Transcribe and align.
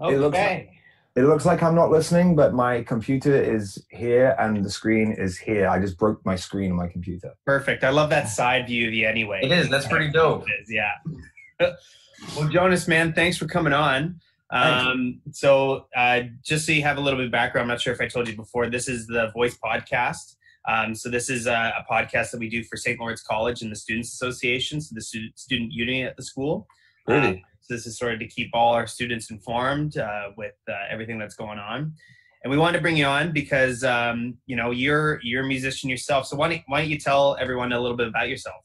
Okay. 0.00 0.14
It 0.14 0.18
looks 0.18 0.38
like- 0.38 0.70
It 1.16 1.22
looks 1.22 1.44
like 1.44 1.60
I'm 1.62 1.74
not 1.74 1.90
listening, 1.90 2.36
but 2.36 2.54
my 2.54 2.82
computer 2.82 3.34
is 3.34 3.84
here 3.90 4.36
and 4.38 4.64
the 4.64 4.70
screen 4.70 5.12
is 5.12 5.36
here. 5.36 5.68
I 5.68 5.80
just 5.80 5.98
broke 5.98 6.24
my 6.24 6.36
screen 6.36 6.70
on 6.70 6.76
my 6.76 6.86
computer. 6.86 7.34
Perfect. 7.44 7.82
I 7.82 7.90
love 7.90 8.10
that 8.10 8.28
side 8.28 8.68
view 8.68 8.86
of 8.86 8.94
you 8.94 9.08
anyway. 9.08 9.40
It 9.42 9.50
is. 9.50 9.68
That's 9.68 9.88
pretty 9.88 10.10
dope. 10.12 10.44
It 10.48 10.52
is, 10.62 10.70
yeah. 10.70 10.92
well, 12.36 12.48
Jonas, 12.48 12.86
man, 12.86 13.12
thanks 13.12 13.36
for 13.36 13.46
coming 13.46 13.72
on. 13.72 14.20
Um, 14.52 15.20
so, 15.32 15.86
uh, 15.96 16.22
just 16.44 16.64
so 16.66 16.72
you 16.72 16.82
have 16.82 16.96
a 16.96 17.00
little 17.00 17.18
bit 17.18 17.26
of 17.26 17.32
background, 17.32 17.64
I'm 17.64 17.68
not 17.68 17.80
sure 17.80 17.92
if 17.92 18.00
I 18.00 18.08
told 18.08 18.28
you 18.28 18.36
before, 18.36 18.70
this 18.70 18.88
is 18.88 19.06
the 19.06 19.30
Voice 19.34 19.56
Podcast. 19.62 20.36
Um, 20.68 20.94
so, 20.94 21.08
this 21.08 21.28
is 21.30 21.46
a, 21.46 21.72
a 21.78 21.84
podcast 21.92 22.30
that 22.30 22.38
we 22.40 22.48
do 22.48 22.62
for 22.64 22.76
St. 22.76 22.98
Lawrence 23.00 23.22
College 23.22 23.62
and 23.62 23.70
the 23.70 23.76
Students 23.76 24.12
Association, 24.12 24.80
so 24.80 24.92
the 24.94 25.02
student, 25.02 25.38
student 25.38 25.72
union 25.72 26.06
at 26.06 26.16
the 26.16 26.22
school. 26.22 26.66
Really? 27.06 27.28
Uh, 27.28 27.32
so, 27.32 27.38
this 27.70 27.86
is 27.86 27.96
sort 27.96 28.12
of 28.12 28.18
to 28.18 28.26
keep 28.26 28.50
all 28.52 28.74
our 28.74 28.86
students 28.86 29.30
informed 29.30 29.96
uh, 29.96 30.30
with 30.36 30.54
uh, 30.68 30.74
everything 30.90 31.18
that's 31.18 31.34
going 31.34 31.58
on. 31.58 31.94
And 32.42 32.50
we 32.50 32.58
wanted 32.58 32.78
to 32.78 32.82
bring 32.82 32.96
you 32.96 33.06
on 33.06 33.32
because 33.32 33.84
um, 33.84 34.36
you 34.46 34.56
know 34.56 34.70
you're 34.70 35.20
you're 35.22 35.44
a 35.44 35.46
musician 35.46 35.88
yourself. 35.88 36.26
So 36.26 36.36
why 36.36 36.48
don't, 36.48 36.62
why 36.66 36.80
don't 36.80 36.90
you 36.90 36.98
tell 36.98 37.36
everyone 37.40 37.72
a 37.72 37.80
little 37.80 37.96
bit 37.96 38.08
about 38.08 38.28
yourself? 38.28 38.62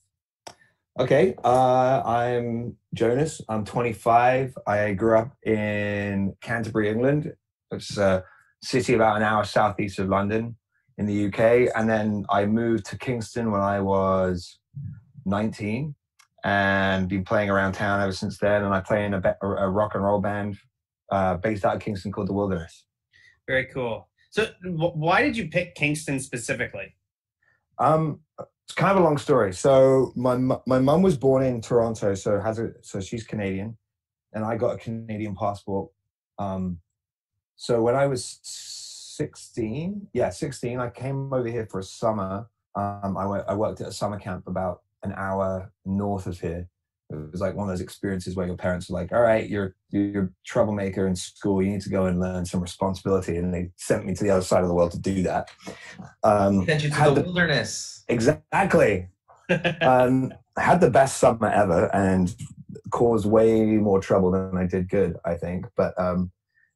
Okay, 0.97 1.35
uh, 1.43 2.01
I'm 2.05 2.77
Jonas. 2.93 3.41
I'm 3.49 3.65
25. 3.65 4.57
I 4.65 4.93
grew 4.93 5.17
up 5.17 5.35
in 5.43 6.35
Canterbury, 6.41 6.89
England, 6.89 7.33
which 7.69 7.91
is 7.91 7.97
a 7.97 8.23
city 8.63 8.93
about 8.93 9.17
an 9.17 9.23
hour 9.23 9.43
southeast 9.43 9.99
of 9.99 10.07
London 10.07 10.55
in 10.97 11.05
the 11.05 11.25
UK. 11.27 11.69
And 11.75 11.89
then 11.89 12.25
I 12.29 12.45
moved 12.45 12.85
to 12.87 12.97
Kingston 12.97 13.51
when 13.51 13.61
I 13.61 13.81
was 13.81 14.59
19 15.25 15.95
and 16.45 17.09
been 17.09 17.26
playing 17.26 17.49
around 17.49 17.73
town 17.73 17.99
ever 17.99 18.13
since 18.13 18.38
then. 18.38 18.63
And 18.63 18.73
I 18.73 18.79
play 18.79 19.04
in 19.04 19.15
a, 19.15 19.38
a 19.41 19.70
rock 19.70 19.96
and 19.96 20.04
roll 20.04 20.21
band 20.21 20.57
uh, 21.12 21.35
based 21.37 21.65
out 21.65 21.76
of 21.76 21.82
Kingston 21.82 22.12
called 22.12 22.27
The 22.27 22.34
Wilderness. 22.34 22.85
Very 23.48 23.65
cool. 23.65 24.07
So 24.29 24.46
wh- 24.63 24.96
why 24.96 25.24
did 25.24 25.35
you 25.35 25.49
pick 25.49 25.74
Kingston 25.76 26.20
specifically? 26.20 26.96
Um, 27.79 28.20
it's 28.40 28.76
kind 28.76 28.91
of 28.91 28.98
a 28.98 29.04
long 29.04 29.18
story. 29.18 29.54
So 29.54 30.13
my 30.15 30.35
my 30.65 30.79
mum 30.79 31.02
was 31.02 31.18
born 31.18 31.43
in 31.43 31.62
Toronto, 31.62 32.15
so 32.15 32.40
has 32.40 32.59
a 32.59 32.71
so 32.82 32.99
she's 32.99 33.26
Canadian, 33.26 33.77
and 34.34 34.46
I 34.46 34.55
got 34.55 34.76
a 34.76 34.77
Canadian 34.77 35.35
passport. 35.35 35.91
Um, 36.40 36.80
so 37.55 37.82
when 37.82 37.96
I 37.96 38.07
was 38.07 38.40
sixteen, 38.43 40.07
yeah, 40.13 40.30
sixteen, 40.30 40.80
I 40.80 40.90
came 40.90 41.34
over 41.34 41.48
here 41.48 41.68
for 41.70 41.80
a 41.80 41.84
summer. 41.84 42.48
Um, 42.76 43.18
I 43.18 43.26
went, 43.26 43.46
I 43.48 43.55
worked 43.55 43.82
at 43.82 43.87
a 43.87 43.91
summer 43.91 44.20
camp 44.20 44.48
about 44.48 44.82
an 45.05 45.13
hour 45.15 45.71
north 45.85 46.27
of 46.27 46.39
here. 46.39 46.67
It 47.11 47.31
was 47.31 47.39
like 47.39 47.55
one 47.55 47.70
of 47.70 47.73
those 47.73 47.81
experiences 47.81 48.35
where 48.35 48.48
your 48.48 48.57
parents 48.57 48.89
were 48.89 48.99
like, 48.99 49.12
"All 49.12 49.21
right, 49.21 49.47
you're 49.47 49.75
you're 49.91 50.23
a 50.23 50.29
troublemaker 50.43 51.07
in 51.07 51.15
school. 51.15 51.62
You 51.62 51.70
need 51.70 51.81
to 51.81 51.89
go 51.89 52.07
and 52.07 52.20
learn 52.20 52.45
some 52.45 52.62
responsibility." 52.62 53.37
And 53.37 53.53
they 53.53 53.70
sent 53.75 54.05
me 54.05 54.15
to 54.15 54.23
the 54.23 54.31
other 54.31 54.41
side 54.41 54.63
of 54.63 54.67
the 54.67 54.73
world 54.73 54.91
to 54.91 54.99
do 54.99 55.21
that. 55.23 55.49
Um, 56.23 56.65
Sent 56.65 56.84
you 56.84 56.89
to 56.89 56.95
the 56.95 57.13
the- 57.13 57.21
wilderness. 57.21 58.03
Exactly. 58.07 59.07
um, 59.81 60.34
I 60.57 60.62
had 60.62 60.81
the 60.81 60.89
best 60.89 61.17
summer 61.17 61.47
ever 61.47 61.93
and 61.93 62.35
caused 62.91 63.25
way 63.25 63.63
more 63.63 63.99
trouble 63.99 64.31
than 64.31 64.57
I 64.57 64.66
did 64.66 64.90
good, 64.90 65.17
I 65.25 65.35
think. 65.35 65.67
But 65.78 65.94
um, 66.00 66.31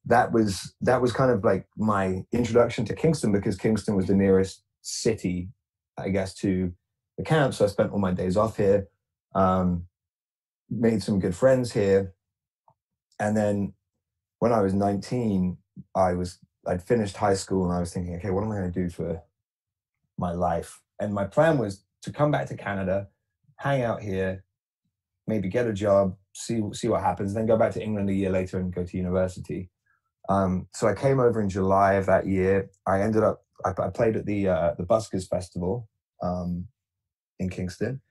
that 0.06 0.32
was 0.32 0.76
that 0.82 1.02
was 1.02 1.12
kind 1.12 1.32
of 1.32 1.44
like 1.44 1.68
my 1.78 2.24
introduction 2.32 2.86
to 2.86 2.96
Kingston 2.96 3.32
because 3.32 3.58
Kingston 3.58 3.96
was 3.96 4.08
the 4.08 4.16
nearest 4.16 4.64
city, 4.82 5.50
I 5.98 6.10
guess, 6.10 6.34
to 6.36 6.74
the 7.20 7.26
camp. 7.26 7.54
So 7.54 7.66
I 7.66 7.68
spent 7.68 7.92
all 7.92 8.00
my 8.00 8.14
days 8.14 8.38
off 8.38 8.58
here, 8.58 8.88
um, 9.36 9.86
made 10.70 11.04
some 11.04 11.20
good 11.20 11.36
friends 11.36 11.74
here, 11.74 12.14
and 13.20 13.36
then 13.36 13.74
when 14.40 14.54
I 14.54 14.62
was 14.62 14.74
19, 14.74 15.58
I 15.94 16.14
was 16.14 16.40
I'd 16.66 16.82
finished 16.82 17.18
high 17.18 17.36
school 17.36 17.66
and 17.66 17.74
I 17.74 17.80
was 17.80 17.94
thinking, 17.94 18.16
okay, 18.16 18.30
what 18.30 18.44
am 18.44 18.52
I 18.52 18.56
going 18.56 18.72
to 18.72 18.82
do 18.84 18.90
for 18.90 19.22
my 20.18 20.32
life? 20.32 20.82
And 21.00 21.14
my 21.14 21.26
plan 21.26 21.58
was 21.58 21.84
to 22.04 22.12
come 22.12 22.32
back 22.32 22.48
to 22.48 22.56
Canada, 22.56 23.08
hang 23.58 23.82
out 23.82 24.02
here, 24.02 24.44
maybe 25.28 25.50
get 25.50 25.68
a 25.68 25.74
job, 25.74 26.16
see 26.34 26.62
see 26.74 26.88
what 26.88 27.02
happens, 27.02 27.34
then 27.34 27.46
go 27.46 27.58
back 27.58 27.74
to 27.74 27.84
England 27.84 28.10
a 28.10 28.14
year 28.14 28.30
later 28.30 28.60
and 28.60 28.74
go 28.74 28.86
to 28.86 28.98
university. 28.98 29.70
Um, 30.30 30.68
so 30.74 30.88
I 30.88 30.94
came 30.94 31.20
over 31.20 31.42
in 31.42 31.50
July 31.50 31.94
of 31.94 32.06
that 32.06 32.28
year. 32.28 32.70
I 32.88 33.02
ended 33.02 33.24
up 33.24 33.42
I, 33.66 33.90
played 33.90 34.16
at 34.16 34.26
the 34.26 34.48
uh, 34.48 34.74
the 34.78 34.86
Buskers 34.86 35.28
Festival 35.28 35.90
um, 36.24 36.68
in 37.40 37.50
Kingston, 37.50 38.02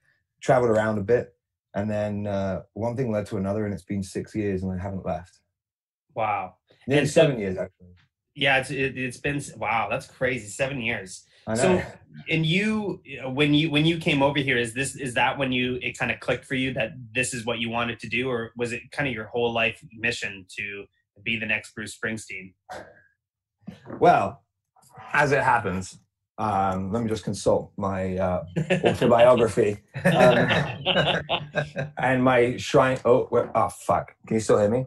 traveled 0.42 0.70
around 0.70 0.98
a 0.98 1.02
bit, 1.02 1.34
and 1.74 1.90
then 1.90 2.26
uh, 2.26 2.62
one 2.74 2.96
thing 2.96 3.10
led 3.12 3.26
to 3.26 3.36
another, 3.36 3.64
and 3.64 3.74
it's 3.74 3.82
been 3.84 4.02
six 4.02 4.34
years, 4.34 4.62
and 4.62 4.72
I 4.72 4.82
haven't 4.82 5.04
left. 5.06 5.38
wow. 6.14 6.54
Nearly 6.86 7.00
And 7.02 7.10
so- 7.10 7.22
seven 7.22 7.38
years 7.38 7.56
actually. 7.58 7.88
Yeah, 8.34 8.58
it's 8.58 8.70
it, 8.70 8.96
it's 8.96 9.16
been 9.16 9.42
wow. 9.56 9.88
That's 9.90 10.06
crazy. 10.06 10.46
Seven 10.46 10.80
years. 10.80 11.24
I 11.48 11.54
know. 11.54 11.60
So, 11.60 11.82
and 12.30 12.46
you, 12.46 13.02
when 13.26 13.52
you 13.52 13.68
when 13.68 13.84
you 13.84 13.98
came 13.98 14.22
over 14.22 14.38
here, 14.38 14.56
is 14.56 14.74
this 14.74 14.94
is 14.94 15.14
that 15.14 15.36
when 15.38 15.50
you 15.50 15.80
it 15.82 15.98
kind 15.98 16.12
of 16.12 16.20
clicked 16.20 16.44
for 16.44 16.54
you 16.54 16.72
that 16.74 16.92
this 17.12 17.34
is 17.34 17.44
what 17.44 17.58
you 17.58 17.68
wanted 17.68 17.98
to 17.98 18.08
do, 18.08 18.28
or 18.30 18.52
was 18.56 18.72
it 18.72 18.82
kind 18.92 19.08
of 19.08 19.12
your 19.14 19.24
whole 19.26 19.52
life 19.52 19.84
mission 19.92 20.46
to 20.56 20.84
be 21.24 21.36
the 21.36 21.46
next 21.46 21.74
Bruce 21.74 21.98
Springsteen? 21.98 22.54
Well, 23.98 24.44
as 25.12 25.32
it 25.32 25.42
happens, 25.42 25.98
um, 26.38 26.92
let 26.92 27.02
me 27.02 27.08
just 27.08 27.24
consult 27.24 27.72
my 27.76 28.16
uh, 28.16 28.44
autobiography 28.84 29.78
Um, 30.04 30.48
and 31.98 32.22
my 32.22 32.56
shrine. 32.56 32.98
Oh, 33.04 33.28
oh, 33.54 33.68
fuck! 33.68 34.14
Can 34.26 34.34
you 34.36 34.40
still 34.40 34.58
hear 34.58 34.70
me? 34.70 34.86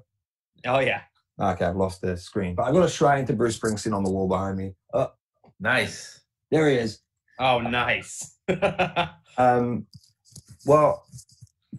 oh 0.65 0.79
yeah. 0.79 1.01
Okay, 1.39 1.65
I've 1.65 1.75
lost 1.75 2.01
the 2.01 2.15
screen, 2.17 2.53
but 2.55 2.63
I've 2.63 2.73
got 2.73 2.83
a 2.85 2.89
shrine 2.89 3.25
to 3.25 3.33
Bruce 3.33 3.57
Springsteen 3.57 3.95
on 3.95 4.03
the 4.03 4.11
wall 4.11 4.27
behind 4.27 4.57
me. 4.57 4.75
Oh, 4.93 5.11
nice. 5.59 6.21
there 6.51 6.69
he 6.69 6.75
is. 6.75 6.99
Oh, 7.39 7.59
nice. 7.59 8.37
Um, 9.37 9.87
well, 10.65 11.05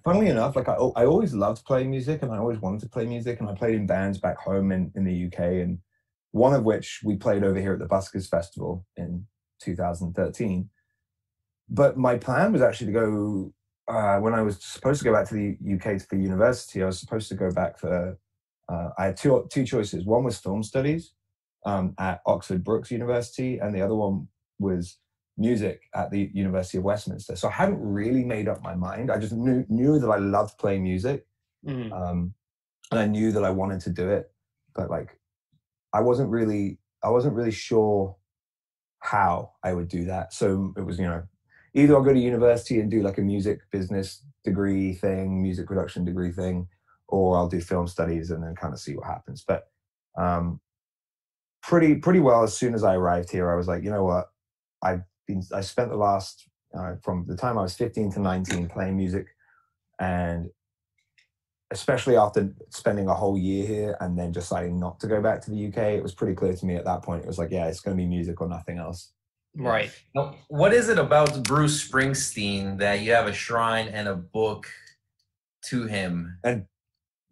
funnily 0.04 0.28
enough, 0.28 0.56
like 0.56 0.68
I, 0.68 0.72
I 0.72 1.04
always 1.04 1.34
loved 1.34 1.64
playing 1.64 1.90
music, 1.90 2.22
and 2.22 2.32
I 2.32 2.38
always 2.38 2.58
wanted 2.58 2.80
to 2.80 2.88
play 2.88 3.04
music, 3.06 3.40
and 3.40 3.48
I 3.48 3.54
played 3.54 3.74
in 3.74 3.86
bands 3.86 4.18
back 4.18 4.38
home 4.38 4.72
in, 4.72 4.90
in 4.96 5.04
the 5.04 5.26
UK, 5.26 5.38
and 5.62 5.78
one 6.32 6.54
of 6.54 6.64
which 6.64 7.00
we 7.04 7.14
played 7.16 7.44
over 7.44 7.60
here 7.60 7.74
at 7.74 7.78
the 7.78 7.86
Buskers 7.86 8.28
Festival 8.28 8.84
in 8.96 9.26
2013. 9.62 10.68
But 11.68 11.96
my 11.96 12.16
plan 12.18 12.52
was 12.52 12.62
actually 12.62 12.92
to 12.92 12.92
go 12.92 13.52
uh, 13.88 14.18
when 14.18 14.34
I 14.34 14.42
was 14.42 14.62
supposed 14.62 15.00
to 15.00 15.04
go 15.04 15.12
back 15.12 15.28
to 15.28 15.34
the 15.34 15.56
UK 15.74 16.00
for 16.02 16.16
university. 16.16 16.82
I 16.82 16.86
was 16.86 16.98
supposed 17.00 17.28
to 17.28 17.34
go 17.34 17.50
back 17.50 17.78
for. 17.78 18.18
Uh, 18.68 18.90
I 18.98 19.06
had 19.06 19.16
two 19.16 19.46
two 19.50 19.64
choices. 19.64 20.04
One 20.04 20.24
was 20.24 20.38
film 20.38 20.62
studies 20.62 21.14
um, 21.66 21.94
at 21.98 22.20
Oxford 22.26 22.62
Brookes 22.64 22.90
University, 22.90 23.58
and 23.58 23.74
the 23.74 23.82
other 23.82 23.94
one 23.94 24.28
was 24.58 24.98
music 25.38 25.82
at 25.94 26.10
the 26.10 26.30
University 26.34 26.78
of 26.78 26.84
Westminster. 26.84 27.34
So 27.36 27.48
I 27.48 27.52
hadn't 27.52 27.80
really 27.80 28.24
made 28.24 28.48
up 28.48 28.62
my 28.62 28.74
mind. 28.74 29.10
I 29.10 29.18
just 29.18 29.32
knew 29.32 29.64
knew 29.68 29.98
that 29.98 30.08
I 30.08 30.18
loved 30.18 30.58
playing 30.58 30.82
music, 30.84 31.26
Mhm. 31.66 31.90
um, 31.92 32.34
and 32.90 33.00
I 33.00 33.06
knew 33.06 33.32
that 33.32 33.44
I 33.44 33.50
wanted 33.50 33.80
to 33.82 33.90
do 33.90 34.08
it, 34.10 34.30
but 34.74 34.90
like 34.90 35.18
I 35.92 36.00
wasn't 36.00 36.30
really 36.30 36.78
I 37.02 37.08
wasn't 37.10 37.34
really 37.34 37.50
sure 37.50 38.16
how 39.02 39.50
I 39.62 39.72
would 39.74 39.88
do 39.88 40.04
that. 40.04 40.32
So 40.32 40.72
it 40.76 40.82
was 40.82 40.98
you 40.98 41.06
know 41.06 41.22
either 41.74 41.94
I'll 41.94 42.02
go 42.02 42.12
to 42.12 42.18
university 42.18 42.80
and 42.80 42.90
do 42.90 43.02
like 43.02 43.18
a 43.18 43.22
music 43.22 43.60
business 43.70 44.22
degree 44.44 44.94
thing, 44.94 45.42
music 45.42 45.66
production 45.66 46.04
degree 46.04 46.32
thing, 46.32 46.68
or 47.08 47.36
I'll 47.36 47.48
do 47.48 47.60
film 47.60 47.86
studies 47.86 48.30
and 48.30 48.42
then 48.42 48.54
kind 48.54 48.72
of 48.72 48.80
see 48.80 48.94
what 48.96 49.06
happens. 49.06 49.44
But 49.46 49.68
um, 50.16 50.60
pretty 51.62 51.96
pretty 51.96 52.20
well 52.20 52.42
as 52.42 52.56
soon 52.56 52.74
as 52.74 52.84
I 52.84 52.94
arrived 52.94 53.30
here, 53.30 53.50
I 53.52 53.56
was 53.56 53.68
like, 53.68 53.82
you 53.82 53.90
know 53.90 54.04
what, 54.04 54.30
I've 54.82 55.02
been 55.26 55.42
I 55.52 55.60
spent 55.60 55.90
the 55.90 55.96
last 55.96 56.48
uh, 56.74 56.94
from 57.02 57.26
the 57.26 57.36
time 57.36 57.58
I 57.58 57.62
was 57.62 57.74
15 57.74 58.12
to 58.12 58.20
19 58.20 58.68
playing 58.68 58.96
music, 58.96 59.26
and 59.98 60.48
especially 61.72 62.16
after 62.16 62.54
spending 62.70 63.08
a 63.08 63.14
whole 63.14 63.36
year 63.36 63.66
here 63.66 63.96
and 64.00 64.18
then 64.18 64.32
deciding 64.32 64.78
not 64.78 65.00
to 65.00 65.06
go 65.06 65.20
back 65.20 65.40
to 65.42 65.50
the 65.50 65.66
UK, 65.66 65.78
it 65.78 66.02
was 66.02 66.14
pretty 66.14 66.34
clear 66.34 66.54
to 66.54 66.66
me 66.66 66.76
at 66.76 66.84
that 66.84 67.02
point. 67.02 67.24
It 67.24 67.26
was 67.26 67.38
like, 67.38 67.50
yeah, 67.50 67.66
it's 67.66 67.80
going 67.80 67.96
to 67.96 68.02
be 68.02 68.06
music 68.06 68.40
or 68.40 68.48
nothing 68.48 68.78
else. 68.78 69.12
Right. 69.54 69.90
Now, 70.14 70.36
what 70.48 70.72
is 70.72 70.88
it 70.88 70.98
about 70.98 71.42
Bruce 71.42 71.86
Springsteen 71.86 72.78
that 72.78 73.00
you 73.00 73.12
have 73.12 73.26
a 73.26 73.32
shrine 73.32 73.88
and 73.88 74.08
a 74.08 74.14
book 74.14 74.66
to 75.66 75.86
him? 75.86 76.38
And 76.42 76.64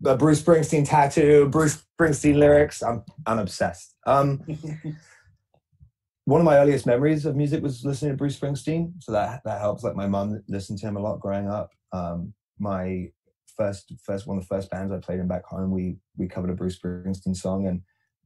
the 0.01 0.17
Bruce 0.17 0.43
Springsteen 0.43 0.89
tattoo, 0.89 1.49
Bruce 1.49 1.83
Springsteen 1.99 2.37
lyrics. 2.37 2.83
I'm 2.83 3.05
I'm 3.27 3.39
obsessed. 3.39 3.97
Um, 4.07 4.43
one 6.25 6.41
of 6.41 6.45
my 6.45 6.59
earliest 6.59 6.87
memories 6.87 7.25
of 7.25 7.37
music 7.37 7.63
was 7.63 7.85
listening 7.85 8.13
to 8.13 8.17
Bruce 8.17 8.39
Springsteen, 8.39 8.93
so 8.99 9.13
that 9.13 9.43
that 9.45 9.61
helps. 9.61 9.83
Like 9.83 9.97
my 9.97 10.07
mum 10.07 10.43
listened 10.49 10.79
to 10.81 10.89
him 10.89 10.97
a 10.97 11.01
lot 11.01 11.21
growing 11.21 11.49
up. 11.49 11.71
Um, 11.93 12.35
my 12.59 13.11
first 13.57 13.93
first 14.03 14.27
one 14.27 14.39
of 14.39 14.43
the 14.43 14.55
first 14.55 14.71
bands 14.71 14.93
I 14.93 14.99
played 14.99 15.21
in 15.21 15.29
back 15.29 15.45
home, 15.45 15.71
we 15.71 15.97
we 16.17 16.29
covered 16.29 16.51
a 16.51 16.55
Bruce 16.55 16.79
Springsteen 16.79 17.37
song, 17.37 17.67
and 17.67 17.83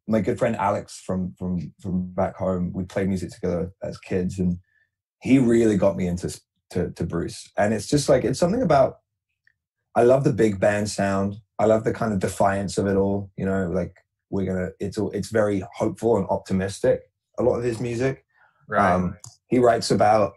my 0.06 0.20
good 0.20 0.38
friend 0.38 0.56
Alex 0.56 1.02
from 1.04 1.34
from 1.38 1.72
from 1.80 2.12
back 2.12 2.36
home, 2.36 2.72
we 2.74 2.84
played 2.84 3.08
music 3.08 3.30
together 3.30 3.72
as 3.82 3.98
kids, 3.98 4.38
and 4.38 4.58
he 5.20 5.38
really 5.38 5.76
got 5.76 5.96
me 5.96 6.06
into 6.06 6.38
to, 6.70 6.90
to 6.90 7.04
Bruce. 7.04 7.50
And 7.56 7.72
it's 7.72 7.86
just 7.88 8.08
like 8.08 8.24
it's 8.24 8.38
something 8.38 8.62
about. 8.62 8.98
I 9.96 10.02
love 10.02 10.24
the 10.24 10.32
big 10.32 10.58
band 10.58 10.90
sound. 10.90 11.36
I 11.58 11.66
love 11.66 11.84
the 11.84 11.94
kind 11.94 12.12
of 12.12 12.18
defiance 12.18 12.78
of 12.78 12.88
it 12.88 12.96
all. 12.96 13.30
You 13.36 13.46
know, 13.46 13.70
like 13.70 13.94
we're 14.34 14.44
gonna 14.44 14.70
it's 14.80 14.98
all 14.98 15.10
it's 15.12 15.30
very 15.30 15.62
hopeful 15.74 16.16
and 16.16 16.26
optimistic 16.28 17.02
a 17.38 17.42
lot 17.42 17.56
of 17.56 17.64
his 17.64 17.80
music 17.80 18.24
Right. 18.66 18.94
um, 18.94 19.16
he 19.48 19.58
writes 19.58 19.90
about 19.90 20.32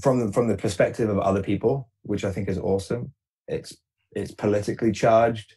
from 0.00 0.18
the, 0.20 0.32
from 0.32 0.48
the 0.48 0.56
perspective 0.56 1.08
of 1.08 1.18
other 1.18 1.42
people 1.42 1.90
which 2.02 2.24
i 2.24 2.32
think 2.32 2.48
is 2.48 2.58
awesome 2.58 3.12
it's 3.48 3.76
it's 4.14 4.32
politically 4.32 4.92
charged 4.92 5.56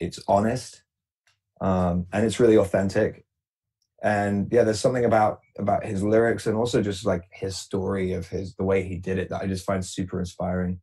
it's 0.00 0.22
honest 0.28 0.82
um, 1.60 2.06
and 2.12 2.24
it's 2.24 2.40
really 2.40 2.56
authentic. 2.56 3.24
And 4.02 4.48
yeah 4.52 4.62
there's 4.62 4.80
something 4.80 5.04
about 5.04 5.40
about 5.58 5.84
his 5.84 6.02
lyrics 6.02 6.46
and 6.46 6.56
also 6.56 6.82
just 6.82 7.06
like 7.06 7.22
his 7.32 7.56
story 7.56 8.12
of 8.12 8.28
his 8.28 8.54
the 8.54 8.64
way 8.64 8.82
he 8.82 8.98
did 8.98 9.18
it 9.18 9.30
that 9.30 9.40
i 9.40 9.46
just 9.46 9.64
find 9.64 9.84
super 9.84 10.20
inspiring. 10.20 10.80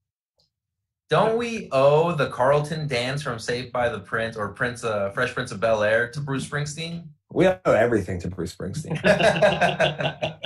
Don't 1.10 1.38
we 1.38 1.70
owe 1.72 2.14
the 2.14 2.30
Carlton 2.30 2.88
dance 2.88 3.22
from 3.22 3.38
Saved 3.38 3.72
by 3.72 3.88
the 3.90 4.00
Prince 4.00 4.36
or 4.36 4.50
Prince 4.50 4.84
uh, 4.84 5.12
Fresh 5.12 5.36
Prince 5.36 5.52
of 5.52 5.60
Bel 5.60 5.84
Air 5.84 6.10
to 6.10 6.20
Bruce 6.20 6.50
Springsteen? 6.50 7.04
we 7.32 7.48
owe 7.48 7.60
everything 7.66 8.20
to 8.20 8.28
bruce 8.28 8.56
springsteen 8.56 8.94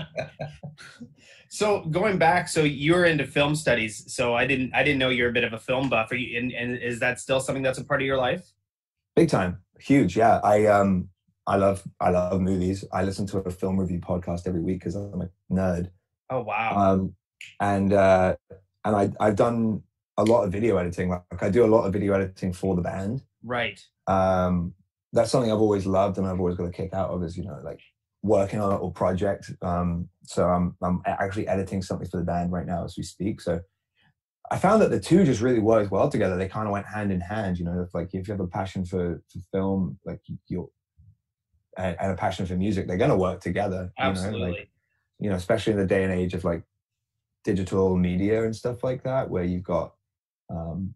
so 1.58 1.82
going 1.82 2.18
back, 2.18 2.48
so 2.48 2.64
you're 2.64 3.06
into 3.06 3.26
film 3.26 3.56
studies. 3.56 4.04
So 4.14 4.36
I 4.36 4.46
didn't 4.46 4.74
I 4.74 4.84
didn't 4.84 5.00
know 5.00 5.10
you're 5.10 5.30
a 5.30 5.34
bit 5.34 5.44
of 5.44 5.54
a 5.54 5.60
film 5.60 5.90
buff. 5.90 6.12
Are 6.12 6.16
you, 6.16 6.38
and, 6.40 6.52
and 6.52 6.78
is 6.78 7.00
that 7.00 7.20
still 7.20 7.40
something 7.40 7.64
that's 7.64 7.80
a 7.80 7.84
part 7.84 8.02
of 8.02 8.06
your 8.06 8.18
life? 8.18 8.46
big 9.18 9.28
time 9.28 9.58
huge 9.80 10.16
yeah 10.16 10.40
i 10.44 10.68
um 10.68 11.10
i 11.48 11.56
love 11.56 11.82
i 12.00 12.12
love 12.12 12.40
movies 12.40 12.86
i 12.94 13.02
listen 13.02 13.26
to 13.26 13.40
a 13.40 13.50
film 13.50 13.76
review 13.80 14.00
podcast 14.00 14.48
every 14.48 14.62
week 14.62 14.80
because 14.80 14.94
i'm 14.94 15.22
a 15.24 15.30
nerd 15.52 15.90
Oh 16.30 16.42
wow. 16.42 16.78
um 16.78 17.16
and 17.60 17.94
uh 17.94 18.36
and 18.86 18.96
i 18.96 19.10
i've 19.20 19.36
done 19.36 19.82
a 20.18 20.24
lot 20.24 20.44
of 20.44 20.52
video 20.52 20.78
editing 20.78 21.10
like 21.10 21.24
i 21.42 21.50
do 21.50 21.66
a 21.66 21.74
lot 21.76 21.86
of 21.86 21.94
video 21.94 22.14
editing 22.14 22.54
for 22.54 22.76
the 22.76 22.82
band 22.84 23.24
right. 23.44 23.84
um 24.06 24.76
that's 25.14 25.32
something 25.32 25.52
i've 25.52 25.58
always 25.58 25.88
loved 25.88 26.20
and 26.20 26.28
i've 26.28 26.40
always 26.40 26.56
got 26.56 26.66
a 26.66 26.72
kick 26.72 26.94
out 26.94 27.10
of 27.10 27.24
is 27.24 27.36
you 27.36 27.44
know 27.44 27.60
like 27.64 27.82
working 28.24 28.60
on 28.60 28.70
a 28.70 28.74
little 28.74 28.92
project 28.92 29.52
um 29.62 30.10
so 30.24 30.48
i'm 30.48 30.76
i'm 30.82 31.02
actually 31.06 31.48
editing 31.48 31.82
something 31.82 32.08
for 32.08 32.18
the 32.18 32.24
band 32.24 32.52
right 32.52 32.66
now 32.66 32.84
as 32.84 32.96
we 32.98 33.04
speak 33.04 33.40
so 33.40 33.60
I 34.50 34.58
found 34.58 34.82
that 34.82 34.92
the 34.92 35.00
two 35.00 35.26
just 35.26 35.42
really 35.42 35.60
worked 35.60 35.92
well 35.92 36.10
together. 36.10 36.38
They 36.38 36.48
kind 36.48 36.68
of 36.68 36.72
went 36.72 36.86
hand 36.86 37.12
in 37.12 37.20
hand, 37.20 37.60
you 37.60 37.66
know. 37.66 37.82
If 37.82 37.94
like 37.94 38.14
if 38.14 38.28
you 38.28 38.32
have 38.32 38.40
a 38.40 38.48
passion 38.48 38.86
for, 38.86 39.22
for 39.30 39.40
film, 39.52 40.00
like 40.06 40.22
you're 40.48 40.70
and, 41.78 41.98
and 42.00 42.12
a 42.12 42.16
passion 42.16 42.46
for 42.46 42.56
music, 42.56 42.88
they're 42.88 42.98
gonna 42.98 43.18
work 43.18 43.42
together. 43.42 43.92
You 43.98 44.06
Absolutely. 44.06 44.40
know, 44.40 44.48
like 44.48 44.70
you 45.20 45.30
know, 45.30 45.36
especially 45.36 45.74
in 45.74 45.80
the 45.80 45.86
day 45.86 46.04
and 46.04 46.14
age 46.14 46.34
of 46.34 46.46
like 46.46 46.64
digital 47.44 47.98
media 47.98 48.46
and 48.46 48.56
stuff 48.56 48.84
like 48.84 49.04
that, 49.04 49.30
where 49.30 49.44
you've 49.44 49.64
got 49.64 49.94
um, 50.50 50.94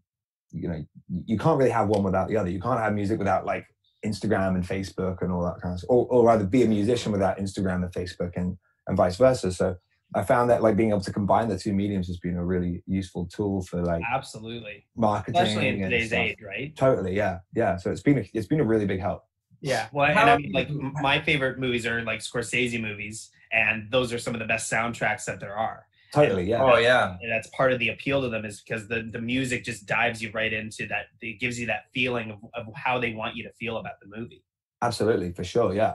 you 0.50 0.68
know, 0.68 0.84
you 1.26 1.36
can't 1.36 1.58
really 1.58 1.70
have 1.70 1.88
one 1.88 2.02
without 2.02 2.28
the 2.28 2.38
other. 2.38 2.48
You 2.48 2.60
can't 2.60 2.80
have 2.80 2.94
music 2.94 3.18
without 3.18 3.44
like 3.44 3.66
Instagram 4.04 4.54
and 4.54 4.64
Facebook 4.64 5.22
and 5.22 5.32
all 5.32 5.44
that 5.44 5.60
kind 5.60 5.74
of 5.74 5.80
stuff. 5.80 5.90
Or, 5.90 6.06
or 6.06 6.26
rather 6.26 6.44
be 6.44 6.62
a 6.62 6.68
musician 6.68 7.12
without 7.12 7.38
Instagram 7.38 7.84
and 7.84 7.92
Facebook 7.92 8.32
and, 8.36 8.56
and 8.86 8.96
vice 8.96 9.16
versa. 9.16 9.52
So 9.52 9.76
I 10.14 10.22
found 10.22 10.50
that 10.50 10.62
like 10.62 10.76
being 10.76 10.90
able 10.90 11.00
to 11.00 11.12
combine 11.12 11.48
the 11.48 11.58
two 11.58 11.72
mediums 11.72 12.06
has 12.08 12.18
been 12.18 12.36
a 12.36 12.44
really 12.44 12.82
useful 12.86 13.26
tool 13.26 13.62
for 13.62 13.82
like 13.82 14.02
Absolutely. 14.12 14.86
marketing. 14.96 15.40
Especially 15.40 15.68
in 15.68 15.74
and 15.74 15.84
today's 15.84 16.08
stuff. 16.08 16.20
age, 16.20 16.38
right? 16.44 16.76
Totally, 16.76 17.16
yeah, 17.16 17.38
yeah. 17.54 17.76
So 17.76 17.90
it's 17.90 18.02
been 18.02 18.18
a, 18.18 18.30
it's 18.34 18.46
been 18.46 18.60
a 18.60 18.64
really 18.64 18.86
big 18.86 19.00
help. 19.00 19.24
Yeah. 19.60 19.88
Well, 19.92 20.06
and 20.06 20.18
I 20.18 20.36
mean, 20.36 20.52
like 20.52 20.68
my 20.70 21.20
favorite 21.20 21.58
movies 21.58 21.86
are 21.86 22.02
like 22.02 22.20
Scorsese 22.20 22.80
movies, 22.80 23.30
and 23.52 23.90
those 23.90 24.12
are 24.12 24.18
some 24.18 24.34
of 24.34 24.40
the 24.40 24.46
best 24.46 24.70
soundtracks 24.70 25.24
that 25.26 25.40
there 25.40 25.56
are. 25.56 25.86
Totally, 26.12 26.44
yeah. 26.44 26.62
Oh 26.62 26.76
yeah. 26.76 27.16
And 27.22 27.30
that's 27.32 27.48
part 27.48 27.72
of 27.72 27.78
the 27.78 27.88
appeal 27.88 28.20
to 28.22 28.28
them 28.28 28.44
is 28.44 28.60
because 28.60 28.86
the, 28.88 29.02
the 29.10 29.20
music 29.20 29.64
just 29.64 29.86
dives 29.86 30.20
you 30.22 30.30
right 30.32 30.52
into 30.52 30.86
that. 30.88 31.06
It 31.20 31.40
gives 31.40 31.58
you 31.58 31.66
that 31.68 31.84
feeling 31.94 32.30
of, 32.32 32.38
of 32.54 32.66
how 32.74 32.98
they 32.98 33.14
want 33.14 33.34
you 33.36 33.44
to 33.44 33.52
feel 33.54 33.78
about 33.78 33.94
the 34.02 34.14
movie. 34.14 34.44
Absolutely, 34.82 35.32
for 35.32 35.44
sure, 35.44 35.74
yeah. 35.74 35.94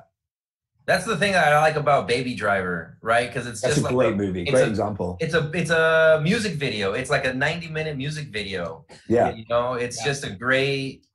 That's 0.87 1.05
the 1.05 1.17
thing 1.17 1.33
that 1.33 1.51
I 1.53 1.59
like 1.59 1.75
about 1.75 2.07
Baby 2.07 2.33
Driver, 2.33 2.97
right? 3.01 3.27
Because 3.27 3.45
it's 3.45 3.59
That's 3.61 3.75
just 3.75 3.85
a 3.85 3.89
like 3.89 3.95
great 3.95 4.13
a- 4.13 4.15
movie, 4.15 4.43
it's 4.43 4.51
great 4.51 4.65
a- 4.65 4.69
example. 4.69 5.17
It's 5.19 5.33
a 5.33 5.51
it's 5.53 5.69
a 5.69 6.19
music 6.23 6.53
video. 6.53 6.93
It's 6.93 7.09
like 7.09 7.25
a 7.25 7.33
90 7.33 7.67
minute 7.67 7.97
music 7.97 8.29
video. 8.29 8.85
Yeah, 9.09 9.33
You 9.35 9.43
know, 9.49 9.73
it's 9.73 9.97
Yeah. 9.99 10.05
just 10.05 10.25
a 10.25 10.31
great 10.31 11.05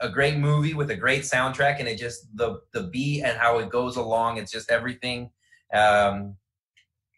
a 0.00 0.08
great 0.08 0.36
movie 0.36 0.74
with 0.74 0.90
a 0.90 0.96
great 0.96 1.22
soundtrack 1.22 1.78
and 1.78 1.86
it 1.88 1.96
just 1.96 2.26
the 2.36 2.60
the 2.72 2.82
beat 2.82 3.22
and 3.22 3.38
how 3.38 3.58
it 3.60 3.70
goes 3.70 3.96
along, 3.96 4.36
it's 4.38 4.50
just 4.52 4.68
everything 4.70 5.30
um 5.72 6.36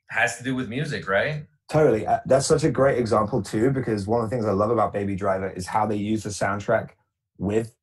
has 0.09 0.39
to 0.39 0.45
do 0.45 0.55
with 0.55 0.69
music, 0.69 1.09
right? 1.09 1.47
totally. 1.69 2.07
Uh, 2.07 2.21
That's 2.27 2.47
such 2.47 2.65
a 2.65 2.71
great 2.71 2.99
example 2.99 3.43
too, 3.43 3.71
because 3.71 4.07
one 4.07 4.23
of 4.23 4.31
the 4.31 4.35
things 4.35 4.47
I 4.47 4.53
love 4.53 4.71
about 4.71 4.93
Baby 4.93 5.17
Driver 5.17 5.51
is 5.51 5.67
how 5.67 5.85
they 5.87 5.97
use 5.97 6.23
the 6.23 6.31
soundtrack 6.31 6.91
with 7.39 7.75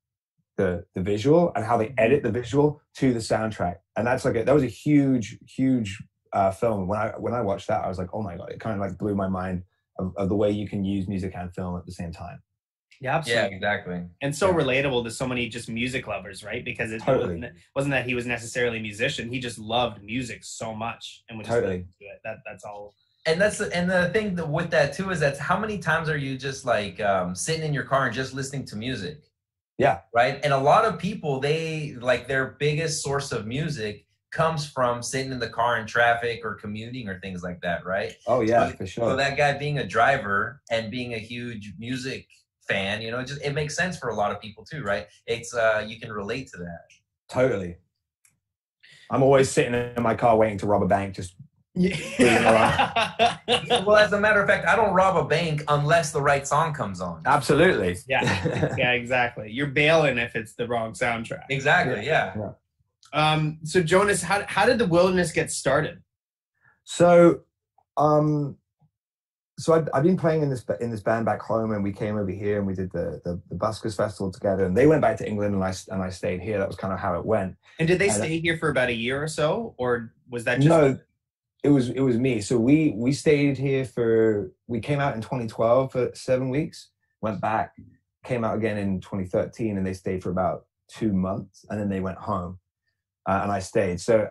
the 0.56 0.84
the 0.94 1.02
visual 1.02 1.52
and 1.54 1.64
how 1.64 1.76
they 1.76 1.92
edit 1.98 2.22
the 2.22 2.30
visual 2.30 2.80
to 2.96 3.12
the 3.12 3.18
soundtrack. 3.18 3.76
And 3.96 4.06
that's 4.06 4.24
like 4.24 4.36
a, 4.36 4.44
that 4.44 4.54
was 4.54 4.62
a 4.62 4.68
huge, 4.68 5.38
huge 5.46 6.02
uh, 6.32 6.50
film. 6.50 6.88
When 6.88 6.98
I 6.98 7.08
when 7.18 7.34
I 7.34 7.42
watched 7.42 7.68
that, 7.68 7.84
I 7.84 7.88
was 7.88 7.98
like, 7.98 8.08
oh 8.12 8.22
my 8.22 8.36
god! 8.36 8.52
It 8.52 8.60
kind 8.60 8.74
of 8.74 8.80
like 8.80 8.96
blew 8.98 9.14
my 9.14 9.28
mind 9.28 9.64
of, 9.98 10.12
of 10.16 10.28
the 10.28 10.36
way 10.36 10.50
you 10.50 10.68
can 10.68 10.84
use 10.84 11.06
music 11.08 11.32
and 11.36 11.52
film 11.54 11.76
at 11.76 11.84
the 11.86 11.92
same 11.92 12.12
time. 12.12 12.40
Yeah, 13.00 13.16
absolutely. 13.16 13.50
Yeah, 13.50 13.56
exactly. 13.56 14.02
and 14.22 14.34
so 14.34 14.48
Yeah. 14.50 14.64
relatable 14.64 15.04
to 15.04 15.10
so 15.10 15.26
many 15.26 15.48
just 15.48 15.68
music 15.68 16.06
lovers, 16.06 16.42
right? 16.44 16.64
Because 16.64 16.92
it 16.92 17.02
Totally. 17.02 17.34
wasn't, 17.40 17.54
wasn't 17.76 17.92
that 17.92 18.06
he 18.06 18.14
was 18.14 18.26
necessarily 18.26 18.78
a 18.78 18.82
musician; 18.82 19.28
he 19.30 19.40
just 19.40 19.58
loved 19.58 20.02
music 20.02 20.44
so 20.44 20.74
much 20.74 21.22
and 21.28 21.38
would 21.38 21.46
Totally. 21.46 21.78
to 21.78 22.04
it. 22.04 22.20
That 22.24 22.38
that's 22.46 22.64
all. 22.64 22.94
And 23.26 23.40
that's 23.40 23.60
and 23.60 23.90
the 23.90 24.10
thing 24.10 24.34
that 24.36 24.48
with 24.48 24.70
that 24.70 24.92
too 24.94 25.10
is 25.10 25.20
that 25.20 25.38
how 25.38 25.58
many 25.58 25.78
times 25.78 26.08
are 26.08 26.16
you 26.16 26.36
just 26.36 26.64
like 26.64 27.00
um, 27.00 27.34
sitting 27.34 27.64
in 27.64 27.72
your 27.72 27.84
car 27.84 28.06
and 28.06 28.14
just 28.14 28.34
listening 28.34 28.64
to 28.66 28.76
music? 28.76 29.18
Yeah. 29.78 30.00
Right. 30.14 30.38
And 30.44 30.52
a 30.52 30.58
lot 30.58 30.84
of 30.84 30.98
people 30.98 31.40
they 31.40 31.94
like 32.00 32.28
their 32.28 32.56
biggest 32.60 33.02
source 33.02 33.32
of 33.32 33.46
music 33.46 34.06
comes 34.30 34.68
from 34.68 35.02
sitting 35.02 35.32
in 35.32 35.38
the 35.38 35.48
car 35.48 35.78
in 35.78 35.86
traffic 35.86 36.40
or 36.44 36.54
commuting 36.56 37.08
or 37.08 37.18
things 37.20 37.42
like 37.42 37.60
that. 37.62 37.84
Right. 37.86 38.12
Oh 38.26 38.40
yeah, 38.40 38.68
So- 38.70 38.76
for 38.76 38.86
So 38.86 39.00
sure. 39.00 39.16
that 39.16 39.36
guy 39.36 39.56
being 39.56 39.78
a 39.78 39.86
driver 39.86 40.60
and 40.70 40.90
being 40.90 41.14
a 41.14 41.18
huge 41.18 41.72
music 41.78 42.26
fan, 42.68 43.02
you 43.02 43.10
know, 43.10 43.18
it 43.20 43.26
just 43.26 43.42
it 43.42 43.52
makes 43.54 43.74
sense 43.76 43.98
for 43.98 44.08
a 44.10 44.14
lot 44.14 44.30
of 44.32 44.40
people 44.40 44.64
too, 44.64 44.82
right? 44.82 45.06
It's 45.26 45.54
uh 45.54 45.84
you 45.86 45.98
can 46.00 46.12
relate 46.12 46.48
to 46.52 46.58
that. 46.58 46.86
Totally. 47.28 47.76
I'm 49.10 49.22
always 49.22 49.50
sitting 49.50 49.74
in 49.74 50.02
my 50.02 50.14
car 50.14 50.36
waiting 50.36 50.58
to 50.58 50.66
rob 50.66 50.82
a 50.82 50.86
bank, 50.86 51.14
just 51.14 51.34
Yeah. 51.74 53.12
well, 53.84 53.96
as 53.96 54.12
a 54.12 54.20
matter 54.20 54.40
of 54.40 54.48
fact, 54.48 54.66
I 54.66 54.76
don't 54.76 54.94
rob 54.94 55.16
a 55.16 55.24
bank 55.26 55.64
unless 55.68 56.12
the 56.12 56.20
right 56.22 56.46
song 56.46 56.72
comes 56.72 57.00
on. 57.00 57.22
absolutely. 57.26 57.96
yeah, 58.08 58.74
yeah, 58.78 58.92
exactly. 58.92 59.50
You're 59.50 59.68
bailing 59.68 60.18
if 60.18 60.36
it's 60.36 60.54
the 60.54 60.66
wrong 60.68 60.92
soundtrack. 60.92 61.44
Exactly. 61.50 62.06
Yeah. 62.06 62.34
Um, 63.12 63.58
so 63.64 63.82
Jonas, 63.82 64.22
how 64.22 64.44
how 64.48 64.66
did 64.66 64.78
the 64.78 64.86
wilderness 64.86 65.32
get 65.32 65.50
started? 65.50 66.02
So, 66.84 67.40
um, 67.96 68.56
so 69.58 69.72
I've, 69.74 69.88
I've 69.94 70.02
been 70.02 70.16
playing 70.16 70.42
in 70.42 70.50
this 70.50 70.64
in 70.80 70.90
this 70.90 71.00
band 71.00 71.24
back 71.24 71.40
home, 71.40 71.72
and 71.72 71.82
we 71.82 71.92
came 71.92 72.16
over 72.16 72.30
here 72.30 72.58
and 72.58 72.66
we 72.66 72.74
did 72.74 72.90
the 72.92 73.20
the, 73.24 73.40
the 73.48 73.54
Buskers 73.54 73.96
Festival 73.96 74.30
together. 74.30 74.64
And 74.64 74.76
they 74.76 74.86
went 74.86 75.00
back 75.00 75.16
to 75.18 75.28
England, 75.28 75.54
and 75.54 75.62
I 75.62 75.72
and 75.90 76.02
I 76.02 76.10
stayed 76.10 76.40
here. 76.40 76.58
That 76.58 76.66
was 76.66 76.76
kind 76.76 76.92
of 76.92 76.98
how 76.98 77.18
it 77.18 77.24
went. 77.24 77.56
And 77.78 77.86
did 77.86 77.98
they 77.98 78.06
I 78.06 78.08
don't- 78.08 78.18
stay 78.18 78.40
here 78.40 78.56
for 78.58 78.68
about 78.68 78.88
a 78.88 78.94
year 78.94 79.22
or 79.22 79.28
so, 79.28 79.74
or 79.78 80.12
was 80.28 80.44
that 80.44 80.56
just 80.56 80.68
No, 80.68 80.98
it 81.62 81.68
was 81.68 81.90
it 81.90 82.00
was 82.00 82.18
me. 82.18 82.40
So 82.40 82.58
we 82.58 82.94
we 82.96 83.12
stayed 83.12 83.56
here 83.56 83.84
for 83.84 84.52
we 84.66 84.80
came 84.80 84.98
out 84.98 85.14
in 85.14 85.20
2012 85.20 85.92
for 85.92 86.10
seven 86.14 86.48
weeks, 86.50 86.88
went 87.20 87.40
back, 87.40 87.74
came 88.24 88.44
out 88.44 88.56
again 88.56 88.76
in 88.76 89.00
2013, 89.00 89.76
and 89.76 89.86
they 89.86 89.94
stayed 89.94 90.22
for 90.22 90.30
about 90.30 90.66
two 90.88 91.12
months, 91.12 91.64
and 91.70 91.78
then 91.80 91.88
they 91.88 92.00
went 92.00 92.18
home, 92.18 92.58
uh, 93.26 93.40
and 93.44 93.52
I 93.52 93.60
stayed. 93.60 94.00
So 94.00 94.28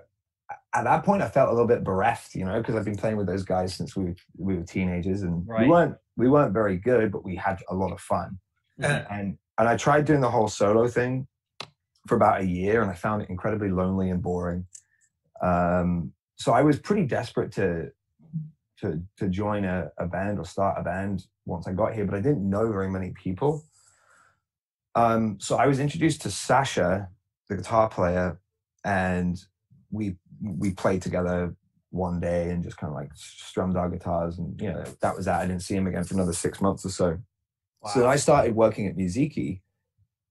at 0.75 0.83
that 0.85 1.03
point, 1.03 1.21
I 1.21 1.29
felt 1.29 1.49
a 1.49 1.51
little 1.51 1.67
bit 1.67 1.83
bereft, 1.83 2.33
you 2.35 2.45
know, 2.45 2.57
because 2.59 2.75
I've 2.75 2.85
been 2.85 2.95
playing 2.95 3.17
with 3.17 3.27
those 3.27 3.43
guys 3.43 3.75
since 3.75 3.95
we 3.95 4.05
were, 4.05 4.15
we 4.37 4.55
were 4.55 4.63
teenagers, 4.63 5.21
and 5.21 5.47
Right. 5.47 5.61
we 5.61 5.69
weren't 5.69 5.95
we 6.15 6.29
weren't 6.29 6.53
very 6.53 6.77
good, 6.77 7.11
but 7.11 7.23
we 7.23 7.35
had 7.35 7.59
a 7.69 7.75
lot 7.75 7.91
of 7.91 7.99
fun 7.99 8.39
Mhm. 8.79 9.07
and 9.11 9.37
and 9.57 9.67
I 9.69 9.77
tried 9.77 10.05
doing 10.05 10.21
the 10.21 10.29
whole 10.31 10.47
solo 10.47 10.87
thing 10.87 11.27
for 12.07 12.15
about 12.15 12.41
a 12.41 12.45
year, 12.45 12.81
and 12.81 12.89
I 12.91 12.95
found 12.95 13.21
it 13.21 13.29
incredibly 13.29 13.69
lonely 13.69 14.09
and 14.09 14.21
boring. 14.21 14.65
Um, 15.41 16.13
so 16.35 16.53
I 16.53 16.61
was 16.61 16.79
pretty 16.79 17.05
desperate 17.05 17.51
to 17.53 17.91
to 18.81 19.01
to 19.17 19.29
join 19.29 19.63
a, 19.65 19.91
a 19.97 20.07
band 20.07 20.39
or 20.39 20.45
start 20.45 20.77
a 20.79 20.83
band 20.83 21.25
once 21.45 21.67
I 21.67 21.73
got 21.73 21.93
here, 21.93 22.05
but 22.05 22.15
I 22.15 22.21
didn't 22.21 22.47
know 22.49 22.71
very 22.71 22.89
many 22.89 23.11
people. 23.11 23.63
Um, 24.95 25.37
so 25.39 25.57
I 25.57 25.67
was 25.67 25.79
introduced 25.79 26.21
to 26.23 26.31
Sasha, 26.31 27.09
the 27.49 27.55
guitar 27.57 27.89
player, 27.89 28.39
and 28.83 29.39
we 29.91 30.17
we 30.43 30.71
played 30.71 31.01
together 31.01 31.55
one 31.89 32.19
day 32.19 32.49
and 32.49 32.63
just 32.63 32.77
kind 32.77 32.91
of 32.91 32.95
like 32.95 33.09
strummed 33.15 33.77
our 33.77 33.89
guitars, 33.89 34.37
and 34.37 34.59
you 34.61 34.69
know 34.71 34.83
that 35.01 35.15
was 35.15 35.25
that. 35.25 35.41
I 35.41 35.47
didn't 35.47 35.63
see 35.63 35.75
him 35.75 35.87
again 35.87 36.03
for 36.03 36.13
another 36.15 36.33
six 36.33 36.61
months 36.61 36.85
or 36.85 36.89
so. 36.89 37.17
So 37.93 38.03
Wow. 38.03 38.09
I 38.09 38.15
started 38.15 38.55
working 38.55 38.87
at 38.87 38.95
Musiikki, 38.95 39.61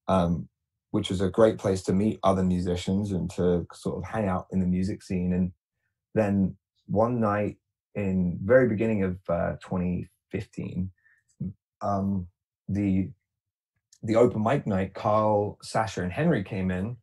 um, 0.08 0.48
which 0.90 1.10
was 1.10 1.20
a 1.20 1.28
great 1.28 1.58
place 1.58 1.82
to 1.82 1.92
meet 1.92 2.18
other 2.22 2.42
musicians 2.42 3.12
and 3.12 3.30
to 3.30 3.66
sort 3.72 3.98
of 3.98 4.04
hang 4.04 4.26
out 4.26 4.46
in 4.52 4.60
the 4.60 4.66
music 4.66 5.02
scene. 5.02 5.32
And 5.32 5.52
then 6.14 6.56
one 6.86 7.20
night 7.20 7.58
in 7.94 8.38
very 8.42 8.68
beginning 8.68 9.02
of 9.02 9.18
uh, 9.28 9.52
2015, 9.62 10.90
um, 11.82 12.26
the 12.68 13.10
the 14.04 14.16
open 14.16 14.42
mic 14.42 14.66
night, 14.66 14.94
Carl, 14.94 15.58
Sasha, 15.62 16.02
and 16.02 16.12
Henry 16.12 16.42
came 16.42 16.72
in 16.72 16.96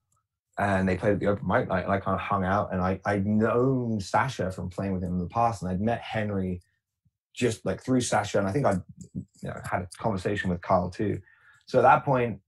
and 0.59 0.87
they 0.87 0.97
played 0.97 1.13
at 1.13 1.19
the 1.19 1.27
open 1.27 1.47
mic 1.47 1.69
night 1.69 1.85
and 1.85 1.91
I 1.91 1.99
kind 1.99 2.15
of 2.15 2.19
hung 2.19 2.43
out 2.43 2.73
and 2.73 2.81
I, 2.81 2.99
I'd 3.05 3.25
known 3.25 4.01
Sasha 4.01 4.51
from 4.51 4.69
playing 4.69 4.93
with 4.93 5.01
him 5.01 5.13
in 5.13 5.19
the 5.19 5.27
past 5.27 5.61
and 5.61 5.71
I'd 5.71 5.79
met 5.79 6.01
Henry 6.01 6.61
just 7.33 7.65
like 7.65 7.81
through 7.81 8.01
Sasha 8.01 8.39
and 8.39 8.47
I 8.47 8.51
think 8.51 8.65
I 8.65 8.73
you 9.13 9.47
know, 9.47 9.55
had 9.63 9.83
a 9.83 9.87
conversation 9.97 10.49
with 10.49 10.61
Carl 10.61 10.89
too. 10.89 11.21
So 11.65 11.79
at 11.79 11.83
that 11.83 12.03
point, 12.03 12.39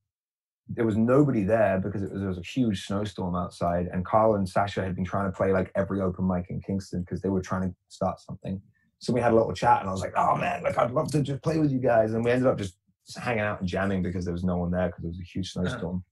there 0.67 0.85
was 0.85 0.97
nobody 0.97 1.43
there 1.43 1.79
because 1.79 2.03
it 2.03 2.11
was, 2.11 2.19
there 2.19 2.27
was 2.27 2.37
a 2.37 2.41
huge 2.41 2.85
snowstorm 2.85 3.33
outside 3.33 3.87
and 3.93 4.05
Carl 4.05 4.35
and 4.35 4.47
Sasha 4.47 4.83
had 4.83 4.93
been 4.93 5.05
trying 5.05 5.31
to 5.31 5.35
play 5.35 5.53
like 5.53 5.71
every 5.75 6.01
open 6.01 6.27
mic 6.27 6.47
in 6.49 6.59
Kingston 6.59 7.01
because 7.01 7.21
they 7.21 7.29
were 7.29 7.41
trying 7.41 7.69
to 7.69 7.75
start 7.87 8.19
something. 8.19 8.61
So 8.99 9.13
we 9.13 9.21
had 9.21 9.31
a 9.31 9.35
little 9.35 9.53
chat 9.53 9.79
and 9.79 9.89
I 9.89 9.93
was 9.93 10.01
like, 10.01 10.13
oh 10.17 10.35
man, 10.35 10.63
like 10.63 10.77
I'd 10.77 10.91
love 10.91 11.11
to 11.13 11.21
just 11.21 11.41
play 11.43 11.59
with 11.59 11.71
you 11.71 11.79
guys. 11.79 12.13
And 12.13 12.25
we 12.25 12.31
ended 12.31 12.47
up 12.47 12.57
just 12.57 12.75
hanging 13.17 13.39
out 13.39 13.61
and 13.61 13.69
jamming 13.69 14.03
because 14.03 14.25
there 14.25 14.33
was 14.33 14.43
no 14.43 14.57
one 14.57 14.69
there 14.69 14.87
because 14.87 15.05
it 15.05 15.07
was 15.07 15.19
a 15.19 15.23
huge 15.23 15.51
snowstorm. 15.53 16.03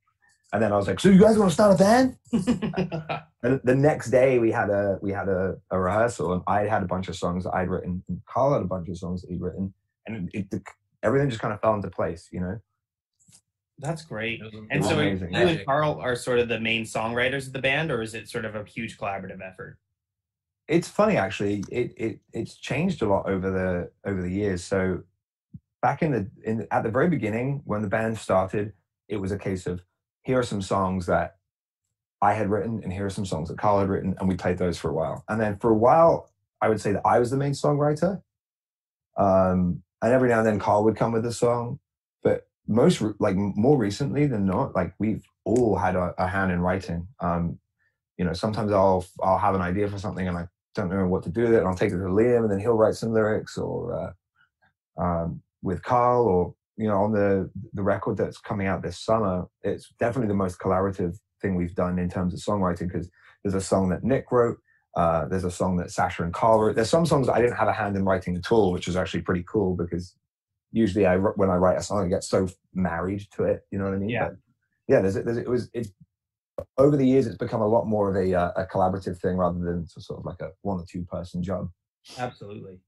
And 0.52 0.62
then 0.62 0.74
I 0.74 0.78
was 0.78 0.88
like, 0.88 1.00
"So 1.00 1.10
you 1.10 1.20
guys 1.20 1.38
want 1.38 1.52
to 1.52 1.54
start 1.54 1.76
a 1.76 1.84
band?" 1.84 2.18
and 3.44 3.62
the 3.64 3.76
next 3.76 4.10
day 4.10 4.40
we 4.40 4.52
had 4.52 4.70
a 4.70 4.98
we 5.02 5.12
had 5.12 5.30
a, 5.30 5.58
a 5.70 5.80
rehearsal, 5.80 6.34
and 6.34 6.42
I 6.48 6.62
had 6.62 6.82
a 6.82 6.88
bunch 6.88 7.08
of 7.08 7.16
songs 7.16 7.44
that 7.44 7.54
I'd 7.54 7.70
written, 7.70 8.04
and 8.08 8.22
Carl 8.26 8.54
had 8.54 8.64
a 8.64 8.66
bunch 8.66 8.90
of 8.90 8.98
songs 8.98 9.22
that 9.22 9.30
he'd 9.30 9.42
written, 9.42 9.74
and 10.08 10.30
it, 10.34 10.48
it, 10.52 10.64
everything 11.04 11.30
just 11.30 11.42
kind 11.42 11.54
of 11.54 11.62
fell 11.62 11.76
into 11.76 11.90
place, 11.90 12.30
you 12.32 12.40
know. 12.40 12.60
That's 13.78 14.04
great. 14.04 14.42
And 14.72 14.84
so 14.84 14.98
was 14.98 15.22
you 15.22 15.30
and. 15.32 15.66
Carl 15.66 16.00
are 16.02 16.16
sort 16.16 16.40
of 16.40 16.50
the 16.50 16.60
main 16.60 16.84
songwriters 16.84 17.48
of 17.48 17.54
the 17.54 17.60
band, 17.60 17.92
or 17.92 18.02
is 18.02 18.14
it 18.14 18.28
sort 18.28 18.46
of 18.46 18.56
a 18.56 18.64
huge 18.64 18.98
collaborative 18.98 19.40
effort? 19.42 19.78
It's 20.68 20.88
funny 20.88 21.18
actually. 21.18 21.64
It 21.72 21.94
it 21.98 22.20
it's 22.34 22.58
changed 22.58 23.02
a 23.02 23.08
lot 23.08 23.28
over 23.28 23.50
the 23.52 24.10
over 24.10 24.22
the 24.22 24.30
years. 24.30 24.64
So 24.64 25.04
back 25.82 26.02
in 26.02 26.12
the 26.12 26.30
in 26.44 26.68
at 26.72 26.84
the 26.84 26.90
very 26.90 27.10
beginning 27.10 27.62
when 27.66 27.82
the 27.82 27.88
band 27.88 28.18
started, 28.18 28.74
it 29.08 29.18
was 29.18 29.32
a 29.32 29.38
case 29.38 29.66
of 29.66 29.82
here 30.24 30.40
are 30.40 30.44
some 30.44 30.62
songs 30.62 31.06
that 31.08 31.38
I 32.22 32.34
had 32.34 32.50
written, 32.50 32.82
and 32.84 32.92
here 32.92 33.06
are 33.06 33.10
some 33.10 33.26
songs 33.26 33.50
that 33.50 33.58
Carl 33.58 33.80
had 33.80 33.90
written, 33.90 34.16
and 34.20 34.28
we 34.28 34.36
played 34.36 34.58
those 34.58 34.78
for 34.78 34.90
a 34.90 34.94
while. 34.94 35.24
And 35.30 35.40
then 35.40 35.58
for 35.58 35.70
a 35.70 35.76
while, 35.76 36.30
I 36.62 36.70
would 36.70 36.82
say 36.82 36.92
that 36.92 37.06
I 37.06 37.20
was 37.20 37.32
the 37.32 37.38
main 37.38 37.54
songwriter. 37.54 38.22
Um, 39.18 39.84
and 40.02 40.14
every 40.14 40.30
now 40.30 40.40
and 40.40 40.48
then, 40.48 40.60
Carl 40.60 40.84
would 40.84 40.98
come 40.98 41.12
with 41.12 41.26
a 41.26 41.34
song. 41.34 41.80
But 42.24 42.48
most 42.68 43.02
like 43.20 43.36
more 43.36 43.78
recently 43.78 44.28
than 44.28 44.46
not, 44.46 44.76
like 44.76 44.94
we've 45.00 45.26
all 45.46 45.78
had 45.78 45.96
a, 45.96 46.14
a 46.18 46.28
hand 46.28 46.52
in 46.52 46.60
writing. 46.60 47.08
Um, 47.20 47.60
you 48.18 48.26
know, 48.26 48.34
sometimes 48.34 48.72
I'll 48.72 49.06
I'll 49.24 49.38
have 49.38 49.56
an 49.56 49.62
idea 49.62 49.88
for 49.88 49.98
something 49.98 50.28
and 50.28 50.38
I 50.38 50.48
don't 50.76 50.90
know 50.90 51.08
what 51.08 51.24
to 51.24 51.30
do 51.30 51.44
with 51.44 51.54
it, 51.54 51.60
and 51.60 51.68
I'll 51.68 51.76
take 51.76 51.92
it 51.92 51.98
to 51.98 52.04
Liam, 52.04 52.44
and 52.44 52.52
then 52.52 52.60
he'll 52.60 52.74
write 52.74 52.96
some 52.96 53.14
lyrics, 53.14 53.58
or 53.58 54.14
uh, 54.98 55.02
um, 55.02 55.42
with 55.62 55.82
Carl, 55.82 56.26
or 56.26 56.56
you 56.80 56.88
know, 56.88 57.00
on 57.06 57.12
the 57.12 57.50
the 57.74 57.84
record 57.84 58.16
that's 58.18 58.40
coming 58.50 58.68
out 58.68 58.82
this 58.82 58.98
summer, 59.10 59.46
it's 59.64 59.86
definitely 60.00 60.30
the 60.30 60.42
most 60.44 60.60
collaborative 60.60 61.14
thing 61.42 61.56
we've 61.56 61.76
done 61.76 62.00
in 62.00 62.10
terms 62.10 62.34
of 62.34 62.40
songwriting 62.40 62.88
because 62.88 63.10
there's 63.44 63.54
a 63.64 63.68
song 63.72 63.90
that 63.90 64.04
Nick 64.04 64.32
wrote, 64.32 64.58
uh, 64.96 65.26
there's 65.30 65.44
a 65.44 65.52
song 65.52 65.78
that 65.78 65.92
Sasha 65.92 66.24
and 66.24 66.34
Carl 66.34 66.60
wrote. 66.62 66.76
There's 66.76 66.90
some 66.90 67.06
songs 67.06 67.28
that 67.28 67.34
I 67.34 67.42
didn't 67.42 67.58
have 67.58 67.68
a 67.68 67.74
hand 67.74 67.96
in 67.98 68.06
writing 68.06 68.36
at 68.38 68.52
all, 68.52 68.72
which 68.72 68.88
is 68.88 68.96
actually 68.96 69.22
pretty 69.22 69.44
cool 69.48 69.76
because 69.76 70.16
usually 70.72 71.06
I 71.06 71.18
when 71.18 71.50
I 71.50 71.56
write 71.56 71.78
a 71.78 71.84
song, 71.84 72.06
I 72.06 72.08
get 72.08 72.24
so 72.24 72.48
married 72.74 73.24
to 73.36 73.44
it. 73.44 73.66
You 73.72 73.78
know 73.80 73.86
what 73.86 73.94
I 73.94 73.98
mean? 73.98 74.10
Yeah. 74.10 74.30
But 74.30 74.36
yeah. 74.88 75.02
There's, 75.02 75.16
there's 75.16 75.38
it 75.38 75.50
was 75.50 75.70
it's 75.74 75.92
over 76.78 76.96
the 76.98 77.08
years 77.08 77.28
it's 77.28 77.38
become 77.38 77.62
a 77.62 77.68
lot 77.68 77.88
more 77.88 78.10
of 78.10 78.16
a 78.16 78.34
uh, 78.34 78.52
a 78.56 78.66
collaborative 78.66 79.18
thing 79.20 79.36
rather 79.36 79.60
than 79.60 79.86
sort 79.88 80.20
of 80.20 80.26
like 80.26 80.42
a 80.42 80.52
one 80.62 80.80
or 80.80 80.86
two 80.90 81.04
person 81.04 81.44
job. 81.44 81.70
Absolutely. 82.18 82.80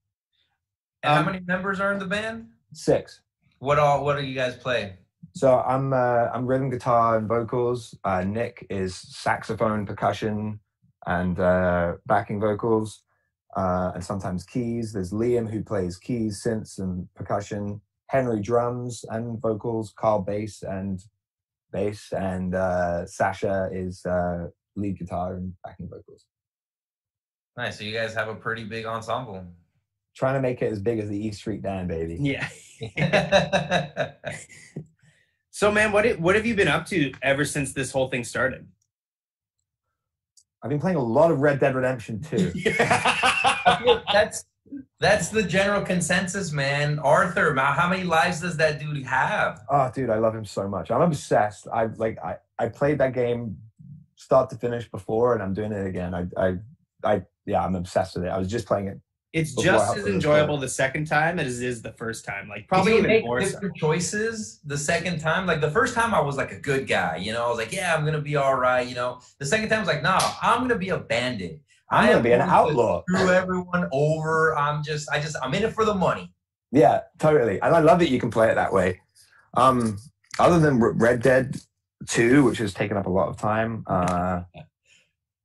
And 1.04 1.14
how 1.14 1.20
Um, 1.20 1.26
many 1.26 1.40
members 1.46 1.80
are 1.80 1.92
in 1.92 2.00
the 2.00 2.06
band? 2.06 2.48
Six. 2.74 3.22
What 3.62 3.78
all? 3.78 4.04
What 4.04 4.18
do 4.18 4.24
you 4.24 4.34
guys 4.34 4.56
play? 4.56 4.98
So 5.36 5.60
I'm 5.60 5.94
uh, 5.94 6.30
I'm 6.34 6.48
rhythm 6.48 6.72
guitar 6.72 7.20
and 7.20 7.28
vocals. 7.28 7.96
Uh, 8.04 8.24
Nick 8.24 8.66
is 8.72 8.96
saxophone, 8.96 9.86
percussion, 9.86 10.60
and 11.06 11.40
uh, 11.40 11.94
backing 12.08 12.40
vocals, 12.40 13.04
uh, 13.56 13.92
and 13.94 14.04
sometimes 14.04 14.46
keys. 14.46 14.94
There's 14.94 15.12
Liam 15.12 15.48
who 15.48 15.64
plays 15.64 15.98
keys, 15.98 16.42
synths, 16.44 16.80
and 16.80 17.08
percussion. 17.14 17.82
Henry 18.08 18.42
drums 18.42 19.06
and 19.10 19.40
vocals. 19.40 19.94
Carl 19.96 20.22
bass 20.24 20.64
and 20.64 21.00
bass, 21.72 22.12
and 22.14 22.56
uh, 22.56 23.06
Sasha 23.06 23.70
is 23.72 24.04
uh, 24.08 24.48
lead 24.76 24.98
guitar 24.98 25.36
and 25.36 25.54
backing 25.64 25.88
vocals. 25.88 26.26
Nice. 27.56 27.78
So 27.78 27.84
you 27.84 27.94
guys 27.94 28.16
have 28.16 28.28
a 28.28 28.36
pretty 28.36 28.64
big 28.64 28.88
ensemble. 28.88 29.46
Trying 30.16 30.36
to 30.36 30.42
make 30.42 30.62
it 30.62 30.72
as 30.72 30.80
big 30.80 31.00
as 31.00 31.10
the 31.10 31.18
East 31.18 31.40
Street 31.40 31.62
Band, 31.62 31.88
baby. 31.88 32.18
Yeah. 32.20 32.48
So, 35.54 35.70
man, 35.70 35.92
what 35.92 36.20
what 36.20 36.36
have 36.36 36.46
you 36.46 36.56
been 36.56 36.70
up 36.70 36.86
to 36.88 37.12
ever 37.22 37.46
since 37.46 37.74
this 37.74 37.92
whole 37.92 38.10
thing 38.10 38.24
started? 38.24 38.68
I've 40.64 40.70
been 40.70 40.80
playing 40.80 40.98
a 40.98 41.04
lot 41.04 41.30
of 41.30 41.40
Red 41.40 41.60
Dead 41.60 41.76
Redemption 41.76 42.22
2. 42.22 42.54
I 42.80 44.02
that's 44.12 44.46
that's 45.00 45.30
the 45.30 45.44
general 45.44 45.82
consensus, 45.82 46.52
man. 46.54 47.00
Arthur, 47.00 47.54
how 47.56 47.90
many 47.90 48.04
lives 48.04 48.40
does 48.40 48.56
that 48.58 48.80
dude 48.80 49.06
have? 49.06 49.62
Oh, 49.70 49.92
dude, 49.94 50.10
I 50.10 50.20
love 50.20 50.34
him 50.34 50.46
so 50.46 50.68
much. 50.70 50.90
I'm 50.90 51.02
obsessed. 51.02 51.68
I 51.72 51.86
like 51.98 52.18
I 52.24 52.38
I 52.58 52.70
played 52.70 52.98
that 53.00 53.14
game 53.14 53.58
start 54.16 54.50
to 54.52 54.56
finish 54.56 54.90
before, 54.90 55.34
and 55.34 55.44
I'm 55.44 55.54
doing 55.54 55.74
it 55.74 55.86
again. 55.86 56.16
I 56.16 56.28
I 56.38 56.58
I 57.04 57.22
yeah, 57.46 57.64
I'm 57.64 57.76
obsessed 57.76 58.16
with 58.16 58.24
it. 58.24 58.30
I 58.30 58.38
was 58.38 58.48
just 58.48 58.66
playing 58.66 58.88
it. 58.88 59.02
It's 59.34 59.56
just 59.56 59.98
as 59.98 60.06
enjoyable 60.08 60.58
the 60.58 60.68
second 60.68 61.06
time 61.06 61.40
as 61.40 61.62
it 61.62 61.66
is 61.66 61.82
the 61.82 61.94
first 61.94 62.26
time. 62.26 62.50
Like 62.50 62.68
probably 62.68 62.94
you 62.94 62.98
even 62.98 63.10
make 63.10 63.24
more 63.24 63.42
so. 63.42 63.52
different 63.52 63.78
choices 63.78 64.60
the 64.66 64.78
second 64.78 65.20
time? 65.20 65.46
Like 65.46 65.62
the 65.62 65.72
first 65.72 65.96
time, 65.96 66.14
I 66.14 66.20
was 66.20 66.36
like 66.36 66.52
a 66.52 66.60
good 66.60 66.86
guy, 66.86 67.16
you 67.16 67.32
know. 67.32 67.46
I 67.46 67.50
was 67.50 67.58
like, 67.58 67.72
yeah, 67.72 67.96
I'm 67.96 68.04
gonna 68.04 68.20
be 68.20 68.36
all 68.36 68.56
right, 68.56 68.86
you 68.86 68.94
know. 68.94 69.22
The 69.38 69.46
second 69.46 69.70
time, 69.70 69.78
I 69.78 69.82
was 69.82 69.88
like, 69.88 70.04
no, 70.04 70.18
I'm 70.42 70.62
gonna 70.62 70.78
be 70.78 70.90
a 70.90 70.98
bandit. 70.98 71.62
I'm 71.90 72.10
gonna 72.10 72.24
be 72.24 72.34
an 72.34 72.42
outlaw. 72.42 73.04
Screw 73.08 73.30
everyone 73.30 73.88
over. 73.94 74.58
I'm 74.58 74.84
just, 74.84 75.10
I 75.10 75.22
just, 75.22 75.38
I'm 75.42 75.54
in 75.54 75.64
it 75.64 75.74
for 75.74 75.86
the 75.86 75.96
money. 75.96 76.34
Yeah, 76.74 77.02
totally. 77.18 77.62
And 77.62 77.74
I 77.74 77.80
love 77.80 78.00
that 78.00 78.10
you 78.10 78.20
can 78.20 78.32
play 78.32 78.50
it 78.50 78.56
that 78.56 78.74
way. 78.74 79.00
Um, 79.54 79.98
other 80.40 80.60
than 80.60 80.80
Red 80.80 81.22
Dead 81.22 81.58
2, 82.08 82.44
which 82.44 82.58
has 82.58 82.74
taken 82.74 82.98
up 82.98 83.06
a 83.06 83.10
lot 83.10 83.30
of 83.30 83.38
time, 83.38 83.84
uh, 83.88 84.42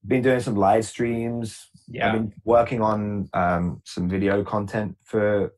been 0.07 0.23
doing 0.23 0.41
some 0.41 0.57
live 0.57 0.85
streams. 0.85 1.69
Yeah. 1.89 2.09
I've 2.09 2.13
been 2.15 2.33
working 2.45 2.83
on 2.83 3.29
um, 3.33 3.81
some 3.85 4.09
video 4.09 4.43
content 4.45 4.97
for 5.05 5.53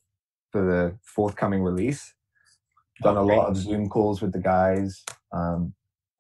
for 0.53 0.63
the 0.63 0.99
forthcoming 1.03 1.63
release. 1.63 2.15
Done 3.03 3.17
Oh, 3.17 3.23
a 3.23 3.25
lot 3.25 3.49
of 3.49 3.57
Zoom 3.57 3.89
calls 3.89 4.21
with 4.21 4.33
the 4.33 4.41
guys. 4.41 5.05
Um, 5.33 5.75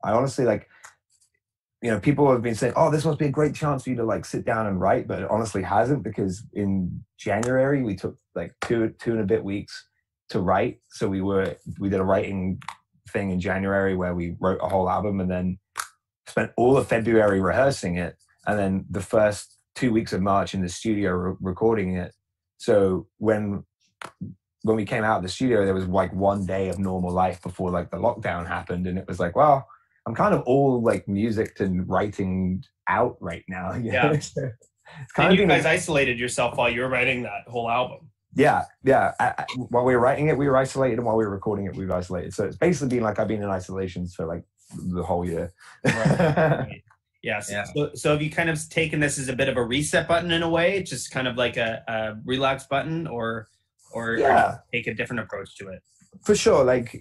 I 0.04 0.12
honestly 0.12 0.44
like, 0.44 0.68
you 1.82 1.90
know, 1.90 1.98
people 1.98 2.30
have 2.30 2.42
been 2.42 2.54
saying, 2.54 2.74
"Oh, 2.76 2.90
this 2.90 3.04
must 3.04 3.18
be 3.18 3.26
a 3.26 3.30
great 3.30 3.54
chance 3.54 3.84
for 3.84 3.90
you 3.90 3.96
to 3.96 4.04
like 4.04 4.24
sit 4.24 4.44
down 4.44 4.66
and 4.66 4.80
write," 4.80 5.08
but 5.08 5.20
it 5.22 5.30
honestly 5.30 5.62
hasn't 5.62 6.02
because 6.02 6.44
in 6.52 7.04
January 7.18 7.82
we 7.82 7.96
took 7.96 8.16
like 8.34 8.54
two 8.62 8.94
two 8.98 9.12
and 9.12 9.20
a 9.20 9.26
bit 9.26 9.44
weeks 9.44 9.88
to 10.30 10.40
write. 10.40 10.80
So 10.88 11.08
we 11.08 11.20
were 11.20 11.56
we 11.78 11.88
did 11.88 12.00
a 12.00 12.04
writing 12.04 12.62
thing 13.10 13.30
in 13.30 13.40
January 13.40 13.96
where 13.96 14.14
we 14.14 14.36
wrote 14.40 14.60
a 14.62 14.68
whole 14.68 14.88
album 14.88 15.20
and 15.20 15.30
then 15.30 15.58
spent 16.26 16.52
all 16.56 16.76
of 16.76 16.86
February 16.86 17.40
rehearsing 17.40 17.96
it, 17.96 18.16
and 18.46 18.58
then 18.58 18.84
the 18.88 19.00
first 19.02 19.57
two 19.78 19.92
weeks 19.92 20.12
of 20.12 20.20
March 20.20 20.54
in 20.54 20.61
the 20.61 20.68
studio 20.68 21.12
re- 21.12 21.37
recording 21.40 21.97
it. 21.97 22.12
So 22.58 23.06
when 23.18 23.64
when 24.62 24.76
we 24.76 24.85
came 24.85 25.04
out 25.04 25.18
of 25.18 25.23
the 25.23 25.28
studio, 25.28 25.64
there 25.64 25.75
was 25.75 25.87
like 25.87 26.12
one 26.12 26.44
day 26.44 26.68
of 26.68 26.78
normal 26.78 27.12
life 27.12 27.40
before 27.42 27.70
like 27.70 27.90
the 27.90 27.97
lockdown 27.97 28.47
happened, 28.47 28.87
and 28.88 28.99
it 28.99 29.06
was 29.06 29.20
like, 29.20 29.37
well, 29.37 29.66
I'm 30.06 30.14
kind 30.16 30.35
of 30.35 30.42
all 30.42 30.82
like 30.82 31.06
music 31.06 31.61
and 31.61 31.88
writing 31.88 32.64
out 32.88 33.16
right 33.20 33.44
now. 33.49 33.75
Yeah. 33.75 34.12
it's 34.12 34.32
kind 34.35 34.52
And 35.18 35.32
of 35.32 35.38
you 35.38 35.47
guys 35.47 35.64
isolated 35.64 36.18
yourself 36.18 36.56
while 36.56 36.68
you 36.68 36.80
were 36.80 36.88
writing 36.88 37.23
that 37.23 37.47
whole 37.47 37.70
album. 37.70 38.11
yeah, 38.35 38.62
yeah. 38.85 39.12
I, 39.20 39.26
I, 39.38 39.44
while 39.70 39.85
we 39.85 39.94
were 39.94 40.00
writing 40.00 40.26
it, 40.28 40.37
we 40.37 40.49
were 40.49 40.56
isolated, 40.56 40.99
and 40.99 41.06
while 41.06 41.16
we 41.16 41.25
were 41.25 41.30
recording 41.30 41.66
it, 41.66 41.76
we 41.76 41.87
were 41.87 41.94
isolated. 41.94 42.35
So 42.35 42.44
it's 42.44 42.56
basically 42.56 42.97
been 42.97 43.04
like 43.04 43.18
I've 43.20 43.28
been 43.28 43.42
in 43.42 43.49
isolation 43.49 44.08
for 44.08 44.26
like 44.26 44.42
the 44.76 45.04
whole 45.04 45.25
year. 45.25 45.52
Right. 45.85 46.82
Yeah. 47.22 47.40
So, 47.40 47.52
Yeah. 47.52 47.64
So, 47.75 47.90
so 47.94 48.10
have 48.12 48.22
you 48.22 48.30
kind 48.30 48.48
of 48.50 48.58
taken 48.68 49.00
this 49.00 49.18
as 49.18 49.28
a 49.28 49.34
bit 49.34 49.48
of 49.48 49.56
a 49.56 49.64
reset 49.64 50.06
button 50.06 50.30
in 50.30 50.42
a 50.42 50.48
way, 50.48 50.82
just 50.82 51.10
kind 51.10 51.26
of 51.26 51.37
like 51.37 51.56
a, 51.56 51.82
a 51.88 52.14
relax 52.25 52.66
button, 52.66 53.06
or 53.06 53.48
or, 53.92 54.18
or 54.20 54.64
take 54.72 54.87
a 54.87 54.94
different 54.94 55.20
approach 55.20 55.56
to 55.56 55.68
it? 55.68 55.82
for 56.25 56.34
sure 56.34 56.64
like 56.64 56.94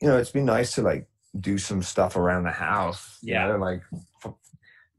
you 0.00 0.08
know 0.08 0.16
it's 0.16 0.30
been 0.30 0.44
nice 0.44 0.74
to 0.74 0.82
like 0.82 1.06
do 1.40 1.56
some 1.58 1.82
stuff 1.82 2.16
around 2.16 2.42
the 2.44 2.50
house 2.50 3.18
you 3.22 3.34
Yeah. 3.34 3.48
know, 3.48 3.56
like 3.58 3.82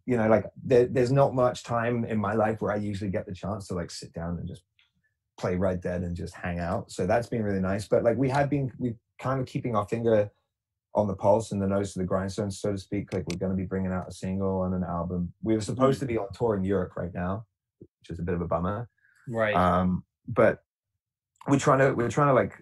you 0.05 0.15
know 0.17 0.27
like 0.27 0.45
there, 0.63 0.85
there's 0.85 1.11
not 1.11 1.33
much 1.33 1.63
time 1.63 2.05
in 2.05 2.17
my 2.17 2.33
life 2.33 2.61
where 2.61 2.71
i 2.71 2.75
usually 2.75 3.09
get 3.09 3.25
the 3.25 3.33
chance 3.33 3.67
to 3.67 3.73
like 3.73 3.89
sit 3.91 4.13
down 4.13 4.37
and 4.37 4.47
just 4.47 4.63
play 5.37 5.55
red 5.55 5.81
dead 5.81 6.03
and 6.03 6.15
just 6.15 6.35
hang 6.35 6.59
out 6.59 6.91
so 6.91 7.05
that's 7.07 7.27
been 7.27 7.43
really 7.43 7.59
nice 7.59 7.87
but 7.87 8.03
like 8.03 8.17
we 8.17 8.29
have 8.29 8.49
been 8.49 8.71
we 8.79 8.93
kind 9.19 9.39
of 9.41 9.45
keeping 9.47 9.75
our 9.75 9.87
finger 9.87 10.29
on 10.95 11.07
the 11.07 11.13
pulse 11.15 11.51
and 11.51 11.61
the 11.61 11.67
nose 11.67 11.93
to 11.93 11.99
the 11.99 12.05
grindstone 12.05 12.49
so 12.49 12.71
to 12.71 12.77
speak 12.77 13.11
like 13.13 13.23
we're 13.29 13.37
going 13.37 13.51
to 13.51 13.57
be 13.57 13.65
bringing 13.65 13.91
out 13.91 14.07
a 14.07 14.11
single 14.11 14.63
and 14.63 14.73
an 14.73 14.83
album 14.83 15.31
we 15.43 15.53
were 15.53 15.61
supposed 15.61 15.99
to 15.99 16.05
be 16.05 16.17
on 16.17 16.27
tour 16.33 16.55
in 16.55 16.63
europe 16.63 16.93
right 16.95 17.13
now 17.13 17.45
which 17.79 18.09
is 18.09 18.19
a 18.19 18.23
bit 18.23 18.33
of 18.33 18.41
a 18.41 18.47
bummer 18.47 18.87
Right. 19.27 19.55
um, 19.55 20.03
but 20.27 20.63
we're 21.47 21.59
trying 21.59 21.79
to 21.79 21.93
we're 21.93 22.09
trying 22.09 22.27
to 22.27 22.33
like 22.33 22.53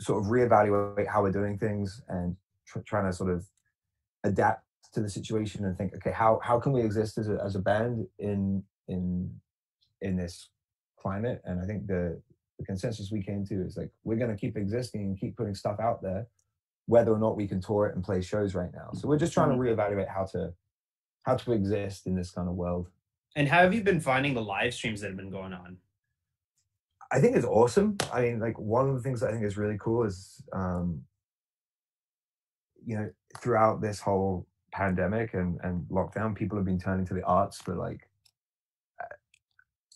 sort 0.00 0.22
of 0.22 0.30
reevaluate 0.30 1.06
how 1.06 1.22
we're 1.22 1.32
doing 1.32 1.58
things 1.58 2.02
and 2.08 2.36
tr- 2.66 2.80
trying 2.80 3.06
to 3.06 3.12
sort 3.12 3.30
of 3.30 3.44
adapt 4.24 4.64
to 4.94 5.00
the 5.00 5.08
situation 5.08 5.64
and 5.64 5.76
think, 5.78 5.94
okay, 5.94 6.12
how 6.12 6.40
how 6.42 6.58
can 6.60 6.72
we 6.72 6.82
exist 6.82 7.18
as 7.18 7.28
a 7.28 7.40
as 7.44 7.54
a 7.56 7.58
band 7.60 8.06
in 8.18 8.62
in 8.88 9.30
in 10.00 10.16
this 10.16 10.48
climate? 10.98 11.40
And 11.44 11.60
I 11.60 11.64
think 11.64 11.86
the 11.86 12.20
the 12.58 12.64
consensus 12.64 13.10
we 13.10 13.22
came 13.22 13.44
to 13.46 13.54
is 13.64 13.76
like 13.76 13.90
we're 14.04 14.18
going 14.18 14.30
to 14.30 14.36
keep 14.36 14.56
existing 14.56 15.02
and 15.02 15.18
keep 15.18 15.36
putting 15.36 15.54
stuff 15.54 15.78
out 15.80 16.02
there, 16.02 16.26
whether 16.86 17.12
or 17.12 17.18
not 17.18 17.36
we 17.36 17.46
can 17.46 17.60
tour 17.60 17.86
it 17.86 17.94
and 17.94 18.04
play 18.04 18.20
shows 18.20 18.54
right 18.54 18.70
now. 18.74 18.90
So 18.94 19.08
we're 19.08 19.18
just 19.18 19.32
trying 19.32 19.50
to 19.50 19.56
reevaluate 19.56 20.08
how 20.08 20.24
to 20.32 20.52
how 21.22 21.36
to 21.36 21.52
exist 21.52 22.06
in 22.06 22.16
this 22.16 22.30
kind 22.30 22.48
of 22.48 22.54
world. 22.54 22.88
And 23.36 23.48
how 23.48 23.60
have 23.60 23.72
you 23.72 23.82
been 23.82 24.00
finding 24.00 24.34
the 24.34 24.42
live 24.42 24.74
streams 24.74 25.00
that 25.00 25.08
have 25.08 25.16
been 25.16 25.30
going 25.30 25.52
on? 25.52 25.78
I 27.12 27.20
think 27.20 27.36
it's 27.36 27.46
awesome. 27.46 27.96
I 28.12 28.22
mean, 28.22 28.40
like 28.40 28.58
one 28.58 28.88
of 28.88 28.94
the 28.94 29.02
things 29.02 29.22
I 29.22 29.30
think 29.30 29.44
is 29.44 29.56
really 29.56 29.78
cool 29.78 30.04
is, 30.04 30.42
um, 30.52 31.02
you 32.84 32.96
know, 32.96 33.10
throughout 33.38 33.80
this 33.80 34.00
whole 34.00 34.46
pandemic 34.72 35.34
and, 35.34 35.60
and 35.62 35.86
lockdown, 35.88 36.34
people 36.34 36.58
have 36.58 36.64
been 36.64 36.80
turning 36.80 37.06
to 37.06 37.14
the 37.14 37.22
arts 37.24 37.58
for 37.58 37.74
like 37.74 38.00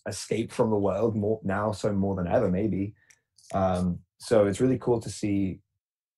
escape 0.07 0.51
from 0.51 0.69
the 0.69 0.77
world 0.77 1.15
more 1.15 1.39
now, 1.43 1.71
so 1.71 1.91
more 1.91 2.15
than 2.15 2.27
ever, 2.27 2.49
maybe. 2.49 2.93
Um, 3.53 3.99
so 4.19 4.45
it's 4.47 4.61
really 4.61 4.77
cool 4.77 4.99
to 5.01 5.09
see 5.09 5.59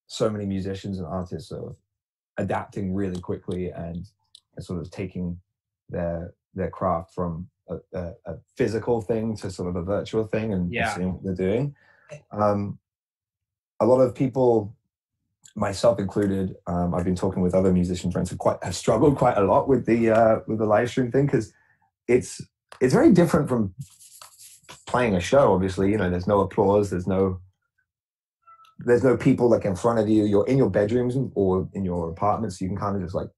so 0.10 0.30
many 0.30 0.46
musicians 0.46 0.98
and 0.98 1.08
artists 1.08 1.52
of 1.52 1.76
adapting 2.38 2.94
really 2.94 3.22
quickly 3.22 3.70
and, 3.70 4.08
and 4.56 4.66
sort 4.66 4.80
of 4.80 4.92
taking 4.92 5.40
their 5.88 6.34
their 6.56 6.70
craft 6.70 7.14
from 7.14 7.48
a, 7.70 7.76
a, 7.94 8.12
a, 8.26 8.36
physical 8.58 9.02
thing 9.02 9.38
to 9.38 9.52
sort 9.52 9.70
of 9.70 9.76
a 9.76 9.84
virtual 9.84 10.26
thing 10.26 10.52
and 10.52 10.74
yeah. 10.74 10.96
seeing 10.96 11.14
what 11.14 11.24
they're 11.24 11.48
doing. 11.48 11.76
Um, 12.32 12.80
a 13.80 13.86
lot 13.86 14.02
of 14.02 14.16
people, 14.16 14.76
myself 15.56 16.00
included, 16.00 16.56
um, 16.66 16.96
I've 16.96 17.06
been 17.06 17.16
talking 17.16 17.44
with 17.44 17.54
other 17.54 17.72
musician 17.72 18.12
friends 18.12 18.32
who 18.32 18.36
quite 18.36 18.58
have 18.64 18.76
struggled 18.76 19.16
quite 19.16 19.38
a 19.38 19.44
lot 19.44 19.68
with 19.68 19.86
the 19.86 20.10
uh, 20.10 20.40
with 20.48 20.58
the 20.58 20.66
live 20.66 20.90
stream 20.90 21.12
thing 21.12 21.28
because 21.28 21.54
it's 22.08 22.42
it's 22.82 22.96
very 22.96 23.12
different 23.12 23.48
from 23.48 23.76
playing 24.88 25.16
a 25.16 25.20
show. 25.20 25.54
Obviously, 25.54 25.92
you 25.92 25.98
know, 25.98 26.10
there's 26.10 26.28
no 26.28 26.40
applause, 26.40 26.90
there's 26.90 27.08
no 27.08 27.40
there's 28.80 29.04
no 29.04 29.18
people 29.18 29.50
like 29.50 29.66
in 29.66 29.76
front 29.76 30.00
of 30.00 30.08
you. 30.08 30.24
You're 30.24 30.48
in 30.48 30.58
your 30.58 30.70
bedrooms 30.70 31.18
or 31.36 31.70
in 31.74 31.84
your 31.84 32.10
apartments. 32.10 32.60
So 32.60 32.66
you 32.66 32.70
can 32.70 32.78
kind 32.78 32.96
of 32.96 33.02
just 33.02 33.16
like 33.16 33.30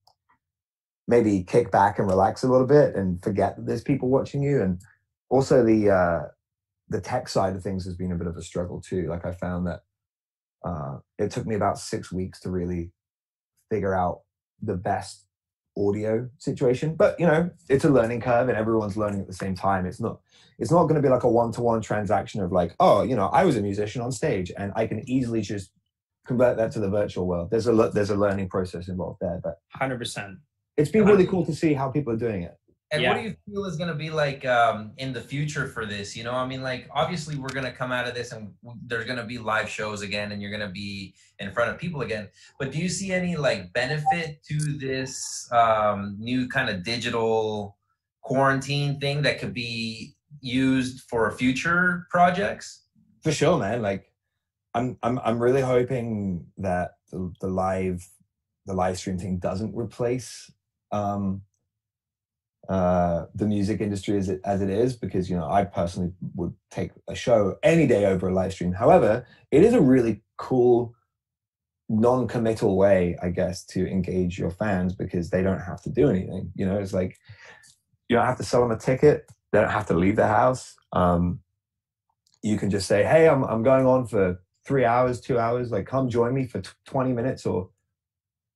maybe 1.08 1.44
kick 1.44 1.72
back 1.72 2.00
and 2.00 2.08
relax 2.08 2.44
a 2.44 2.48
little 2.48 2.68
bit 2.68 2.96
and 2.96 3.22
forget 3.24 3.56
that 3.56 3.66
there's 3.66 3.84
people 3.84 4.10
watching 4.10 4.44
you. 4.44 4.62
And 4.62 4.82
also 5.30 5.64
the 5.64 5.90
uh, 5.90 6.28
the 6.90 7.02
tech 7.02 7.28
side 7.28 7.56
of 7.56 7.64
things 7.64 7.86
has 7.86 7.96
been 7.96 8.12
a 8.12 8.18
bit 8.18 8.28
of 8.28 8.38
a 8.38 8.42
struggle 8.42 8.82
too. 8.82 9.08
Like 9.08 9.26
I 9.26 9.32
found 9.32 9.68
that 9.68 9.82
uh, 10.64 11.00
it 11.18 11.32
took 11.32 11.48
me 11.48 11.56
about 11.56 11.80
six 11.80 12.12
weeks 12.12 12.40
to 12.42 12.52
really 12.52 12.92
figure 13.70 13.96
out 13.96 14.22
the 14.62 14.78
best 14.78 15.26
audio 15.78 16.30
situation. 16.38 16.96
But 16.96 17.20
you 17.20 17.26
know, 17.26 17.50
it's 17.70 17.86
a 17.86 17.90
learning 17.90 18.22
curve, 18.22 18.50
and 18.50 18.58
everyone's 18.58 18.98
learning 18.98 19.22
at 19.22 19.28
the 19.28 19.34
same 19.34 19.56
time. 19.56 19.86
It's 19.86 20.00
not 20.00 20.20
it's 20.60 20.72
not 20.72 20.84
going 20.84 20.96
to 20.96 21.02
be 21.02 21.10
like 21.10 21.24
a 21.24 21.30
one 21.30 21.52
to 21.54 21.62
one 21.62 21.82
transaction 21.82 22.42
of 22.42 22.52
like, 22.52 22.76
oh, 22.80 23.04
you 23.04 23.16
know, 23.16 23.28
I 23.28 23.46
was 23.46 23.58
a 23.58 23.62
musician 23.62 24.02
on 24.02 24.12
stage, 24.12 24.52
and 24.58 24.72
I 24.76 24.88
can 24.88 25.08
easily 25.10 25.42
just 25.42 25.72
convert 26.26 26.58
that 26.58 26.72
to 26.74 26.80
the 26.80 26.90
virtual 26.90 27.28
world. 27.28 27.50
There's 27.52 27.68
a 27.68 27.74
there's 27.94 28.10
a 28.10 28.16
learning 28.16 28.50
process 28.50 28.88
involved 28.88 29.20
there, 29.22 29.40
but 29.44 29.60
hundred 29.74 30.00
percent 30.00 30.38
it's 30.78 30.92
been 30.92 31.06
really 31.06 31.28
cool 31.28 31.46
to 31.46 31.54
see 31.54 31.74
how 31.74 31.90
people 31.90 32.14
are 32.14 32.18
doing 32.18 32.44
it. 32.44 32.58
And 32.92 33.02
Yeah. 33.02 33.10
what 33.10 33.22
do 33.22 33.24
you 33.24 33.36
feel 33.46 33.66
is 33.66 33.78
going 33.78 33.88
to 33.88 33.96
be 33.96 34.10
like 34.10 34.46
um, 34.46 34.92
in 34.98 35.14
the 35.14 35.22
future 35.22 35.68
for 35.68 35.86
this? 35.86 36.16
You 36.16 36.26
know, 36.26 36.34
I 36.34 36.46
mean, 36.46 36.62
like 36.62 36.90
obviously 36.94 37.38
we're 37.38 37.50
going 37.54 37.66
to 37.66 37.72
come 37.72 37.92
out 37.92 38.06
of 38.06 38.14
this 38.14 38.34
and 38.34 38.54
there's 38.86 39.06
going 39.06 39.18
to 39.18 39.24
be 39.24 39.38
live 39.38 39.70
shows 39.70 40.02
again, 40.02 40.34
and 40.34 40.42
you're 40.42 40.52
going 40.52 40.68
to 40.68 40.74
be 40.74 41.16
in 41.40 41.52
front 41.52 41.72
of 41.72 41.78
people 41.78 42.02
again. 42.02 42.28
But 42.60 42.72
do 42.72 42.80
you 42.80 42.90
see 42.90 43.14
any 43.14 43.38
like 43.38 43.72
benefit 43.72 44.44
to 44.50 44.58
this 44.78 45.48
um, 45.54 46.18
new 46.20 46.50
kind 46.50 46.70
of 46.70 46.84
digital 46.84 47.78
quarantine 48.22 49.00
thing 49.00 49.22
that 49.22 49.40
could 49.40 49.54
be 49.54 50.16
used 50.42 51.02
for 51.10 51.32
future 51.32 52.08
projects? 52.10 52.84
For 53.24 53.32
sure, 53.32 53.58
man. 53.58 53.82
Like, 53.82 54.12
I'm 54.74 54.98
I'm 55.02 55.18
I'm 55.20 55.40
really 55.40 55.62
hoping 55.62 56.48
that 56.58 56.96
the, 57.10 57.32
the 57.40 57.48
live 57.48 58.06
the 58.66 58.74
live 58.74 58.98
stream 58.98 59.18
thing 59.18 59.38
doesn't 59.38 59.76
replace 59.76 60.52
um, 60.92 61.44
uh, 62.70 63.26
the 63.36 63.46
music 63.46 63.82
industry 63.82 64.18
as 64.18 64.30
it 64.30 64.42
as 64.46 64.62
it 64.62 64.70
is, 64.70 64.96
because 64.96 65.30
you 65.30 65.38
know 65.38 65.50
I 65.50 65.64
personally 65.64 66.12
would 66.36 66.54
take 66.70 66.92
a 67.08 67.16
show 67.16 67.58
any 67.64 67.88
day 67.88 68.06
over 68.06 68.30
a 68.30 68.34
live 68.34 68.54
stream. 68.54 68.74
However, 68.74 69.26
it 69.52 69.64
is 69.64 69.74
a 69.74 69.82
really 69.82 70.22
cool 70.38 70.94
non-committal 71.90 72.78
way, 72.78 73.18
I 73.22 73.30
guess, 73.30 73.66
to 73.66 73.86
engage 73.86 74.40
your 74.40 74.52
fans 74.52 74.94
because 74.94 75.30
they 75.30 75.42
don't 75.42 75.60
have 75.60 75.82
to 75.82 75.90
do 75.90 76.10
anything. 76.10 76.52
You 76.56 76.66
know, 76.66 76.78
it's 76.78 76.94
like 76.94 77.18
you 78.08 78.16
don't 78.16 78.26
have 78.26 78.38
to 78.38 78.44
sell 78.44 78.62
them 78.62 78.72
a 78.72 78.80
ticket. 78.80 79.30
They 79.52 79.60
don't 79.60 79.72
have 79.72 79.88
to 79.88 79.94
leave 79.94 80.16
the 80.16 80.28
house. 80.28 80.76
Um, 80.94 81.40
you 82.42 82.58
can 82.58 82.70
just 82.70 82.88
say, 82.88 83.04
"Hey, 83.04 83.28
I'm 83.28 83.44
I'm 83.44 83.64
going 83.64 83.86
on 83.86 84.08
for 84.08 84.42
three 84.66 84.86
hours, 84.86 85.20
two 85.20 85.40
hours. 85.40 85.72
Like, 85.72 85.86
come 85.86 86.10
join 86.10 86.34
me 86.34 86.46
for 86.46 86.62
t- 86.62 86.70
20 86.86 87.14
minutes 87.14 87.46
or 87.46 87.70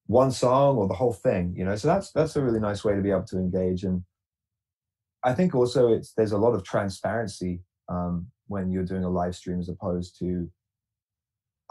one 0.07 0.31
song 0.31 0.77
or 0.77 0.87
the 0.87 0.93
whole 0.93 1.13
thing." 1.13 1.53
You 1.55 1.65
know, 1.65 1.75
so 1.75 1.87
that's 1.87 2.11
that's 2.11 2.35
a 2.35 2.43
really 2.43 2.59
nice 2.59 2.83
way 2.83 2.95
to 2.95 3.01
be 3.01 3.11
able 3.11 3.23
to 3.25 3.37
engage. 3.37 3.83
And 3.83 4.03
I 5.23 5.33
think 5.33 5.55
also 5.55 5.91
it's 5.91 6.13
there's 6.13 6.31
a 6.33 6.37
lot 6.37 6.53
of 6.53 6.63
transparency 6.63 7.63
um, 7.89 8.27
when 8.47 8.71
you're 8.71 8.85
doing 8.85 9.03
a 9.03 9.09
live 9.09 9.35
stream 9.35 9.59
as 9.59 9.69
opposed 9.69 10.17
to 10.19 10.49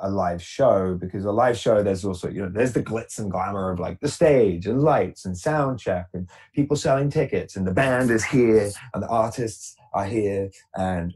a 0.01 0.11
live 0.11 0.43
show 0.43 0.97
because 1.01 1.25
a 1.25 1.31
live 1.31 1.57
show 1.57 1.81
there's 1.81 2.05
also 2.05 2.29
you 2.29 2.43
know 2.43 2.49
there's 2.53 2.73
the 2.73 2.83
glitz 2.83 3.21
and 3.21 3.31
glamour 3.31 3.71
of 3.71 3.79
like 3.79 4.01
the 4.01 4.09
stage 4.09 4.67
and 4.67 4.83
lights 4.83 5.25
and 5.25 5.39
sound 5.39 5.79
check 5.79 6.09
and 6.13 6.29
people 6.53 6.77
selling 6.77 7.09
tickets 7.09 7.55
and 7.55 7.65
the 7.65 7.73
band 7.73 8.11
is 8.11 8.25
here 8.25 8.69
and 8.93 9.03
the 9.05 9.09
artists 9.09 9.77
are 9.93 10.05
here 10.05 10.51
and 10.75 11.15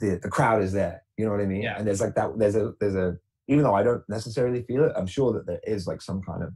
the 0.00 0.18
the 0.22 0.30
crowd 0.30 0.62
is 0.62 0.72
there 0.72 1.02
you 1.18 1.26
know 1.26 1.30
what 1.30 1.42
i 1.42 1.44
mean 1.44 1.60
Yeah. 1.60 1.76
and 1.76 1.86
there's 1.86 2.00
like 2.00 2.14
that 2.14 2.38
there's 2.38 2.56
a 2.56 2.72
there's 2.80 2.94
a 2.94 3.18
even 3.48 3.62
though 3.64 3.74
i 3.74 3.82
don't 3.82 4.02
necessarily 4.08 4.62
feel 4.62 4.84
it 4.84 4.92
i'm 4.96 5.06
sure 5.06 5.32
that 5.32 5.46
there 5.46 5.60
is 5.66 5.86
like 5.86 6.00
some 6.02 6.20
kind 6.22 6.42
of 6.42 6.52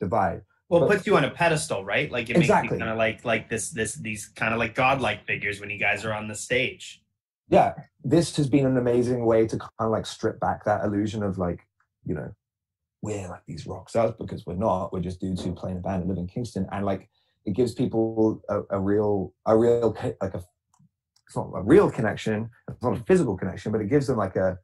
divide 0.00 0.40
Well, 0.68 0.82
it 0.82 0.88
But- 0.88 0.94
puts 0.96 1.06
you 1.06 1.16
on 1.16 1.24
a 1.24 1.30
pedestal, 1.30 1.84
right? 1.84 2.10
Like 2.10 2.28
it 2.28 2.36
Exactly. 2.36 2.70
makes 2.70 2.72
you 2.72 2.78
kind 2.80 2.90
of 2.90 2.98
like 2.98 3.24
like 3.24 3.48
this 3.48 3.70
this 3.70 3.94
these 3.94 4.26
kind 4.40 4.52
of 4.52 4.58
like 4.58 4.74
godlike 4.74 5.24
figures 5.24 5.60
when 5.60 5.70
you 5.70 5.78
guys 5.78 6.04
are 6.04 6.12
on 6.12 6.26
the 6.28 6.34
stage. 6.34 6.84
yeah, 7.48 7.68
this 8.02 8.36
has 8.36 8.48
been 8.48 8.66
an 8.66 8.76
amazing 8.76 9.24
way 9.24 9.46
to 9.46 9.56
kind 9.56 9.86
of 9.88 9.90
like 9.96 10.04
strip 10.06 10.36
back 10.40 10.64
that 10.64 10.84
illusion 10.84 11.22
of 11.22 11.38
like, 11.38 11.60
you 12.04 12.14
know, 12.16 12.28
we're 13.02 13.28
like 13.28 13.44
these 13.46 13.64
rock 13.66 13.88
stars 13.88 14.12
because 14.18 14.44
we're 14.46 14.56
not. 14.68 14.92
We're 14.92 15.06
just 15.08 15.20
dudes 15.20 15.42
who 15.44 15.52
play 15.54 15.70
in 15.70 15.76
a 15.76 15.80
band 15.80 16.00
and 16.02 16.08
live 16.10 16.18
in 16.18 16.26
Kingston, 16.26 16.66
and 16.72 16.84
like 16.84 17.08
it 17.44 17.54
gives 17.54 17.72
people 17.72 18.42
a, 18.48 18.62
a 18.70 18.80
real, 18.80 19.32
a 19.46 19.56
real 19.56 19.96
like 20.20 20.34
a, 20.34 20.42
it's 21.26 21.36
not 21.36 21.50
a 21.54 21.62
real 21.62 21.88
connection. 21.90 22.50
It's 22.68 22.82
not 22.82 22.98
a 22.98 23.04
physical 23.04 23.36
connection, 23.36 23.70
but 23.72 23.80
it 23.80 23.88
gives 23.88 24.08
them 24.08 24.16
like 24.18 24.34
a, 24.36 24.58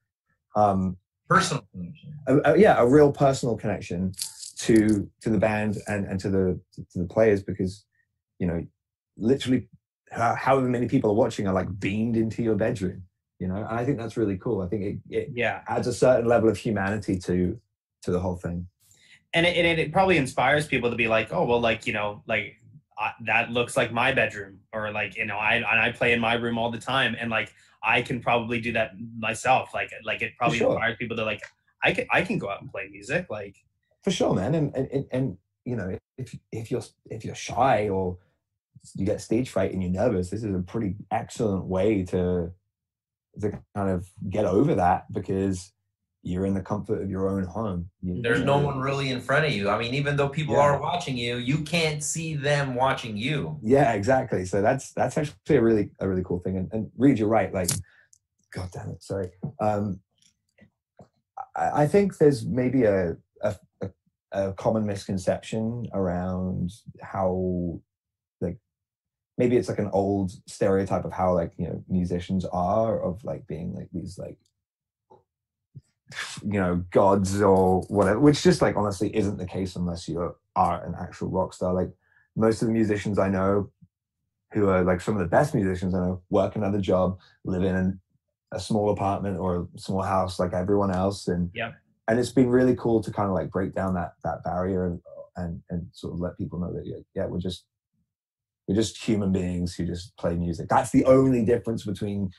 um, 0.57 0.97
Personal 1.35 1.65
connection. 1.73 2.15
a, 2.29 2.53
a- 2.53 2.59
yeah, 2.59 2.77
a 2.79 2.87
real 2.87 3.13
personal 3.13 3.57
connection 3.57 4.13
to 4.59 5.09
to 5.23 5.31
the 5.31 5.39
band 5.39 5.79
and 5.89 6.05
and 6.07 6.21
to 6.21 6.29
the 6.31 6.61
to 6.93 6.99
the 6.99 7.07
players 7.07 7.43
because, 7.43 7.85
you 8.39 8.47
know, 8.47 8.65
literally, 9.17 9.69
ho- 10.13 10.35
however 10.37 10.69
many 10.69 10.89
people 10.89 11.11
are 11.11 11.15
watching 11.15 11.47
are 11.49 11.55
like 11.55 11.69
beamed 11.81 12.17
into 12.17 12.43
your 12.43 12.55
bedroom. 12.57 13.03
You 13.39 13.49
know, 13.49 13.57
and 13.57 13.67
I 13.81 13.85
think 13.85 13.99
that's 13.99 14.17
really 14.17 14.37
cool. 14.39 14.61
I 14.63 14.69
think 14.69 14.83
it, 14.85 14.97
it 15.11 15.29
Yeah, 15.35 15.63
adds 15.67 15.87
a 15.89 15.93
certain 15.93 16.27
level 16.29 16.49
of 16.49 16.57
humanity 16.57 17.19
to 17.21 17.59
to 18.03 18.11
the 18.11 18.21
whole 18.21 18.37
thing. 18.37 18.67
and 19.35 19.47
it, 19.47 19.57
it, 19.57 19.79
it 19.79 19.93
probably 19.93 20.17
inspires 20.19 20.67
people 20.67 20.91
to 20.91 20.97
be 20.97 21.09
like, 21.09 21.33
oh 21.33 21.45
well, 21.45 21.61
like 21.61 21.87
you 21.87 21.93
know, 21.93 22.23
like 22.27 22.57
I, 22.99 23.13
that 23.27 23.51
looks 23.51 23.77
like 23.77 23.91
my 23.93 24.13
bedroom, 24.13 24.61
or 24.73 24.93
like 24.93 25.17
you 25.17 25.25
know, 25.25 25.39
I 25.39 25.55
and 25.57 25.65
I 25.87 25.91
play 25.93 26.13
in 26.13 26.21
my 26.21 26.35
room 26.35 26.57
all 26.59 26.71
the 26.71 26.79
time, 26.79 27.17
and 27.19 27.31
like 27.31 27.53
I 27.83 28.03
can 28.03 28.21
probably 28.21 28.61
do 28.61 28.73
that 28.73 28.93
myself. 29.19 29.75
Like 29.75 29.93
like 30.05 30.23
it 30.23 30.33
probably 30.39 30.59
sure. 30.59 30.73
inspires 30.73 30.97
people 30.99 31.17
to 31.17 31.25
like 31.25 31.43
I 31.83 31.93
can 31.93 32.07
I 32.11 32.23
can 32.23 32.39
go 32.39 32.51
out 32.51 32.61
and 32.61 32.71
play 32.71 32.89
music. 32.91 33.27
Like 33.31 33.57
For 34.03 34.11
sure, 34.11 34.35
man. 34.35 34.55
And 34.55 34.75
and, 34.75 34.89
and, 34.93 35.07
and 35.11 35.39
you 35.65 35.77
know, 35.77 35.99
if 36.19 36.37
if 36.51 36.71
you're 36.71 36.83
if 37.07 37.25
you're 37.25 37.35
shy 37.35 37.89
or 37.89 38.19
you 38.95 39.07
get 39.07 39.21
stage 39.21 39.51
fright 39.51 39.73
and 39.73 39.83
you're 39.83 39.93
nervous, 39.93 40.31
this 40.31 40.43
is 40.43 40.55
a 40.55 40.61
pretty 40.61 40.97
excellent 41.11 41.65
way 41.65 42.05
to 42.05 42.53
to 43.41 43.51
kind 43.75 43.91
of 43.91 44.09
get 44.29 44.45
over 44.45 44.75
that 44.75 45.11
because 45.13 45.72
you're 46.25 46.47
in 46.47 46.55
the 46.55 46.63
comfort 46.63 47.03
of 47.03 47.11
your 47.11 47.29
own 47.29 47.43
home. 47.45 47.91
You- 48.01 48.23
There's 48.23 48.41
you 48.41 48.45
no 48.45 48.59
one 48.59 48.79
really 48.81 49.11
in 49.11 49.21
front 49.21 49.45
of 49.45 49.53
you. 49.53 49.69
I 49.69 49.79
mean, 49.79 49.93
even 49.95 50.17
though 50.17 50.29
people 50.29 50.55
Yeah. 50.55 50.61
are 50.61 50.81
watching 50.81 51.17
you, 51.17 51.37
you 51.37 51.59
can't 51.65 52.03
see 52.03 52.37
them 52.37 52.75
watching 52.75 53.17
you. 53.17 53.59
Yeah, 53.63 53.93
exactly. 53.93 54.45
So 54.45 54.63
that's 54.63 54.93
that's 54.93 55.19
actually 55.19 55.57
a 55.57 55.63
really 55.63 55.91
a 55.99 56.09
really 56.09 56.23
cool 56.25 56.39
thing. 56.39 56.57
And, 56.57 56.73
and 56.73 56.91
Reed, 56.97 57.19
you're 57.19 57.29
right. 57.29 57.53
Like, 57.53 57.71
God 58.53 58.71
damn 58.73 58.91
it, 58.91 59.03
sorry. 59.03 59.31
Um, 59.61 60.01
I, 61.57 61.83
I 61.83 61.87
think 61.89 62.19
there's 62.19 62.47
maybe 62.47 62.85
a 62.85 63.17
a 63.43 63.57
a 64.31 64.53
common 64.53 64.87
misconception 64.87 65.87
around 65.93 66.71
how 67.03 67.81
like 68.41 68.59
maybe 69.39 69.57
it's 69.57 69.69
like 69.69 69.79
an 69.81 69.91
old 69.93 70.31
stereotype 70.47 71.05
of 71.05 71.13
how 71.13 71.35
like 71.35 71.53
you 71.57 71.67
know 71.67 71.85
musicians 71.89 72.45
are 72.47 73.01
of 73.03 73.25
like 73.25 73.47
being 73.49 73.75
like 73.75 73.89
these 73.93 74.19
like 74.19 74.39
you 76.43 76.61
know 76.61 76.85
gods 76.91 77.41
or 77.41 77.83
whatever, 77.83 78.21
which 78.21 78.43
just 78.43 78.63
like 78.63 78.77
honestly 78.77 79.15
isn't 79.17 79.39
the 79.39 79.47
case 79.47 79.77
unless 79.77 80.09
you 80.09 80.35
are 80.57 80.85
an 80.85 80.95
actual 81.01 81.29
rock 81.29 81.55
star. 81.55 81.73
Like 81.73 81.91
most 82.37 82.63
of 82.63 82.69
the 82.69 82.75
musicians 82.75 83.19
I 83.19 83.29
know, 83.29 83.71
who 84.53 84.69
are 84.69 84.83
like 84.83 85.01
some 85.01 85.15
of 85.15 85.21
the 85.21 85.29
best 85.29 85.55
musicians 85.55 85.95
I 85.95 86.01
know, 86.01 86.23
work 86.31 86.57
another 86.57 86.81
job, 86.81 87.19
live 87.45 87.63
in 87.63 88.01
a 88.53 88.61
small 88.61 88.91
apartment 88.91 89.39
or 89.39 89.69
a 89.75 89.79
small 89.79 90.03
house 90.03 90.39
like 90.39 90.53
everyone 90.53 90.91
else, 90.91 91.29
and 91.29 91.51
Yep. 91.55 91.75
and 92.09 92.19
it's 92.19 92.33
been 92.33 92.51
really 92.51 92.77
cool 92.77 93.03
to 93.03 93.11
kind 93.13 93.29
of 93.29 93.35
like 93.35 93.51
break 93.51 93.75
down 93.75 93.95
that 93.95 94.13
that 94.25 94.45
barrier 94.45 94.87
and 94.87 95.01
and 95.37 95.63
and 95.71 95.87
sort 95.93 96.13
of 96.13 96.21
let 96.21 96.37
people 96.37 96.59
know 96.59 96.73
that 96.73 96.87
yeah, 96.87 96.99
yeah 97.15 97.27
we're 97.27 97.41
just 97.41 97.65
we're 98.69 98.75
just 98.77 99.03
human 99.03 99.33
beings 99.33 99.75
who 99.75 99.85
just 99.85 100.17
play 100.17 100.37
music. 100.37 100.69
That's 100.69 100.91
the 100.91 101.05
only 101.05 101.45
difference 101.45 101.85
between 101.85 102.31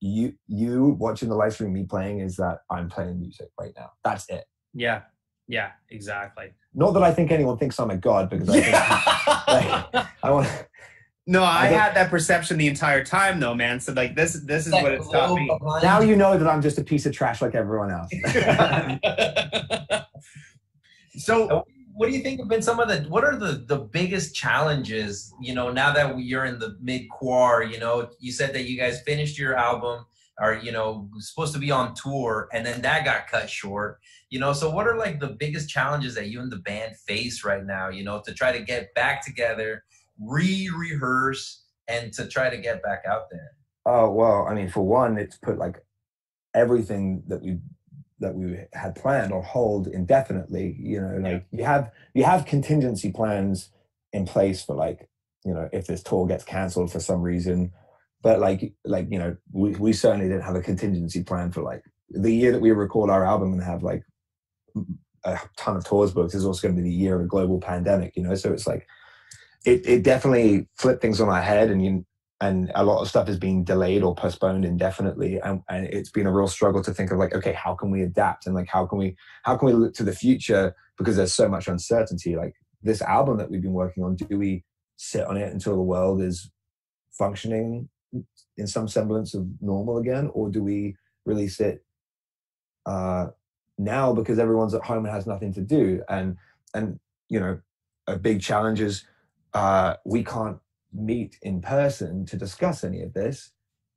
you 0.00 0.34
you 0.46 0.96
watching 0.98 1.28
the 1.28 1.34
live 1.34 1.52
stream 1.54 1.72
me 1.72 1.84
playing 1.84 2.20
is 2.20 2.36
that 2.36 2.60
I'm 2.70 2.88
playing 2.88 3.20
music 3.20 3.48
right 3.60 3.72
now. 3.76 3.90
That's 4.04 4.28
it. 4.28 4.44
Yeah. 4.74 5.02
Yeah. 5.46 5.72
Exactly. 5.90 6.52
Not 6.74 6.92
that 6.92 7.02
I 7.02 7.12
think 7.12 7.30
anyone 7.30 7.58
thinks 7.58 7.78
I'm 7.78 7.90
a 7.90 7.96
god 7.96 8.30
because 8.30 8.48
I 8.48 8.60
think 8.60 9.92
like, 9.92 10.06
I 10.22 10.30
want 10.30 10.48
no, 11.28 11.42
I, 11.42 11.64
I 11.64 11.66
had 11.66 11.94
that 11.94 12.08
perception 12.08 12.56
the 12.56 12.68
entire 12.68 13.04
time, 13.04 13.38
though, 13.38 13.54
man. 13.54 13.80
So 13.80 13.92
like 13.92 14.16
this, 14.16 14.32
this 14.46 14.66
is 14.66 14.72
what 14.72 14.92
it's 14.92 15.06
taught 15.10 15.34
me. 15.34 15.46
now 15.82 16.00
you 16.00 16.16
know 16.16 16.38
that 16.38 16.48
I'm 16.48 16.62
just 16.62 16.78
a 16.78 16.82
piece 16.82 17.04
of 17.04 17.12
trash 17.12 17.42
like 17.42 17.54
everyone 17.54 17.90
else. 17.90 18.10
so 21.18 21.66
what 21.98 22.08
do 22.08 22.16
you 22.16 22.22
think 22.22 22.38
have 22.38 22.48
been 22.48 22.62
some 22.62 22.78
of 22.78 22.88
the 22.88 23.00
what 23.08 23.24
are 23.24 23.36
the 23.36 23.64
the 23.66 23.78
biggest 23.78 24.34
challenges 24.34 25.34
you 25.40 25.52
know 25.52 25.72
now 25.72 25.92
that 25.92 26.14
we- 26.14 26.22
you're 26.22 26.44
in 26.44 26.58
the 26.58 26.76
mid 26.80 27.08
quar 27.10 27.62
you 27.62 27.78
know 27.78 28.08
you 28.20 28.30
said 28.30 28.54
that 28.54 28.68
you 28.68 28.78
guys 28.78 29.02
finished 29.02 29.36
your 29.36 29.56
album 29.56 30.06
or 30.40 30.54
you 30.54 30.70
know 30.70 31.08
supposed 31.18 31.52
to 31.52 31.58
be 31.58 31.70
on 31.72 31.94
tour 31.94 32.48
and 32.52 32.64
then 32.64 32.80
that 32.82 33.04
got 33.04 33.26
cut 33.26 33.50
short 33.50 33.98
you 34.30 34.38
know? 34.38 34.52
So 34.52 34.68
what 34.68 34.86
are 34.86 34.98
like 34.98 35.20
the 35.20 35.28
biggest 35.28 35.70
challenges 35.70 36.14
that 36.14 36.28
you 36.28 36.42
and 36.42 36.52
the 36.52 36.58
band 36.58 36.96
face 36.98 37.44
right 37.44 37.64
now 37.64 37.88
you 37.88 38.04
know 38.04 38.20
to 38.26 38.32
try 38.32 38.52
to 38.52 38.62
get 38.62 38.94
back 38.94 39.24
together 39.24 39.84
re-rehearse 40.20 41.64
and 41.88 42.12
to 42.12 42.26
try 42.28 42.50
to 42.50 42.58
get 42.58 42.82
back 42.82 43.04
out 43.08 43.30
there? 43.30 43.52
Oh 43.86 44.10
well, 44.10 44.46
I 44.46 44.54
mean, 44.54 44.68
for 44.68 44.82
one, 44.86 45.16
it's 45.18 45.38
put 45.38 45.58
like 45.58 45.82
everything 46.54 47.22
that 47.28 47.42
we 47.42 47.58
that 48.20 48.34
we 48.34 48.58
had 48.72 48.94
planned 48.94 49.32
on 49.32 49.42
hold 49.42 49.86
indefinitely. 49.86 50.76
You 50.78 51.00
know, 51.00 51.18
like 51.18 51.46
you 51.50 51.64
have 51.64 51.90
you 52.14 52.24
have 52.24 52.46
contingency 52.46 53.12
plans 53.12 53.70
in 54.12 54.26
place 54.26 54.64
for 54.64 54.74
like 54.74 55.08
you 55.44 55.54
know 55.54 55.68
if 55.72 55.86
this 55.86 56.02
tour 56.02 56.26
gets 56.26 56.44
cancelled 56.44 56.92
for 56.92 57.00
some 57.00 57.22
reason, 57.22 57.72
but 58.22 58.40
like 58.40 58.72
like 58.84 59.06
you 59.10 59.18
know 59.18 59.36
we 59.52 59.70
we 59.76 59.92
certainly 59.92 60.28
didn't 60.28 60.42
have 60.42 60.56
a 60.56 60.62
contingency 60.62 61.22
plan 61.22 61.52
for 61.52 61.62
like 61.62 61.84
the 62.10 62.32
year 62.32 62.52
that 62.52 62.60
we 62.60 62.70
record 62.70 63.10
our 63.10 63.24
album 63.24 63.52
and 63.52 63.62
have 63.62 63.82
like 63.82 64.02
a 65.24 65.38
ton 65.56 65.76
of 65.76 65.84
tours 65.84 66.12
booked 66.12 66.34
is 66.34 66.44
also 66.44 66.66
going 66.66 66.76
to 66.76 66.82
be 66.82 66.88
the 66.88 66.94
year 66.94 67.16
of 67.16 67.22
a 67.22 67.26
global 67.26 67.60
pandemic. 67.60 68.16
You 68.16 68.22
know, 68.22 68.34
so 68.34 68.52
it's 68.52 68.66
like 68.66 68.86
it 69.64 69.86
it 69.86 70.02
definitely 70.02 70.68
flipped 70.76 71.02
things 71.02 71.20
on 71.20 71.28
our 71.28 71.42
head 71.42 71.70
and 71.70 71.84
you 71.84 72.04
and 72.40 72.70
a 72.74 72.84
lot 72.84 73.00
of 73.00 73.08
stuff 73.08 73.28
is 73.28 73.38
being 73.38 73.64
delayed 73.64 74.02
or 74.02 74.14
postponed 74.14 74.64
indefinitely 74.64 75.40
and, 75.40 75.60
and 75.68 75.86
it's 75.86 76.10
been 76.10 76.26
a 76.26 76.32
real 76.32 76.46
struggle 76.46 76.82
to 76.82 76.94
think 76.94 77.10
of 77.10 77.18
like 77.18 77.34
okay 77.34 77.52
how 77.52 77.74
can 77.74 77.90
we 77.90 78.02
adapt 78.02 78.46
and 78.46 78.54
like 78.54 78.68
how 78.68 78.86
can 78.86 78.98
we 78.98 79.16
how 79.42 79.56
can 79.56 79.66
we 79.66 79.72
look 79.72 79.94
to 79.94 80.04
the 80.04 80.14
future? 80.14 80.74
Because 80.96 81.16
there's 81.16 81.34
so 81.34 81.48
much 81.48 81.68
uncertainty. 81.68 82.36
Like 82.36 82.54
this 82.82 83.02
album 83.02 83.38
that 83.38 83.50
we've 83.50 83.62
been 83.62 83.72
working 83.72 84.04
on 84.04 84.16
do 84.16 84.38
we 84.38 84.64
sit 84.96 85.26
on 85.26 85.36
it 85.36 85.52
until 85.52 85.74
the 85.74 85.82
world 85.82 86.22
is 86.22 86.50
functioning 87.10 87.88
in 88.56 88.66
some 88.66 88.88
semblance 88.88 89.34
of 89.34 89.46
normal 89.60 89.98
again 89.98 90.30
or 90.32 90.48
do 90.48 90.62
we 90.62 90.96
release 91.24 91.60
it 91.60 91.84
uh 92.86 93.26
now 93.76 94.12
because 94.12 94.38
everyone's 94.38 94.74
at 94.74 94.82
home 94.84 95.04
and 95.04 95.14
has 95.14 95.26
nothing 95.26 95.52
to 95.54 95.60
do? 95.60 96.02
And 96.08 96.36
and 96.72 97.00
you 97.28 97.40
know 97.40 97.60
a 98.06 98.16
big 98.16 98.40
challenge 98.40 98.80
is 98.80 99.04
uh 99.54 99.94
we 100.04 100.22
can't 100.22 100.58
meet 100.92 101.38
in 101.42 101.60
person 101.60 102.24
to 102.26 102.36
discuss 102.36 102.84
any 102.84 103.02
of 103.02 103.12
this 103.12 103.52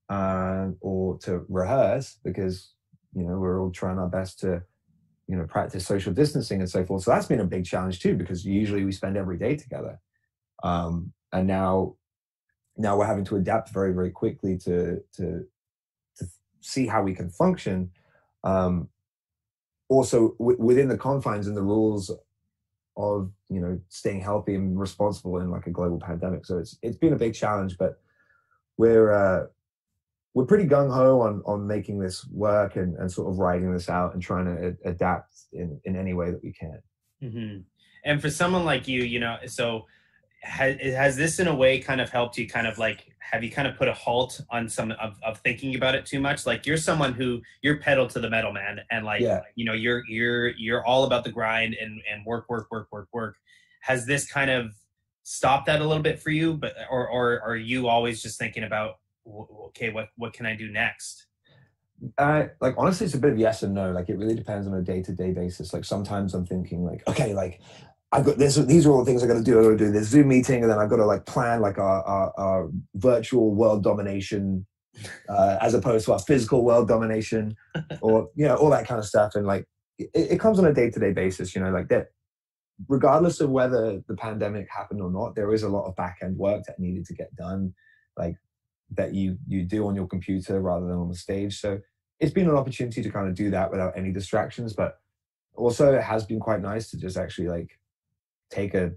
uh, 0.09 0.67
or 0.81 1.17
to 1.19 1.45
rehearse 1.47 2.17
because 2.23 2.73
you 3.13 3.23
know 3.23 3.37
we're 3.37 3.61
all 3.61 3.71
trying 3.71 3.97
our 3.97 4.09
best 4.09 4.39
to 4.39 4.61
you 5.27 5.35
know 5.35 5.45
practice 5.45 5.85
social 5.85 6.13
distancing 6.13 6.59
and 6.59 6.69
so 6.69 6.83
forth. 6.85 7.03
So 7.03 7.11
that's 7.11 7.27
been 7.27 7.39
a 7.39 7.45
big 7.45 7.65
challenge 7.65 7.99
too 7.99 8.15
because 8.15 8.45
usually 8.45 8.83
we 8.83 8.91
spend 8.91 9.17
every 9.17 9.37
day 9.37 9.55
together. 9.55 9.99
Um, 10.63 11.13
and 11.31 11.47
now 11.47 11.95
now 12.77 12.97
we're 12.97 13.05
having 13.05 13.25
to 13.25 13.37
adapt 13.37 13.69
very 13.69 13.93
very 13.93 14.11
quickly 14.11 14.57
to 14.59 15.01
to 15.15 15.45
to 16.17 16.25
see 16.59 16.87
how 16.87 17.01
we 17.01 17.13
can 17.13 17.29
function. 17.29 17.91
Um, 18.43 18.89
also 19.87 20.35
w- 20.39 20.57
within 20.59 20.87
the 20.87 20.97
confines 20.97 21.47
and 21.47 21.55
the 21.55 21.61
rules 21.61 22.11
of 22.97 23.31
you 23.49 23.61
know 23.61 23.79
staying 23.89 24.21
healthy 24.21 24.55
and 24.55 24.79
responsible 24.79 25.39
in 25.39 25.49
like 25.49 25.67
a 25.67 25.71
global 25.71 25.99
pandemic. 25.99 26.45
So 26.45 26.57
it's 26.57 26.77
it's 26.81 26.97
been 26.97 27.13
a 27.13 27.17
big 27.17 27.33
challenge, 27.33 27.77
but 27.77 28.01
we're 28.77 29.11
uh, 29.11 29.47
we're 30.33 30.45
pretty 30.45 30.65
gung 30.65 30.93
ho 30.93 31.21
on 31.21 31.41
on 31.45 31.67
making 31.67 31.99
this 31.99 32.25
work 32.27 32.75
and, 32.75 32.95
and 32.97 33.11
sort 33.11 33.31
of 33.31 33.37
riding 33.37 33.73
this 33.73 33.89
out 33.89 34.13
and 34.13 34.21
trying 34.21 34.45
to 34.45 34.67
a- 34.69 34.89
adapt 34.89 35.33
in 35.53 35.79
in 35.85 35.95
any 35.95 36.13
way 36.13 36.31
that 36.31 36.43
we 36.43 36.53
can. 36.53 36.79
hmm 37.21 37.57
And 38.05 38.21
for 38.21 38.29
someone 38.29 38.65
like 38.65 38.87
you, 38.87 39.03
you 39.03 39.19
know, 39.19 39.37
so 39.45 39.85
has, 40.43 40.79
has 40.81 41.15
this 41.15 41.39
in 41.39 41.47
a 41.47 41.55
way 41.55 41.79
kind 41.79 42.01
of 42.01 42.09
helped 42.09 42.37
you 42.37 42.47
kind 42.47 42.67
of 42.67 42.77
like 42.77 43.07
have 43.19 43.43
you 43.43 43.51
kind 43.51 43.67
of 43.67 43.77
put 43.77 43.87
a 43.87 43.93
halt 43.93 44.41
on 44.49 44.67
some 44.67 44.91
of, 44.93 45.17
of 45.23 45.37
thinking 45.39 45.75
about 45.75 45.95
it 45.95 46.05
too 46.05 46.19
much 46.19 46.45
like 46.45 46.65
you're 46.65 46.77
someone 46.77 47.13
who 47.13 47.41
you're 47.61 47.77
pedal 47.77 48.07
to 48.07 48.19
the 48.19 48.29
metal 48.29 48.51
man 48.51 48.79
and 48.89 49.05
like 49.05 49.21
Yeah. 49.21 49.41
you 49.55 49.65
know 49.65 49.73
you're 49.73 50.03
you're 50.07 50.49
you're 50.49 50.85
all 50.85 51.03
about 51.05 51.23
the 51.23 51.31
grind 51.31 51.75
and 51.75 52.01
and 52.11 52.25
work 52.25 52.49
work 52.49 52.67
work 52.71 52.87
work 52.91 53.07
work 53.13 53.35
has 53.81 54.05
this 54.05 54.29
kind 54.31 54.49
of 54.49 54.71
stopped 55.23 55.67
that 55.67 55.79
a 55.81 55.85
little 55.85 56.03
bit 56.03 56.19
for 56.19 56.31
you 56.31 56.55
but 56.55 56.73
or 56.89 57.07
or 57.09 57.39
are 57.41 57.55
you 57.55 57.87
always 57.87 58.21
just 58.21 58.39
thinking 58.39 58.63
about 58.63 58.95
okay 59.67 59.91
what 59.91 60.09
what 60.17 60.33
can 60.33 60.45
i 60.45 60.55
do 60.55 60.69
next 60.71 61.27
Uh, 62.17 62.47
like 62.59 62.73
honestly, 62.79 63.05
it's 63.05 63.13
a 63.13 63.19
bit 63.19 63.31
of 63.31 63.37
yes 63.37 63.61
and 63.61 63.75
no. 63.75 63.91
Like 63.91 64.09
it 64.09 64.17
really 64.17 64.33
depends 64.33 64.65
on 64.65 64.73
a 64.73 64.81
day 64.81 65.03
to 65.03 65.11
day 65.13 65.31
basis. 65.31 65.71
Like 65.71 65.85
sometimes 65.85 66.33
I'm 66.33 66.47
thinking 66.47 66.83
like, 66.83 67.07
okay, 67.07 67.35
like 67.35 67.61
I've 68.11 68.25
got 68.25 68.37
this. 68.37 68.55
These 68.55 68.85
are 68.85 68.91
all 68.91 68.99
the 68.99 69.05
things 69.05 69.23
I 69.23 69.27
got 69.27 69.35
to 69.35 69.43
do. 69.43 69.59
I 69.59 69.63
got 69.63 69.69
to 69.69 69.77
do 69.77 69.91
this 69.91 70.09
Zoom 70.09 70.27
meeting, 70.27 70.61
and 70.61 70.71
then 70.71 70.79
I've 70.79 70.89
got 70.89 70.97
to 70.97 71.05
like 71.05 71.25
plan 71.25 71.61
like 71.61 71.77
our 71.77 72.03
our, 72.03 72.33
our 72.37 72.69
virtual 72.95 73.53
world 73.55 73.83
domination, 73.83 74.65
uh, 75.29 75.57
as 75.61 75.73
opposed 75.73 76.05
to 76.05 76.13
our 76.13 76.19
physical 76.19 76.65
world 76.65 76.87
domination, 76.87 77.55
or 78.01 78.29
you 78.35 78.45
know 78.45 78.55
all 78.55 78.69
that 78.71 78.87
kind 78.87 78.99
of 78.99 79.05
stuff. 79.05 79.35
And 79.35 79.47
like 79.47 79.65
it, 79.97 80.09
it 80.13 80.39
comes 80.39 80.59
on 80.59 80.65
a 80.65 80.73
day 80.73 80.89
to 80.89 80.99
day 80.99 81.13
basis. 81.13 81.55
You 81.55 81.61
know, 81.61 81.71
like 81.71 81.87
that. 81.89 82.07
Regardless 82.87 83.39
of 83.41 83.51
whether 83.51 84.01
the 84.07 84.15
pandemic 84.15 84.67
happened 84.75 85.03
or 85.03 85.11
not, 85.11 85.35
there 85.35 85.53
is 85.53 85.61
a 85.61 85.69
lot 85.69 85.85
of 85.85 85.95
back 85.95 86.17
end 86.23 86.35
work 86.35 86.63
that 86.65 86.79
needed 86.79 87.05
to 87.05 87.13
get 87.13 87.35
done, 87.35 87.75
like 88.17 88.35
that 88.89 89.13
you 89.13 89.37
you 89.47 89.63
do 89.63 89.87
on 89.87 89.95
your 89.95 90.07
computer 90.07 90.59
rather 90.59 90.87
than 90.87 90.97
on 90.97 91.07
the 91.07 91.15
stage. 91.15 91.59
So 91.59 91.79
it's 92.19 92.33
been 92.33 92.49
an 92.49 92.55
opportunity 92.55 93.03
to 93.03 93.11
kind 93.11 93.27
of 93.27 93.35
do 93.35 93.51
that 93.51 93.69
without 93.69 93.95
any 93.95 94.11
distractions 94.11 94.73
but 94.73 94.99
also 95.55 95.93
it 95.93 96.03
has 96.03 96.25
been 96.25 96.39
quite 96.39 96.61
nice 96.61 96.89
to 96.89 96.97
just 96.97 97.17
actually 97.17 97.47
like 97.47 97.79
take 98.51 98.73
a 98.73 98.91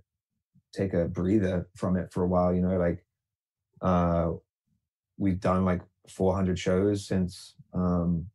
take 0.74 0.92
a 0.92 1.06
breather 1.06 1.68
from 1.76 1.96
it 1.96 2.12
for 2.12 2.24
a 2.24 2.26
while 2.26 2.52
you 2.52 2.60
know 2.60 2.76
like 2.76 3.04
uh 3.82 4.30
we've 5.16 5.40
done 5.40 5.64
like 5.64 5.80
400 6.08 6.58
shows 6.58 7.06
since 7.06 7.54
um 7.72 8.26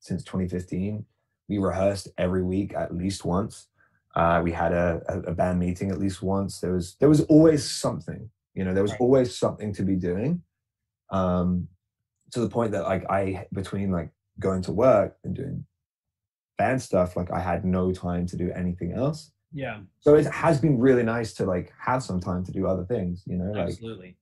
since 0.00 0.22
2015 0.24 1.04
we 1.48 1.58
rehearsed 1.58 2.08
every 2.18 2.42
week 2.42 2.74
at 2.74 2.94
least 2.94 3.24
once. 3.24 3.68
Uh 4.14 4.40
we 4.42 4.50
had 4.52 4.72
a, 4.72 5.00
a, 5.08 5.20
a 5.32 5.34
band 5.34 5.58
meeting 5.58 5.90
at 5.90 5.98
least 5.98 6.22
once. 6.22 6.60
There 6.60 6.72
was 6.72 6.96
there 7.00 7.08
was 7.08 7.20
always 7.22 7.68
something 7.68 8.30
you 8.54 8.64
know 8.64 8.72
there 8.74 8.82
was 8.82 8.92
Right. 8.92 9.00
always 9.00 9.38
something 9.38 9.72
to 9.74 9.82
be 9.82 9.96
doing. 9.96 10.42
Um 11.10 11.68
to 12.32 12.40
the 12.40 12.48
point 12.48 12.72
that 12.72 12.82
like 12.82 13.04
i 13.10 13.46
between 13.52 13.92
like 13.92 14.10
going 14.40 14.62
to 14.62 14.72
work 14.72 15.16
and 15.24 15.36
doing 15.36 15.64
band 16.58 16.82
stuff 16.82 17.16
like 17.16 17.30
i 17.30 17.38
had 17.38 17.64
no 17.64 17.92
time 17.92 18.26
to 18.26 18.36
do 18.36 18.50
anything 18.56 18.92
else 18.92 19.30
yeah. 19.54 19.78
So 20.00 20.16
it 20.16 20.26
has 20.26 20.60
been 20.60 20.78
really 20.78 21.04
nice 21.04 21.32
to 21.34 21.46
like 21.46 21.72
have 21.78 22.02
some 22.02 22.20
time 22.20 22.44
to 22.44 22.52
do 22.52 22.66
other 22.66 22.84
things 22.84 23.22
you 23.26 23.36
know 23.36 23.52
like 23.52 23.68
absolutely. 23.68 24.16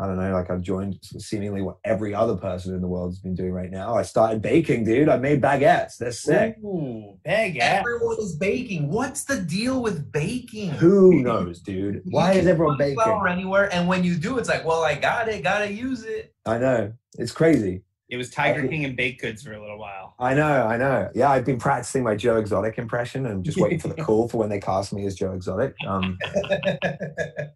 I 0.00 0.06
don't 0.06 0.16
know 0.16 0.32
like 0.32 0.48
i've 0.48 0.62
joined 0.62 0.96
seemingly 1.02 1.60
what 1.60 1.78
every 1.84 2.14
other 2.14 2.36
person 2.36 2.72
in 2.74 2.80
the 2.80 2.86
world 2.86 3.10
has 3.10 3.18
been 3.18 3.34
doing 3.34 3.52
right 3.52 3.70
now. 3.70 3.94
I 3.94 4.02
started 4.02 4.40
baking 4.40 4.84
dude. 4.84 5.08
I 5.08 5.18
made 5.18 5.42
baguettes. 5.42 5.98
They're 5.98 6.12
sick. 6.12 6.56
Ooh, 6.64 7.18
baguette. 7.26 7.58
everyone 7.60 8.16
is 8.18 8.36
baking. 8.36 8.90
What's 8.90 9.24
the 9.24 9.40
deal 9.40 9.82
with 9.82 10.10
baking? 10.10 10.70
Who 10.70 11.22
knows 11.22 11.60
dude? 11.60 12.02
Why 12.06 12.32
is 12.32 12.46
everyone 12.46 12.78
baking 12.78 12.96
flour 12.96 13.28
anywhere 13.28 13.72
and 13.74 13.86
when 13.86 14.04
you 14.04 14.16
do 14.16 14.38
it's 14.38 14.48
like 14.48 14.64
well 14.64 14.82
i 14.84 14.94
got 14.94 15.28
it 15.28 15.42
gotta 15.42 15.70
use 15.70 16.04
it. 16.04 16.34
I 16.46 16.58
know. 16.58 16.92
It's 17.18 17.32
crazy 17.32 17.82
It 18.10 18.16
was 18.16 18.30
Tiger. 18.30 18.66
King 18.66 18.86
and 18.86 18.96
baked 18.96 19.20
goods 19.20 19.42
for 19.42 19.52
a 19.52 19.60
little 19.60 19.78
while. 19.78 20.14
I 20.18 20.32
know, 20.32 20.66
I 20.66 20.78
know. 20.78 21.10
Yeah, 21.14 21.30
I've 21.30 21.44
been 21.44 21.58
practicing 21.58 22.02
my 22.02 22.14
Joe 22.14 22.38
Exotic 22.38 22.78
impression 22.78 23.26
and 23.26 23.44
just 23.44 23.58
waiting 23.58 23.78
for 23.78 23.88
the 23.88 24.02
call 24.02 24.28
for 24.28 24.38
when 24.38 24.48
they 24.48 24.60
cast 24.60 24.94
me 24.94 25.04
as 25.04 25.14
Joe 25.14 25.32
Exotic. 25.32 25.74
Um, 25.86 26.18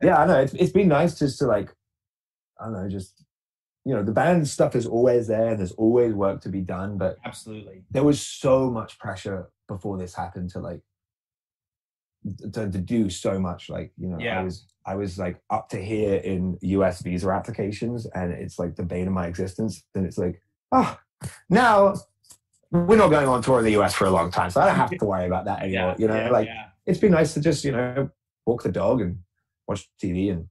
yeah, 0.03 0.19
I 0.19 0.27
know. 0.27 0.41
It's, 0.41 0.53
it's 0.53 0.73
been 0.73 0.89
nice 0.89 1.19
just 1.19 1.39
to 1.39 1.47
like, 1.47 1.75
I 2.61 2.65
don't 2.67 2.75
know, 2.75 2.89
just 2.89 3.25
you 3.85 3.95
know 3.95 4.03
the 4.03 4.13
band 4.13 4.47
stuff 4.47 4.77
is 4.77 4.87
always 4.87 5.27
there 5.27 5.49
and 5.49 5.59
there's 5.59 5.73
always 5.73 6.13
work 6.13 6.41
to 6.41 6.49
be 6.49 6.61
done 6.61 6.97
but 6.97 7.17
Absolutely. 7.25 7.83
there 7.91 8.05
was 8.05 8.25
so 8.25 8.71
much 8.71 8.99
pressure 8.99 9.51
before 9.67 9.99
this 9.99 10.15
happened 10.15 10.51
to 10.51 10.61
like 10.61 10.81
to, 12.53 12.71
to 12.71 12.79
do 12.79 13.11
so 13.11 13.39
much 13.39 13.69
like 13.69 13.93
you 13.99 14.09
know 14.09 14.19
Yeah. 14.19 14.41
i 14.41 14.43
was 14.45 14.67
i 14.87 14.95
was 14.95 15.19
like 15.19 15.41
up 15.51 15.69
to 15.71 15.83
here 15.83 16.17
in 16.17 16.59
us 16.63 17.01
visa 17.03 17.29
applications 17.31 18.07
and 18.15 18.33
it's 18.33 18.59
like 18.59 18.77
the 18.77 18.85
bane 18.85 19.09
of 19.09 19.13
my 19.13 19.27
existence 19.27 19.83
and 19.95 20.07
it's 20.07 20.19
like 20.19 20.41
oh 20.73 20.97
now 21.51 21.95
we're 22.71 22.97
not 22.97 23.09
going 23.09 23.29
on 23.29 23.43
tour 23.43 23.59
in 23.59 23.65
the 23.65 23.73
us 23.73 23.95
for 23.95 24.07
a 24.07 24.11
long 24.11 24.31
time 24.31 24.51
so 24.51 24.61
i 24.61 24.67
don't 24.67 24.77
have 24.77 24.91
to 24.91 25.05
worry 25.05 25.27
about 25.27 25.45
that 25.45 25.63
anymore 25.63 25.91
Yeah. 25.91 25.95
you 25.99 26.09
know 26.09 26.17
yeah, 26.17 26.31
like 26.31 26.49
it's 26.87 26.99
been 26.99 27.13
nice 27.13 27.35
to 27.35 27.41
just 27.41 27.65
you 27.65 27.73
know 27.73 28.11
walk 28.47 28.63
the 28.63 28.73
dog 28.73 29.01
and 29.01 29.19
watch 29.67 29.89
tv 30.03 30.31
and 30.33 30.49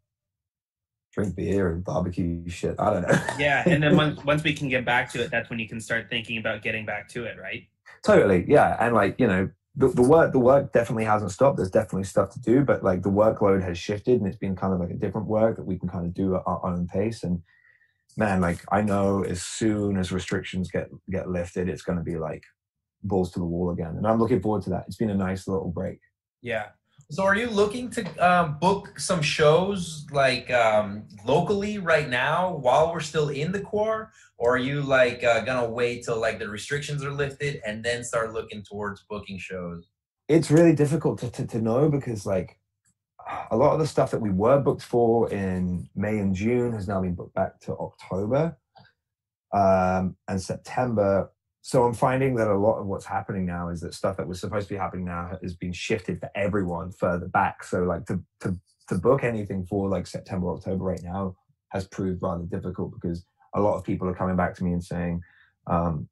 drink 1.13 1.35
beer 1.35 1.71
and 1.71 1.83
barbecue 1.83 2.47
shit 2.49 2.75
i 2.79 2.93
don't 2.93 3.01
know 3.07 3.19
yeah 3.37 3.63
and 3.65 3.81
then 3.83 3.95
once, 3.95 4.23
once 4.25 4.43
we 4.43 4.53
can 4.53 4.69
get 4.69 4.85
back 4.85 5.11
to 5.11 5.21
it 5.21 5.29
that's 5.31 5.49
when 5.49 5.59
you 5.59 5.67
can 5.67 5.79
start 5.81 6.07
thinking 6.09 6.37
about 6.37 6.61
getting 6.61 6.85
back 6.85 7.07
to 7.09 7.23
it 7.25 7.37
right 7.39 7.63
Totally, 8.03 8.45
yeah, 8.47 8.77
and 8.79 8.95
like 8.95 9.19
you 9.19 9.27
know, 9.27 9.47
the, 9.75 9.87
the 9.87 10.01
work 10.01 10.33
the 10.33 10.39
work 10.39 10.73
definitely 10.73 11.05
hasn't 11.05 11.31
stopped. 11.31 11.57
There's 11.57 11.71
definitely 11.71 12.03
stuff 12.03 12.31
to 12.31 12.39
do, 12.39 12.63
but 12.63 12.83
like 12.83 13.03
the 13.03 13.09
workload 13.09 13.63
has 13.63 13.77
shifted, 13.77 14.19
and 14.19 14.27
it's 14.27 14.37
been 14.37 14.55
kind 14.55 14.73
of 14.73 14.79
like 14.79 14.91
a 14.91 14.95
different 14.95 15.27
work 15.27 15.55
that 15.57 15.65
we 15.65 15.79
can 15.79 15.87
kind 15.87 16.05
of 16.05 16.13
do 16.13 16.35
at 16.35 16.43
our 16.45 16.65
own 16.65 16.87
pace. 16.87 17.23
And 17.23 17.41
man, 18.17 18.41
like 18.41 18.59
I 18.71 18.81
know 18.81 19.23
as 19.23 19.41
soon 19.41 19.97
as 19.97 20.11
restrictions 20.11 20.69
get 20.69 20.89
get 21.09 21.29
lifted, 21.29 21.69
it's 21.69 21.83
going 21.83 21.97
to 21.97 22.03
be 22.03 22.17
like 22.17 22.43
balls 23.03 23.31
to 23.31 23.39
the 23.39 23.45
wall 23.45 23.71
again, 23.71 23.95
and 23.95 24.05
I'm 24.05 24.19
looking 24.19 24.41
forward 24.41 24.63
to 24.63 24.69
that. 24.71 24.85
It's 24.87 24.97
been 24.97 25.09
a 25.09 25.15
nice 25.15 25.47
little 25.47 25.69
break. 25.69 25.99
yeah 26.41 26.67
So 27.11 27.25
are 27.25 27.35
you 27.35 27.49
looking 27.49 27.89
to 27.89 28.25
um, 28.25 28.57
book 28.57 28.97
some 28.97 29.21
shows 29.21 30.05
like 30.13 30.49
um, 30.49 31.03
locally 31.25 31.77
right 31.77 32.07
now 32.07 32.55
while 32.55 32.93
we're 32.93 33.01
still 33.01 33.27
in 33.27 33.51
the 33.51 33.59
core, 33.59 34.13
or 34.37 34.55
are 34.55 34.57
you 34.57 34.81
like 34.81 35.21
uh, 35.21 35.41
gonna 35.41 35.69
wait 35.69 36.05
till 36.05 36.17
like 36.17 36.39
the 36.39 36.47
restrictions 36.47 37.03
are 37.03 37.11
lifted 37.11 37.59
and 37.65 37.83
then 37.83 38.05
start 38.05 38.31
looking 38.31 38.63
towards 38.63 39.03
booking 39.09 39.37
shows? 39.37 39.89
It's 40.29 40.49
really 40.49 40.73
difficult 40.73 41.19
to, 41.19 41.29
to, 41.31 41.45
to 41.47 41.59
know 41.59 41.89
because 41.89 42.25
like 42.25 42.57
a 43.51 43.57
lot 43.57 43.73
of 43.73 43.79
the 43.79 43.87
stuff 43.87 44.09
that 44.11 44.21
we 44.21 44.29
were 44.29 44.61
booked 44.61 44.81
for 44.81 45.29
in 45.33 45.89
May 45.93 46.19
and 46.19 46.33
June 46.33 46.71
has 46.71 46.87
now 46.87 47.01
been 47.01 47.15
booked 47.15 47.35
back 47.35 47.59
to 47.63 47.73
October 47.73 48.57
um, 49.51 50.15
and 50.29 50.41
September. 50.41 51.29
So 51.63 51.83
I'm 51.83 51.93
finding 51.93 52.35
that 52.35 52.47
a 52.47 52.57
lot 52.57 52.79
of 52.79 52.87
what's 52.87 53.05
happening 53.05 53.45
now 53.45 53.69
is 53.69 53.81
that 53.81 53.93
stuff 53.93 54.17
that 54.17 54.27
was 54.27 54.39
supposed 54.39 54.67
to 54.67 54.73
be 54.73 54.79
happening 54.79 55.05
now 55.05 55.37
has 55.41 55.55
been 55.55 55.73
shifted 55.73 56.19
for 56.19 56.29
everyone 56.35 56.91
further 56.91 57.27
back. 57.27 57.63
So 57.63 57.83
like 57.83 58.05
to 58.07 58.21
to 58.41 58.59
to 58.89 58.95
book 58.95 59.23
anything 59.23 59.65
for 59.65 59.87
like 59.87 60.07
September, 60.07 60.49
October 60.49 60.83
right 60.83 61.03
now 61.03 61.35
has 61.69 61.87
proved 61.87 62.21
rather 62.21 62.43
difficult 62.43 62.93
because 62.99 63.23
a 63.53 63.61
lot 63.61 63.77
of 63.77 63.83
people 63.83 64.07
are 64.07 64.15
coming 64.15 64.35
back 64.35 64.55
to 64.55 64.63
me 64.63 64.73
and 64.73 64.83
saying, 64.83 65.21
um, 65.67 66.09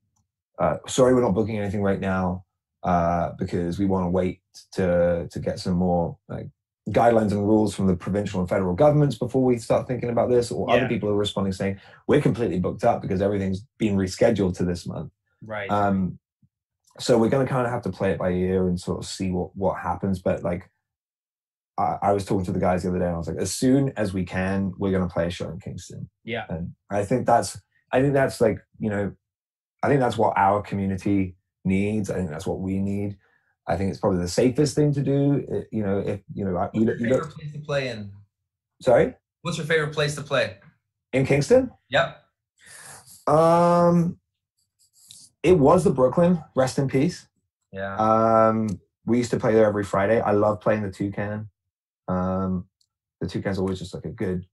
uh, 0.59 0.77
"Sorry, 0.87 1.13
we're 1.15 1.21
not 1.21 1.33
booking 1.33 1.57
anything 1.57 1.81
right 1.81 1.99
now 1.99 2.45
uh, 2.83 3.31
because 3.39 3.79
we 3.79 3.85
want 3.85 4.05
to 4.05 4.09
wait 4.09 4.41
to 4.73 5.27
to 5.31 5.39
get 5.39 5.59
some 5.59 5.73
more 5.73 6.17
like 6.27 6.47
guidelines 6.89 7.31
and 7.31 7.45
rules 7.45 7.75
from 7.75 7.87
the 7.87 7.95
provincial 7.95 8.39
and 8.39 8.49
federal 8.49 8.75
governments 8.75 9.17
before 9.17 9.43
we 9.43 9.57
start 9.57 9.87
thinking 9.87 10.09
about 10.09 10.29
this." 10.29 10.51
Or 10.51 10.69
other 10.69 10.87
people 10.87 11.09
are 11.09 11.15
responding 11.15 11.53
saying, 11.53 11.79
"We're 12.07 12.21
completely 12.21 12.59
booked 12.59 12.83
up 12.83 13.01
because 13.01 13.19
everything's 13.19 13.65
been 13.79 13.97
rescheduled 13.97 14.55
to 14.57 14.63
this 14.63 14.85
month." 14.85 15.11
Right 15.45 15.69
Um, 15.69 16.19
so 16.99 17.17
we're 17.17 17.29
going 17.29 17.45
to 17.45 17.51
kind 17.51 17.65
of 17.65 17.71
have 17.71 17.83
to 17.83 17.91
play 17.91 18.11
it 18.11 18.19
by 18.19 18.29
ear 18.31 18.67
and 18.67 18.79
sort 18.79 18.99
of 18.99 19.05
see 19.05 19.31
what 19.31 19.55
what 19.55 19.79
happens. 19.79 20.21
But 20.21 20.43
like, 20.43 20.69
I, 21.77 21.97
I 22.01 22.11
was 22.11 22.25
talking 22.25 22.45
to 22.45 22.51
the 22.51 22.59
guys 22.59 22.83
the 22.83 22.89
other 22.89 22.99
day, 22.99 23.05
and 23.05 23.15
I 23.15 23.17
was 23.17 23.27
like, 23.27 23.37
as 23.37 23.53
soon 23.53 23.93
as 23.95 24.13
we 24.13 24.25
can, 24.25 24.73
we're 24.77 24.91
going 24.91 25.07
to 25.07 25.13
play 25.13 25.27
a 25.27 25.29
show 25.29 25.49
in 25.49 25.59
Kingston. 25.59 26.09
yeah 26.25 26.45
And 26.49 26.73
I 26.89 27.05
think 27.05 27.25
that's, 27.25 27.57
I 27.91 28.01
think 28.01 28.13
that's 28.13 28.41
like, 28.41 28.59
you 28.79 28.89
know, 28.89 29.13
I 29.81 29.87
think 29.87 30.01
that's 30.01 30.17
what 30.17 30.33
our 30.37 30.61
community 30.61 31.37
needs. 31.63 32.09
I 32.11 32.15
think 32.15 32.29
that's 32.31 32.45
what 32.45 32.59
we 32.59 32.79
need. 32.79 33.17
I 33.65 33.77
think 33.77 33.91
it's 33.91 33.99
probably 33.99 34.19
the 34.19 34.27
safest 34.27 34.75
thing 34.75 34.91
to 34.93 35.01
do. 35.01 35.45
uh, 35.53 35.61
You 35.71 35.83
know, 35.83 35.99
if 35.99 36.19
you 36.33 36.43
know, 36.43 36.57
I- 36.57 36.63
What's 36.65 36.75
you, 36.75 36.81
your 36.85 36.95
don't- 36.97 36.99
you 36.99 37.09
favorite 37.13 37.31
place 37.35 37.53
to 37.53 37.59
play 37.59 37.87
in? 37.89 38.11
sorry, 38.81 39.15
What's 39.43 39.57
your 39.57 39.67
favorite 39.67 39.93
place 39.93 40.15
to 40.15 40.21
play? 40.21 40.57
in 41.13 41.25
Kingston. 41.25 41.71
Yep. 41.89 42.17
Um, 43.27 44.17
it 45.43 45.57
was 45.57 45.83
the 45.83 45.89
Brooklyn. 45.91 46.43
Rest 46.55 46.79
in 46.79 46.87
peace. 46.87 47.27
Yeah. 47.71 47.95
Um, 47.97 48.67
we 49.05 49.17
used 49.17 49.31
to 49.31 49.39
play 49.39 49.53
there 49.53 49.65
every 49.67 49.83
Friday. 49.83 50.19
I 50.19 50.31
love 50.31 50.61
playing 50.61 50.83
the 50.83 50.91
Toucan. 50.91 51.49
Um, 52.07 52.65
the 53.21 53.27
Toucan's 53.27 53.59
always 53.59 53.79
just 53.79 53.93
like 53.93 54.05
a 54.05 54.09
good, 54.09 54.45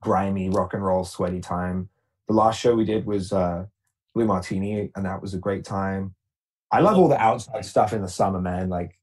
grimy 0.00 0.50
rock 0.50 0.74
and 0.74 0.84
roll, 0.84 1.04
sweaty 1.04 1.40
time. 1.40 1.88
The 2.28 2.34
last 2.34 2.60
show 2.60 2.74
we 2.74 2.84
did 2.84 3.06
was 3.06 3.32
uh, 3.32 3.66
Blue 4.14 4.26
Martini, 4.26 4.90
and 4.94 5.06
that 5.06 5.22
was 5.22 5.34
a 5.34 5.38
great 5.38 5.64
time. 5.64 6.14
I 6.70 6.80
love 6.80 6.98
all 6.98 7.08
the 7.08 7.20
outside 7.20 7.64
stuff 7.64 7.92
in 7.92 8.02
the 8.02 8.08
summer, 8.08 8.40
man. 8.40 8.68
Like 8.68 8.98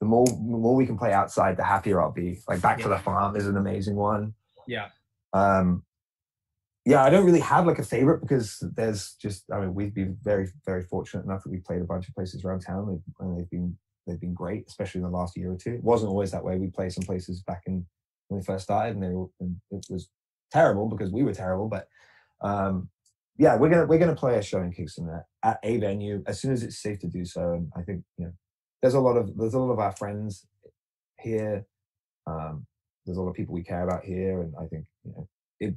the 0.00 0.06
more 0.06 0.26
the 0.26 0.34
more 0.36 0.74
we 0.74 0.86
can 0.86 0.98
play 0.98 1.12
outside, 1.12 1.56
the 1.56 1.64
happier 1.64 2.02
I'll 2.02 2.10
be. 2.10 2.40
Like 2.48 2.60
Back 2.60 2.80
to 2.80 2.88
the 2.88 2.98
Farm 2.98 3.36
is 3.36 3.46
an 3.46 3.56
amazing 3.56 3.94
one. 3.96 4.34
yeah 4.66 4.88
Um, 5.32 5.84
yeah, 6.84 7.02
I 7.02 7.10
don't 7.10 7.24
really 7.24 7.40
have 7.40 7.66
like 7.66 7.78
a 7.78 7.84
favorite 7.84 8.20
because 8.20 8.62
there's 8.76 9.14
just 9.14 9.44
I 9.52 9.60
mean 9.60 9.74
we've 9.74 9.94
been 9.94 10.18
very 10.22 10.48
very 10.66 10.82
fortunate 10.82 11.24
enough 11.24 11.42
that 11.44 11.50
we've 11.50 11.64
played 11.64 11.80
a 11.80 11.86
bunch 11.86 12.08
of 12.08 12.14
places 12.14 12.44
around 12.44 12.60
town 12.60 12.88
and 12.88 12.88
they've, 12.90 13.14
and 13.20 13.38
they've 13.38 13.50
been 13.50 13.76
they've 14.06 14.20
been 14.20 14.34
great, 14.34 14.64
especially 14.68 14.98
in 14.98 15.04
the 15.04 15.16
last 15.16 15.36
year 15.36 15.52
or 15.52 15.56
two. 15.56 15.74
It 15.74 15.84
wasn't 15.84 16.10
always 16.10 16.30
that 16.32 16.44
way. 16.44 16.58
We 16.58 16.68
played 16.68 16.92
some 16.92 17.04
places 17.04 17.42
back 17.42 17.62
in 17.66 17.86
when 18.28 18.40
we 18.40 18.44
first 18.44 18.64
started, 18.64 18.94
and, 18.94 19.02
they 19.02 19.14
were, 19.14 19.26
and 19.40 19.56
it 19.70 19.86
was 19.90 20.08
terrible 20.52 20.88
because 20.88 21.10
we 21.10 21.22
were 21.22 21.32
terrible. 21.32 21.68
But 21.68 21.88
um, 22.42 22.90
yeah, 23.36 23.56
we're 23.56 23.70
gonna 23.70 23.86
we're 23.86 23.98
gonna 23.98 24.14
play 24.14 24.38
a 24.38 24.42
show 24.42 24.60
in 24.60 24.72
Kingston 24.72 25.08
at, 25.08 25.24
at 25.42 25.58
a 25.62 25.78
venue 25.78 26.22
as 26.26 26.40
soon 26.40 26.52
as 26.52 26.62
it's 26.62 26.80
safe 26.80 27.00
to 27.00 27.08
do 27.08 27.24
so. 27.24 27.54
And 27.54 27.72
I 27.76 27.82
think 27.82 28.04
you 28.18 28.26
know 28.26 28.32
there's 28.82 28.94
a 28.94 29.00
lot 29.00 29.16
of 29.16 29.36
there's 29.36 29.54
a 29.54 29.58
lot 29.58 29.72
of 29.72 29.78
our 29.78 29.92
friends 29.92 30.46
here. 31.20 31.66
Um, 32.26 32.66
there's 33.04 33.18
a 33.18 33.22
lot 33.22 33.30
of 33.30 33.36
people 33.36 33.54
we 33.54 33.64
care 33.64 33.84
about 33.84 34.04
here, 34.04 34.42
and 34.42 34.54
I 34.58 34.66
think 34.66 34.84
you 35.04 35.12
know 35.12 35.28
it 35.60 35.74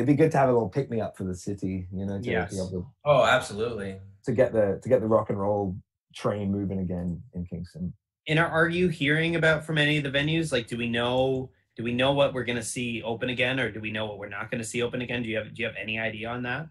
it'd 0.00 0.06
be 0.06 0.14
good 0.14 0.32
to 0.32 0.38
have 0.38 0.48
a 0.48 0.52
little 0.52 0.68
pick 0.70 0.90
me 0.90 1.00
up 1.00 1.14
for 1.16 1.24
the 1.24 1.34
city. 1.34 1.86
You 1.92 2.06
know, 2.06 2.18
to 2.20 2.30
Yes. 2.30 2.50
to, 2.70 2.86
Oh, 3.04 3.24
absolutely. 3.24 3.98
to 4.24 4.32
get 4.32 4.52
the 4.52 4.80
to 4.82 4.88
get 4.88 5.00
the 5.02 5.06
rock 5.06 5.28
and 5.30 5.38
roll 5.38 5.76
train 6.14 6.50
moving 6.50 6.78
again 6.80 7.22
in 7.34 7.44
Kingston. 7.44 7.92
and 8.26 8.38
are, 8.38 8.48
are 8.48 8.68
you 8.68 8.88
hearing 8.88 9.36
about 9.36 9.64
from 9.64 9.78
any 9.78 9.96
of 9.98 10.02
the 10.04 10.10
venues 10.10 10.50
like 10.52 10.66
do 10.66 10.76
we 10.76 10.88
know 10.88 11.50
do 11.76 11.84
we 11.84 11.92
know 11.94 12.12
what 12.12 12.34
we're 12.34 12.44
going 12.44 12.56
to 12.58 12.62
see 12.64 13.00
open 13.02 13.28
again 13.30 13.60
or 13.60 13.70
do 13.70 13.80
we 13.80 13.92
know 13.92 14.06
what 14.06 14.18
we're 14.18 14.28
not 14.28 14.50
going 14.50 14.60
to 14.60 14.66
see 14.66 14.82
open 14.82 15.00
again 15.02 15.22
do 15.22 15.28
you 15.28 15.36
have 15.38 15.54
do 15.54 15.62
you 15.62 15.66
have 15.68 15.76
any 15.80 15.98
idea 16.00 16.28
on 16.28 16.42
that 16.42 16.68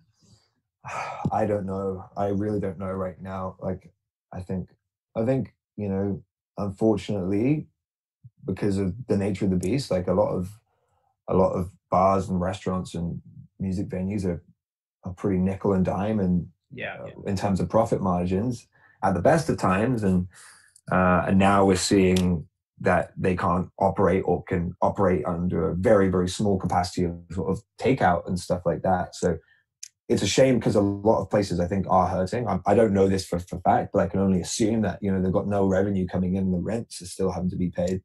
I 1.32 1.46
don't 1.46 1.65
know. 1.65 2.06
I 2.18 2.28
really 2.28 2.60
don't 2.60 2.80
know 2.80 2.92
right 2.92 3.20
now. 3.22 3.56
Like, 3.60 3.92
I 4.34 4.42
think, 4.42 4.70
I 5.15 5.26
think, 5.26 5.54
you 5.78 5.89
know, 5.89 6.24
unfortunately, 6.58 7.68
because 8.46 8.78
of 8.78 8.94
the 9.08 9.18
nature 9.18 9.46
of 9.46 9.52
the 9.52 9.58
beast, 9.58 9.92
like 9.92 10.08
a 10.08 10.13
lot 10.13 10.32
of, 10.34 10.59
a 11.30 11.36
lot 11.36 11.54
of 11.54 11.72
bars 11.89 12.30
and 12.30 12.42
restaurants 12.42 12.94
and 12.96 13.22
music 13.60 13.88
venues 13.88 14.26
are, 14.26 14.44
are 15.04 15.13
pretty 15.13 15.38
nickel 15.38 15.74
and 15.74 15.86
dime 15.86 16.20
and 16.20 16.48
yeah, 16.74 16.98
uh, 17.02 17.06
yeah. 17.06 17.30
in 17.30 17.36
terms 17.36 17.60
of 17.60 17.70
profit 17.70 18.02
margins 18.02 18.68
at 19.04 19.13
the 19.13 19.22
best 19.22 19.50
of 19.50 19.58
times. 19.58 20.04
And, 20.04 20.28
uh, 20.92 21.26
and 21.28 21.38
now 21.38 21.65
we're 21.65 21.76
seeing 21.78 22.48
that 22.82 23.12
they 23.18 23.36
can't 23.36 23.70
operate 23.80 24.24
or 24.26 24.44
can 24.44 24.74
operate 24.82 25.26
under 25.26 25.70
a 25.70 25.76
very, 25.76 26.10
very 26.10 26.30
small 26.30 26.58
capacity 26.58 27.06
of 27.06 27.15
sort 27.32 27.52
of 27.52 27.62
takeout 27.80 28.28
and 28.28 28.39
stuff 28.39 28.62
like 28.65 28.82
that. 28.84 29.15
So, 29.15 29.38
it's 30.10 30.24
a 30.24 30.28
shame 30.28 30.58
because 30.58 30.76
a 30.76 30.82
lot 30.82 31.22
of 31.22 31.30
places 31.30 31.60
I 31.60 31.68
think 31.68 31.86
are 31.88 32.08
hurting. 32.08 32.48
I, 32.48 32.60
I 32.65 32.74
don't 32.74 32.94
know 32.94 33.08
this 33.08 33.28
for, 33.28 33.38
for 33.39 33.60
fact, 33.60 33.92
but 33.94 34.00
I 34.00 34.08
can 34.08 34.20
only 34.20 34.42
assume 34.42 34.82
that 34.82 34.98
you 35.02 35.12
know 35.12 35.22
they've 35.22 35.32
got 35.32 35.48
no 35.48 35.68
revenue 35.68 36.08
coming 36.08 36.36
in, 36.36 36.46
and 36.46 36.54
the 36.54 36.60
rents 36.60 37.00
are 37.02 37.06
still 37.06 37.32
having 37.32 37.52
to 37.52 37.56
be 37.56 37.70
paid. 37.70 38.02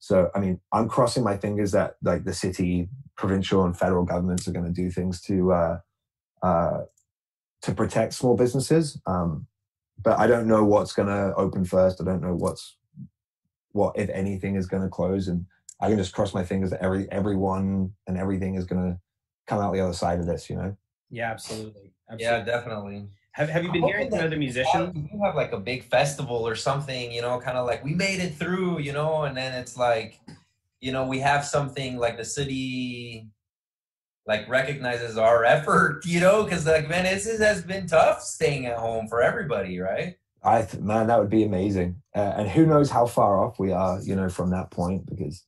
So 0.00 0.30
I 0.34 0.40
mean, 0.40 0.60
I'm 0.72 0.88
crossing 0.88 1.22
my 1.22 1.36
fingers 1.36 1.72
that 1.72 1.96
like 2.02 2.24
the 2.24 2.32
city, 2.32 2.88
provincial, 3.16 3.64
and 3.64 3.76
federal 3.76 4.04
governments 4.04 4.48
are 4.48 4.52
going 4.52 4.64
to 4.64 4.72
do 4.72 4.90
things 4.90 5.20
to 5.22 5.52
uh, 5.52 5.78
uh, 6.42 6.80
to 7.62 7.72
protect 7.72 8.14
small 8.14 8.34
businesses. 8.34 8.98
Um, 9.06 9.46
but 10.02 10.18
I 10.18 10.26
don't 10.26 10.48
know 10.48 10.64
what's 10.64 10.94
going 10.94 11.08
to 11.08 11.34
open 11.36 11.66
first. 11.66 12.00
I 12.00 12.04
don't 12.04 12.22
know 12.22 12.34
what's 12.34 12.76
what 13.72 13.96
if 13.98 14.08
anything 14.08 14.56
is 14.56 14.66
going 14.66 14.82
to 14.82 14.88
close, 14.88 15.28
and 15.28 15.44
I 15.80 15.88
can 15.88 15.98
just 15.98 16.14
cross 16.14 16.32
my 16.32 16.44
fingers 16.44 16.70
that 16.70 16.82
every 16.82 17.06
everyone 17.12 17.92
and 18.06 18.16
everything 18.16 18.54
is 18.54 18.64
going 18.64 18.82
to 18.82 18.98
come 19.46 19.60
out 19.60 19.74
the 19.74 19.80
other 19.80 19.92
side 19.92 20.18
of 20.18 20.26
this. 20.26 20.48
You 20.48 20.56
know. 20.56 20.76
yeah 21.10 21.30
absolutely, 21.30 21.92
absolutely. 22.10 22.24
Yeah, 22.24 22.42
definitely. 22.42 23.08
Have, 23.32 23.48
have 23.48 23.64
you 23.64 23.72
been 23.72 23.84
hearing 23.84 24.10
from 24.10 24.20
other 24.20 24.36
musicians 24.36 24.96
You 25.12 25.20
have 25.22 25.34
like 25.34 25.52
a 25.52 25.58
big 25.58 25.84
festival 25.84 26.46
or 26.46 26.56
something, 26.56 27.12
you 27.12 27.22
know, 27.22 27.38
kind 27.40 27.56
of 27.56 27.66
like 27.66 27.84
we 27.84 27.94
made 27.94 28.20
it 28.20 28.34
through, 28.34 28.80
you 28.80 28.92
know, 28.92 29.22
and 29.22 29.36
then 29.36 29.54
it's 29.54 29.76
like, 29.76 30.20
you 30.80 30.92
know, 30.92 31.06
we 31.06 31.18
have 31.20 31.44
something 31.44 31.96
like 31.96 32.16
the 32.16 32.24
city 32.24 33.28
like 34.26 34.48
recognizes 34.48 35.16
our 35.16 35.44
effort, 35.44 36.02
you 36.04 36.20
know, 36.20 36.44
because 36.44 36.66
like 36.66 36.88
man, 36.88 37.04
this 37.04 37.38
has 37.38 37.62
been 37.62 37.86
tough 37.86 38.22
staying 38.22 38.66
at 38.66 38.78
home 38.78 39.06
for 39.08 39.22
everybody, 39.22 39.78
right? 39.78 40.16
I 40.42 40.62
th- 40.62 40.82
man, 40.82 41.06
that 41.08 41.18
would 41.18 41.30
be 41.30 41.44
amazing. 41.44 42.02
Uh, 42.16 42.32
and 42.36 42.48
who 42.48 42.66
knows 42.66 42.90
how 42.90 43.06
far 43.06 43.44
off 43.44 43.58
we 43.58 43.72
are, 43.72 44.00
you 44.00 44.16
know, 44.16 44.28
from 44.30 44.50
that 44.50 44.70
point 44.70 45.04
because, 45.06 45.44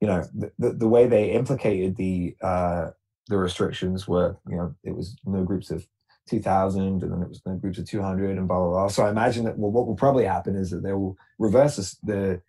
you 0.00 0.06
know, 0.06 0.22
the, 0.34 0.52
the, 0.58 0.72
the 0.74 0.88
way 0.88 1.06
they 1.06 1.30
implicated 1.30 1.96
the 1.96 2.36
uh, 2.42 2.90
the 3.28 3.36
restrictions 3.36 4.08
were 4.08 4.36
you 4.48 4.56
know 4.56 4.74
it 4.82 4.94
was 4.94 5.16
no 5.24 5.44
groups 5.44 5.70
of 5.70 5.86
2000 6.28 6.82
and 6.82 7.12
then 7.12 7.22
it 7.22 7.28
was 7.28 7.42
no 7.46 7.54
groups 7.54 7.78
of 7.78 7.88
200 7.88 8.38
and 8.38 8.48
blah 8.48 8.58
blah 8.58 8.68
blah. 8.68 8.88
So 8.88 9.04
i 9.04 9.10
imagine 9.10 9.44
that 9.44 9.58
well 9.58 9.70
what 9.70 9.86
will 9.86 9.96
probably 9.96 10.24
happen 10.24 10.56
is 10.56 10.70
that 10.70 10.82
they 10.82 10.92
will 10.92 11.16
reverse 11.38 11.96
the 12.02 12.40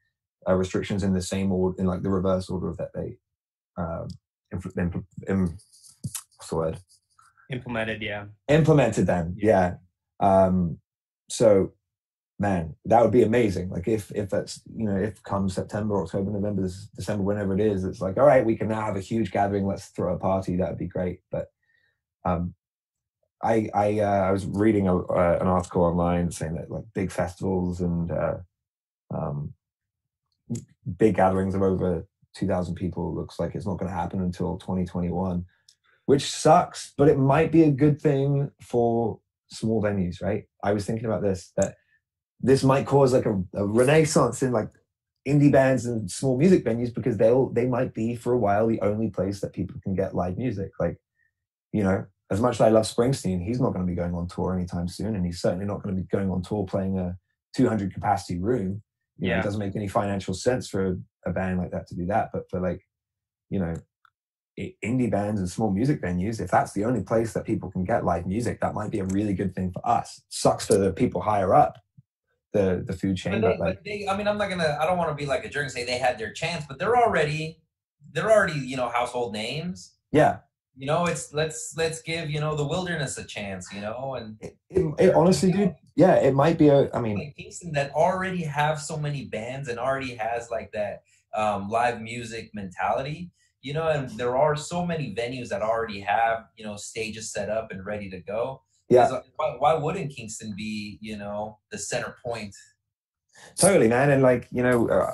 uh, 0.48 0.54
restrictions 0.56 1.04
in 1.04 1.14
the 1.14 1.22
same 1.22 1.52
order 1.52 1.80
in 1.80 1.86
like 1.86 2.02
the 2.02 2.10
reverse 2.10 2.50
order 2.50 2.70
of 2.70 2.78
that 2.78 2.94
they 2.94 3.18
um 3.78 4.08
impl- 4.54 4.76
impl- 4.76 5.06
im- 5.28 5.58
what's 6.38 6.50
the 6.50 6.56
word? 6.56 6.80
Implemented, 7.52 8.02
yeah. 8.02 8.26
implemented 8.48 9.08
them 9.08 9.36
yeah. 9.38 9.76
um 10.20 10.78
so 11.30 11.74
man 12.40 12.74
that 12.86 13.02
would 13.02 13.12
be 13.12 13.24
amazing. 13.24 13.70
Like 13.70 13.88
if 13.88 14.12
if 14.16 14.30
that's 14.30 14.62
you 14.76 14.86
know 14.86 14.96
if 14.96 15.22
come 15.24 15.50
september 15.50 16.02
october 16.02 16.32
november 16.32 16.68
december 16.96 17.24
whenever 17.24 17.54
it 17.54 17.60
is 17.60 17.84
it's 17.84 18.02
like 18.02 18.18
all 18.18 18.26
right 18.26 18.46
we 18.46 18.56
can 18.56 18.70
now 18.70 18.82
have 18.82 18.96
a 18.96 19.02
huge 19.02 19.32
gathering 19.32 19.68
let's 19.68 19.88
throw 19.88 20.14
a 20.14 20.18
party 20.18 20.56
that 20.56 20.70
would 20.70 20.78
be 20.78 20.88
great 20.88 21.20
but 21.32 21.48
um 22.26 22.54
i 23.44 23.70
i 23.74 24.00
uh, 24.00 24.22
i 24.28 24.32
was 24.32 24.46
reading 24.46 24.88
a, 24.88 24.98
uh, 24.98 25.38
an 25.42 25.48
article 25.48 25.84
online 25.84 26.32
saying 26.32 26.56
that 26.56 26.70
like 26.70 26.84
big 26.94 27.12
festivals 27.12 27.82
and 27.82 28.12
uh 28.12 28.36
um 29.14 29.54
big 30.98 31.16
gatherings 31.16 31.56
of 31.56 31.62
over 31.62 32.06
2000 32.36 32.76
people 32.76 33.14
looks 33.14 33.40
like 33.40 33.56
it's 33.56 33.66
not 33.66 33.78
going 33.78 33.90
to 33.90 33.96
happen 33.96 34.22
until 34.22 34.58
2021 34.58 35.46
which 36.06 36.30
sucks 36.30 36.94
but 36.98 37.08
it 37.08 37.18
might 37.18 37.52
be 37.52 37.64
a 37.64 37.72
good 37.72 38.02
thing 38.02 38.52
for 38.62 39.20
small 39.52 39.82
venues 39.82 40.22
right? 40.22 40.46
I 40.64 40.74
was 40.74 40.86
thinking 40.86 41.06
about 41.06 41.22
this 41.22 41.52
that 41.58 41.76
this 42.42 42.64
might 42.64 42.86
cause 42.86 43.14
like 43.14 43.26
a, 43.26 43.44
a 43.54 43.66
renaissance 43.66 44.42
in 44.42 44.52
like 44.52 44.70
indie 45.28 45.52
bands 45.52 45.86
and 45.86 46.10
small 46.10 46.38
music 46.38 46.64
venues 46.64 46.94
because 46.94 47.18
they'll 47.18 47.50
they 47.50 47.66
might 47.66 47.94
be 47.94 48.16
for 48.16 48.34
a 48.34 48.38
while 48.38 48.68
the 48.68 48.82
only 48.82 49.10
place 49.10 49.42
that 49.42 49.54
people 49.54 49.80
can 49.84 49.94
get 49.94 50.16
live 50.16 50.38
music 50.38 50.72
like 50.80 50.98
you 51.74 51.84
know 51.84 52.06
as 52.32 52.40
much 52.42 52.56
as 52.56 52.62
i 52.62 52.70
love 52.70 52.86
springsteen 52.86 53.44
he's 53.44 53.60
not 53.60 53.74
going 53.74 53.86
to 53.86 53.90
be 53.90 53.96
going 53.96 54.14
on 54.14 54.28
tour 54.28 54.54
anytime 54.54 54.88
soon 54.88 55.16
and 55.16 55.26
he's 55.26 55.42
certainly 55.42 55.66
not 55.66 55.82
going 55.82 55.96
to 55.96 56.02
be 56.02 56.08
going 56.08 56.30
on 56.30 56.42
tour 56.42 56.66
playing 56.66 56.98
a 56.98 57.18
200 57.56 57.94
capacity 57.94 58.40
room 58.40 58.82
you 59.18 59.30
know, 59.30 59.40
it 59.40 59.44
doesn't 59.44 59.60
make 59.60 59.76
any 59.76 59.88
financial 59.88 60.34
sense 60.34 60.70
for 60.70 60.98
a 61.26 61.32
band 61.32 61.58
like 61.58 61.72
that 61.72 61.88
to 61.88 61.96
do 61.96 62.06
that 62.06 62.30
but 62.32 62.50
for 62.50 62.60
like 62.60 62.82
you 63.50 63.60
know 63.60 63.74
indie 64.84 65.10
bands 65.10 65.40
and 65.40 65.50
small 65.50 65.72
music 65.72 66.02
venues 66.02 66.42
if 66.42 66.52
that's 66.52 66.74
the 66.74 66.84
only 66.84 67.02
place 67.02 67.34
that 67.34 67.46
people 67.46 67.72
can 67.72 67.86
get 67.86 68.04
live 68.04 68.26
music 68.26 68.60
that 68.60 68.74
might 68.74 68.92
be 68.92 69.00
a 69.00 69.06
really 69.06 69.34
good 69.34 69.56
thing 69.56 69.72
for 69.72 69.86
us 69.88 70.22
sucks 70.28 70.66
for 70.66 70.78
the 70.78 70.92
people 70.92 71.22
higher 71.22 71.54
up 71.54 71.78
the 72.54 72.84
the 72.86 72.94
food 72.94 73.18
chain 73.18 73.34
But 73.34 73.42
they, 73.42 73.48
but 73.48 73.60
like 73.60 73.76
but 73.76 73.84
they, 73.86 74.08
I 74.08 74.18
mean, 74.18 74.28
I'm 74.28 74.38
not 74.38 74.50
gonna. 74.50 74.78
I 74.82 74.86
don't 74.86 74.98
want 74.98 75.10
to 75.10 75.16
be 75.16 75.26
like 75.26 75.46
a 75.46 75.50
jerk 75.50 75.64
and 75.64 75.72
say 75.72 75.86
they 75.86 75.98
had 75.98 76.18
their 76.18 76.34
chance, 76.34 76.66
but 76.68 76.80
they're 76.80 76.98
already, 76.98 77.62
they're 78.12 78.32
already, 78.32 78.60
you 78.60 78.78
know, 78.78 78.90
household 78.90 79.34
names. 79.34 79.94
yeah 80.12 80.38
You 80.80 80.86
know, 80.86 81.08
it's 81.08 81.34
let's 81.34 81.74
let's 81.76 82.02
give 82.02 82.30
you 82.30 82.40
know 82.40 82.56
the 82.56 82.66
wilderness 82.66 83.18
a 83.18 83.26
chance. 83.26 83.68
You 83.74 83.82
know, 83.82 84.16
and 84.16 84.38
it, 84.40 84.58
it, 84.70 84.96
it 84.98 85.14
honestly 85.14 85.52
dude 85.52 85.76
yeah 85.96 86.16
it 86.16 86.34
might 86.34 86.58
be 86.58 86.70
a 86.70 86.90
i 86.94 87.02
mean 87.02 87.18
like 87.18 87.36
Kingston 87.36 87.74
that 87.74 87.92
already 87.92 88.44
have 88.44 88.80
so 88.80 88.96
many 88.96 89.26
bands 89.26 89.68
and 89.68 89.78
already 89.78 90.16
has 90.16 90.50
like 90.50 90.72
that 90.72 91.04
um, 91.36 91.70
live 91.70 92.00
music 92.02 92.52
mentality. 92.54 93.30
You 93.62 93.74
know, 93.74 93.90
and 93.90 94.10
there 94.12 94.38
are 94.38 94.56
so 94.56 94.86
many 94.86 95.14
venues 95.14 95.50
that 95.50 95.62
already 95.62 96.00
have 96.00 96.46
you 96.56 96.64
know 96.64 96.78
stages 96.78 97.30
set 97.30 97.50
up 97.50 97.72
and 97.72 97.86
ready 97.86 98.10
to 98.10 98.22
go. 98.22 98.62
yeah 98.88 99.20
Why, 99.36 99.56
why 99.60 99.74
wouldn't 99.74 100.16
Kingston 100.16 100.54
be 100.56 100.98
you 101.02 101.18
know 101.18 101.60
the 101.72 101.78
center 101.78 102.16
point? 102.26 102.56
totally 103.58 103.88
man 103.88 104.10
and 104.12 104.24
like 104.24 104.48
you 104.52 104.64
know 104.64 104.88
uh, 104.88 105.14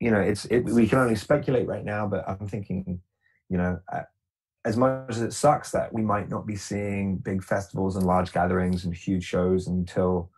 you 0.00 0.10
know 0.12 0.20
it's 0.20 0.44
it, 0.46 0.60
we 0.60 0.86
can 0.86 0.98
only 0.98 1.14
speculate 1.14 1.66
right 1.66 1.84
now 1.84 2.06
but 2.06 2.28
i'm 2.28 2.46
thinking 2.48 3.00
you 3.48 3.56
know 3.56 3.78
uh, 3.92 4.02
as 4.66 4.76
much 4.76 5.10
as 5.10 5.22
it 5.22 5.32
sucks 5.32 5.70
that 5.70 5.92
we 5.92 6.02
might 6.02 6.28
not 6.28 6.44
be 6.44 6.56
seeing 6.56 7.16
big 7.18 7.42
festivals 7.42 7.94
and 7.94 8.04
large 8.04 8.32
gatherings 8.32 8.84
and 8.84 8.92
huge 8.92 9.24
shows 9.24 9.68
until 9.68 10.28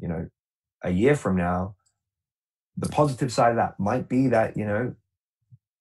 you 0.00 0.08
know 0.08 0.28
a 0.82 0.90
year 0.90 1.14
from 1.14 1.36
now 1.36 1.76
the 2.76 2.88
positive 2.88 3.32
side 3.32 3.50
of 3.50 3.56
that 3.56 3.78
might 3.78 4.08
be 4.08 4.26
that 4.26 4.56
you 4.56 4.66
know 4.66 4.92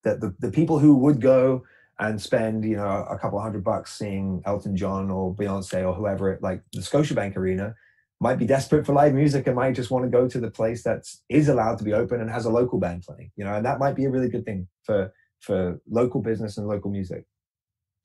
that 0.03 0.21
the, 0.21 0.33
the 0.39 0.51
people 0.51 0.77
who 0.77 0.95
would 0.95 1.19
go 1.19 1.63
and 1.99 2.21
spend 2.21 2.63
you 2.63 2.75
know 2.75 3.05
a 3.10 3.17
couple 3.17 3.41
hundred 3.41 3.63
bucks 3.63 3.97
seeing 3.97 4.43
elton 4.45 4.77
john 4.77 5.10
or 5.10 5.33
beyonce 5.33 5.83
or 5.83 5.93
whoever 5.95 6.31
at 6.31 6.43
like 6.43 6.62
the 6.73 6.81
scotiabank 6.81 7.36
arena 7.36 7.73
might 8.19 8.38
be 8.38 8.45
desperate 8.45 8.86
for 8.86 8.93
live 8.93 9.13
music 9.13 9.47
and 9.47 9.55
might 9.55 9.73
just 9.73 9.89
want 9.89 10.05
to 10.05 10.10
go 10.10 10.27
to 10.27 10.39
the 10.39 10.51
place 10.51 10.83
that 10.83 11.03
is 11.29 11.49
allowed 11.49 11.79
to 11.79 11.83
be 11.83 11.93
open 11.93 12.21
and 12.21 12.29
has 12.29 12.45
a 12.45 12.51
local 12.51 12.79
band 12.79 13.01
playing 13.01 13.31
you 13.36 13.43
know 13.43 13.55
and 13.55 13.65
that 13.65 13.79
might 13.79 13.95
be 13.95 14.05
a 14.05 14.10
really 14.10 14.29
good 14.29 14.45
thing 14.45 14.67
for 14.83 15.12
for 15.39 15.79
local 15.89 16.21
business 16.21 16.57
and 16.57 16.67
local 16.67 16.91
music 16.91 17.25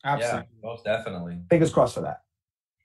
Absolutely. 0.04 0.48
Yeah, 0.62 0.68
most 0.68 0.84
definitely. 0.84 1.38
fingers 1.50 1.72
crossed 1.72 1.94
for 1.94 2.00
that 2.02 2.22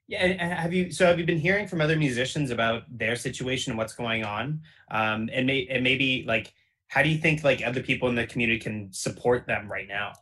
Yeah. 0.07 0.19
and- 0.23 0.39
and 0.39 0.53
have 0.53 0.73
you? 0.73 0.91
So 0.91 1.05
have 1.05 1.19
you 1.19 1.25
been 1.25 1.39
hearing 1.39 1.67
from 1.67 1.81
other 1.81 1.97
musicians 1.97 2.51
about 2.51 2.83
their 2.95 3.15
situation 3.15 3.71
and 3.71 3.77
what's 3.77 3.93
going 3.93 4.23
on? 4.23 4.61
Um, 4.91 5.29
and 5.33 5.45
may 5.47 5.67
and 5.67 5.83
maybe 5.83 6.23
like, 6.27 6.53
how 6.87 7.03
do 7.03 7.09
you 7.09 7.17
think 7.17 7.43
like 7.43 7.61
other 7.65 7.81
people 7.83 8.07
in 8.07 8.15
the 8.15 8.25
community 8.27 8.59
can 8.59 8.91
support 8.93 9.45
them 9.47 9.69
right 9.69 9.87
now? 9.87 10.13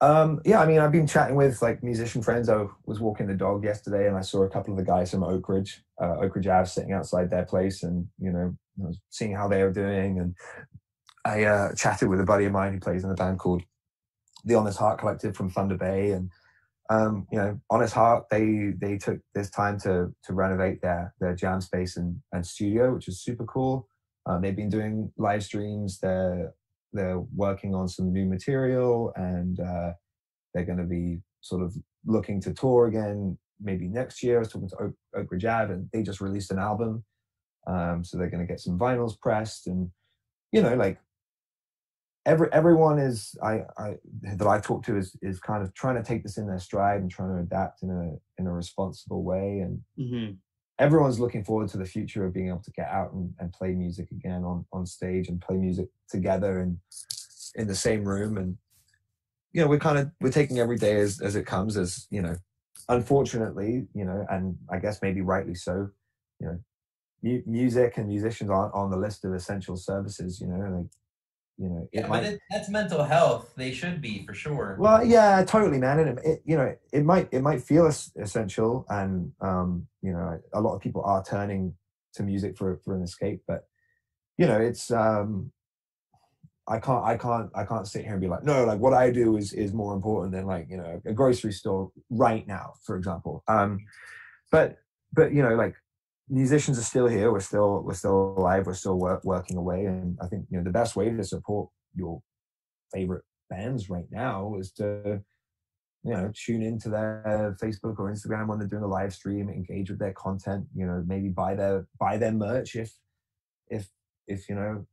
Um, 0.00 0.40
yeah, 0.44 0.60
I 0.60 0.66
mean, 0.66 0.80
I've 0.80 0.92
been 0.92 1.06
chatting 1.06 1.34
with 1.34 1.62
like 1.62 1.82
musician 1.82 2.20
friends. 2.22 2.48
I 2.48 2.66
was 2.84 3.00
walking 3.00 3.26
the 3.26 3.34
dog 3.34 3.64
yesterday, 3.64 4.06
and 4.06 4.16
I 4.16 4.20
saw 4.20 4.42
a 4.42 4.50
couple 4.50 4.72
of 4.74 4.76
the 4.78 4.84
guys 4.84 5.10
from 5.12 5.24
Oak 5.24 5.48
Ridge, 5.48 5.82
uh, 6.00 6.18
Oak 6.18 6.36
Ridge 6.36 6.46
Ave, 6.46 6.68
sitting 6.68 6.92
outside 6.92 7.30
their 7.30 7.44
place, 7.46 7.82
and 7.84 8.06
you 8.18 8.30
know, 8.30 8.54
I 8.82 8.86
was 8.86 8.98
seeing 9.10 9.32
how 9.34 9.48
they 9.48 9.62
were 9.62 9.72
doing. 9.72 10.18
And 10.18 10.34
I 11.24 11.44
uh, 11.44 11.74
chatted 11.74 12.08
with 12.08 12.20
a 12.20 12.24
buddy 12.24 12.44
of 12.44 12.52
mine 12.52 12.74
who 12.74 12.80
plays 12.80 13.02
in 13.02 13.10
a 13.10 13.14
band 13.14 13.38
called 13.38 13.62
the 14.44 14.54
Honest 14.54 14.78
Heart 14.78 15.00
Collective 15.00 15.36
from 15.36 15.50
Thunder 15.50 15.76
Bay, 15.76 16.10
and 16.10 16.30
um, 16.90 17.26
you 17.32 17.38
know, 17.38 17.58
Honest 17.70 17.94
Heart, 17.94 18.26
they 18.30 18.72
they 18.76 18.98
took 18.98 19.18
this 19.34 19.50
time 19.50 19.78
to 19.80 20.14
to 20.24 20.32
renovate 20.32 20.82
their 20.82 21.14
their 21.20 21.34
jam 21.34 21.60
space 21.60 21.96
and, 21.96 22.20
and 22.32 22.46
studio, 22.46 22.94
which 22.94 23.08
is 23.08 23.22
super 23.22 23.44
cool. 23.44 23.88
Um, 24.26 24.42
they've 24.42 24.56
been 24.56 24.70
doing 24.70 25.12
live 25.18 25.44
streams. 25.44 25.98
They're 26.00 26.52
they're 26.94 27.18
working 27.34 27.74
on 27.74 27.88
some 27.88 28.12
new 28.12 28.24
material 28.24 29.12
and 29.16 29.60
uh, 29.60 29.92
they're 30.54 30.64
going 30.64 30.78
to 30.78 30.84
be 30.84 31.20
sort 31.40 31.62
of 31.62 31.74
looking 32.06 32.40
to 32.40 32.54
tour 32.54 32.86
again 32.86 33.36
maybe 33.60 33.88
next 33.88 34.22
year. 34.22 34.36
I 34.36 34.38
was 34.40 34.48
talking 34.48 34.68
to 34.68 34.76
Oak, 34.76 34.94
Oak 35.16 35.30
Ridge 35.30 35.44
and 35.44 35.88
they 35.92 36.02
just 36.02 36.20
released 36.20 36.52
an 36.52 36.58
album. 36.58 37.04
Um, 37.66 38.04
so 38.04 38.16
they're 38.16 38.30
going 38.30 38.46
to 38.46 38.50
get 38.50 38.60
some 38.60 38.78
vinyls 38.78 39.18
pressed 39.18 39.66
and, 39.66 39.90
you 40.52 40.62
know, 40.62 40.74
like 40.74 40.98
every 42.26 42.48
everyone 42.52 42.98
is 42.98 43.34
I, 43.42 43.62
I 43.76 43.96
that 44.22 44.46
I 44.46 44.60
talk 44.60 44.84
to 44.84 44.96
is 44.96 45.16
is 45.22 45.40
kind 45.40 45.62
of 45.62 45.74
trying 45.74 45.96
to 45.96 46.02
take 46.02 46.22
this 46.22 46.38
in 46.38 46.46
their 46.46 46.58
stride 46.58 47.00
and 47.00 47.10
trying 47.10 47.34
to 47.36 47.42
adapt 47.42 47.82
in 47.82 47.90
a 47.90 48.40
in 48.40 48.46
a 48.46 48.52
responsible 48.52 49.22
way 49.22 49.60
and 49.60 49.80
Mm-hmm. 49.98 50.32
everyone's 50.80 51.20
looking 51.20 51.44
forward 51.44 51.68
to 51.68 51.78
the 51.78 51.84
future 51.84 52.24
of 52.26 52.34
being 52.34 52.48
able 52.48 52.58
to 52.64 52.72
get 52.72 52.88
out 52.88 53.12
and, 53.12 53.32
and 53.38 53.52
play 53.52 53.70
music 53.72 54.10
again 54.10 54.42
on, 54.42 54.66
on 54.72 54.84
stage 54.84 55.28
and 55.28 55.40
play 55.40 55.56
music 55.56 55.88
together 56.08 56.58
and 56.58 56.78
in 57.54 57.68
the 57.68 57.76
same 57.76 58.04
room 58.04 58.36
and 58.38 58.56
you 59.52 59.60
know 59.60 59.68
we're 59.68 59.78
kind 59.78 59.98
of 59.98 60.10
we're 60.20 60.32
taking 60.32 60.58
every 60.58 60.76
day 60.76 60.96
as, 60.96 61.20
as 61.20 61.36
it 61.36 61.46
comes 61.46 61.76
as 61.76 62.08
you 62.10 62.20
know 62.20 62.34
unfortunately 62.88 63.86
you 63.94 64.04
know 64.04 64.26
and 64.30 64.56
i 64.70 64.78
guess 64.78 65.00
maybe 65.00 65.20
rightly 65.20 65.54
so 65.54 65.88
you 66.40 66.46
know 66.48 66.58
mu- 67.22 67.42
music 67.46 67.96
and 67.96 68.08
musicians 68.08 68.50
aren't 68.50 68.74
on 68.74 68.90
the 68.90 68.96
list 68.96 69.24
of 69.24 69.32
essential 69.32 69.76
services 69.76 70.40
you 70.40 70.48
know 70.48 70.58
like 70.78 70.86
you 71.58 71.68
know 71.68 71.88
it 71.92 72.00
Yeah, 72.00 72.08
might 72.08 72.22
but 72.22 72.32
it, 72.32 72.40
that's 72.50 72.68
mental 72.68 73.02
health. 73.04 73.52
They 73.56 73.72
should 73.72 74.00
be 74.00 74.24
for 74.26 74.34
sure. 74.34 74.76
well, 74.78 75.04
yeah, 75.04 75.44
totally, 75.44 75.78
man. 75.78 76.00
And 76.00 76.18
it, 76.18 76.24
it, 76.24 76.42
you 76.44 76.56
know, 76.56 76.74
it 76.92 77.04
might 77.04 77.28
it 77.32 77.42
might 77.42 77.62
feel 77.62 77.86
es- 77.86 78.12
essential, 78.16 78.84
and 78.88 79.32
um, 79.40 79.86
you 80.02 80.12
know, 80.12 80.40
a 80.52 80.60
lot 80.60 80.74
of 80.74 80.80
people 80.80 81.02
are 81.04 81.22
turning 81.24 81.74
to 82.14 82.22
music 82.22 82.56
for 82.56 82.80
for 82.84 82.94
an 82.96 83.02
escape. 83.02 83.42
But 83.46 83.66
you 84.36 84.46
know, 84.46 84.58
it's 84.60 84.90
um, 84.90 85.52
I 86.66 86.78
can't 86.78 87.04
I 87.04 87.16
can't 87.16 87.50
I 87.54 87.64
can't 87.64 87.86
sit 87.86 88.02
here 88.04 88.12
and 88.12 88.20
be 88.20 88.28
like, 88.28 88.42
no, 88.42 88.64
like 88.64 88.80
what 88.80 88.94
I 88.94 89.10
do 89.10 89.36
is 89.36 89.52
is 89.52 89.72
more 89.72 89.94
important 89.94 90.32
than 90.32 90.46
like 90.46 90.66
you 90.70 90.78
know 90.78 91.00
a 91.04 91.12
grocery 91.12 91.52
store 91.52 91.90
right 92.10 92.46
now, 92.46 92.74
for 92.84 92.96
example. 92.96 93.42
Um, 93.48 93.78
but 94.50 94.78
but 95.12 95.32
you 95.32 95.42
know, 95.42 95.54
like 95.54 95.74
musicians 96.28 96.78
are 96.78 96.82
still 96.82 97.06
here. 97.06 97.30
We're 97.30 97.40
still 97.40 97.82
we're 97.82 97.94
still 97.94 98.34
alive. 98.36 98.66
We're 98.66 98.74
still 98.74 98.98
work, 98.98 99.24
working 99.24 99.56
away, 99.56 99.86
and 99.86 100.18
I 100.22 100.26
think 100.26 100.46
you 100.50 100.58
know 100.58 100.64
the 100.64 100.70
best 100.70 100.96
way 100.96 101.10
to 101.10 101.24
support 101.24 101.68
your 101.94 102.22
favorite 102.92 103.24
bands 103.50 103.90
right 103.90 104.06
now 104.10 104.54
is 104.58 104.72
to 104.72 105.20
you 106.02 106.12
know 106.12 106.30
tune 106.34 106.62
into 106.62 106.88
their 106.88 107.56
facebook 107.62 107.98
or 107.98 108.12
instagram 108.12 108.46
when 108.46 108.58
they're 108.58 108.68
doing 108.68 108.82
a 108.82 108.86
live 108.86 109.12
stream 109.12 109.48
engage 109.48 109.90
with 109.90 109.98
their 109.98 110.12
content 110.12 110.64
you 110.74 110.86
know 110.86 111.02
maybe 111.06 111.28
buy 111.28 111.54
their 111.54 111.86
buy 111.98 112.16
their 112.16 112.32
merch 112.32 112.76
if 112.76 112.92
if 113.68 113.88
if 114.26 114.48
you 114.48 114.54
know 114.54 114.84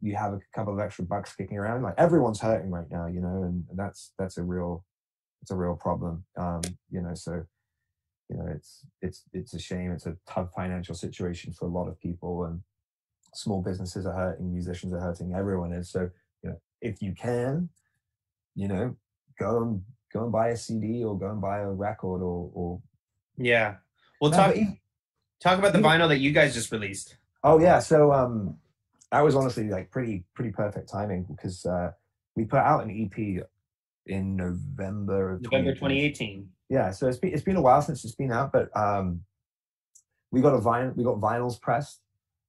you 0.00 0.14
have 0.14 0.34
a 0.34 0.40
couple 0.54 0.72
of 0.72 0.80
extra 0.80 1.04
bucks 1.04 1.34
kicking 1.34 1.56
around 1.56 1.82
like 1.82 1.94
everyone's 1.96 2.40
hurting 2.40 2.70
right 2.70 2.90
now 2.90 3.06
you 3.06 3.20
know 3.20 3.42
and 3.44 3.64
that's 3.74 4.12
that's 4.18 4.38
a 4.38 4.42
real 4.42 4.84
it's 5.42 5.50
a 5.50 5.56
real 5.56 5.74
problem 5.74 6.24
um 6.36 6.60
you 6.90 7.00
know 7.00 7.14
so 7.14 7.44
you 8.28 8.36
know 8.36 8.46
it's 8.54 8.84
it's 9.02 9.22
it's 9.32 9.54
a 9.54 9.58
shame 9.58 9.92
it's 9.92 10.06
a 10.06 10.16
tough 10.26 10.48
financial 10.54 10.94
situation 10.94 11.52
for 11.52 11.66
a 11.66 11.68
lot 11.68 11.86
of 11.88 11.98
people 12.00 12.44
and 12.44 12.60
small 13.34 13.62
businesses 13.62 14.06
are 14.06 14.14
hurting 14.14 14.52
musicians 14.52 14.92
are 14.92 15.00
hurting 15.00 15.32
everyone 15.34 15.72
is 15.72 15.88
so 15.90 16.10
you 16.42 16.50
know 16.50 16.56
if 16.80 17.00
you 17.02 17.12
can 17.14 17.68
you 18.54 18.66
know 18.68 18.96
go 19.38 19.62
and 19.62 19.82
go 20.12 20.22
and 20.24 20.32
buy 20.32 20.48
a 20.48 20.56
CD 20.56 21.04
or 21.04 21.18
go 21.18 21.30
and 21.30 21.40
buy 21.40 21.58
a 21.60 21.70
record 21.70 22.22
or 22.22 22.50
or 22.54 22.80
Yeah. 23.36 23.76
Well, 24.20 24.30
No, 24.30 24.36
talk 24.38 24.56
even- 24.56 24.78
talk 25.40 25.58
about 25.58 25.72
the 25.72 25.78
even- 25.80 25.90
vinyl 25.90 26.08
that 26.08 26.18
you 26.18 26.32
guys 26.32 26.54
just 26.54 26.72
released. 26.72 27.18
Oh 27.44 27.58
yeah, 27.60 27.78
so 27.80 28.12
um, 28.12 28.56
that 29.12 29.20
was 29.20 29.34
honestly 29.36 29.68
like 29.68 29.90
pretty 29.90 30.24
pretty 30.34 30.50
perfect 30.52 30.88
timing 30.88 31.24
because 31.24 31.66
uh, 31.66 31.92
we 32.34 32.44
put 32.46 32.60
out 32.60 32.82
an 32.84 32.90
EP 32.90 33.44
in 34.06 34.36
November 34.36 35.32
of 35.34 35.42
November 35.42 35.74
2018. 35.74 36.48
2018. 36.70 36.76
Yeah, 36.76 36.90
so 36.90 37.08
it's 37.08 37.18
been 37.18 37.32
it's 37.32 37.42
been 37.42 37.56
a 37.56 37.62
while 37.62 37.82
since 37.82 38.04
it's 38.04 38.14
been 38.14 38.32
out, 38.32 38.52
but 38.52 38.74
um, 38.76 39.20
we 40.30 40.40
got 40.40 40.54
a 40.54 40.58
vinyl 40.58 40.94
we 40.96 41.04
got 41.04 41.20
vinyls 41.20 41.60
pressed. 41.60 42.00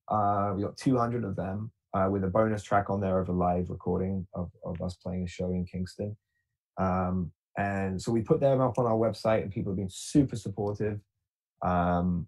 Uh, 0.10 0.54
we 0.56 0.64
got 0.64 0.78
200 0.78 1.26
of 1.26 1.36
them 1.36 1.72
uh, 1.94 2.08
with 2.10 2.24
a 2.24 2.28
bonus 2.28 2.64
track 2.64 2.90
on 2.90 3.02
there 3.02 3.20
of 3.20 3.30
a 3.30 3.34
live 3.34 3.70
recording 3.70 4.26
of, 4.34 4.50
of 4.64 4.82
us 4.82 4.96
playing 4.96 5.24
a 5.24 5.28
show 5.28 5.52
in 5.52 5.66
Kingston. 5.66 6.16
Um, 6.78 7.32
and 7.58 8.02
so 8.02 8.12
we 8.12 8.22
put 8.22 8.40
them 8.40 8.62
up 8.62 8.78
on 8.78 8.86
our 8.86 8.96
website, 8.96 9.42
and 9.42 9.52
people 9.52 9.72
have 9.72 9.78
been 9.78 9.90
super 9.90 10.36
supportive. 10.36 11.00
Um, 11.66 12.28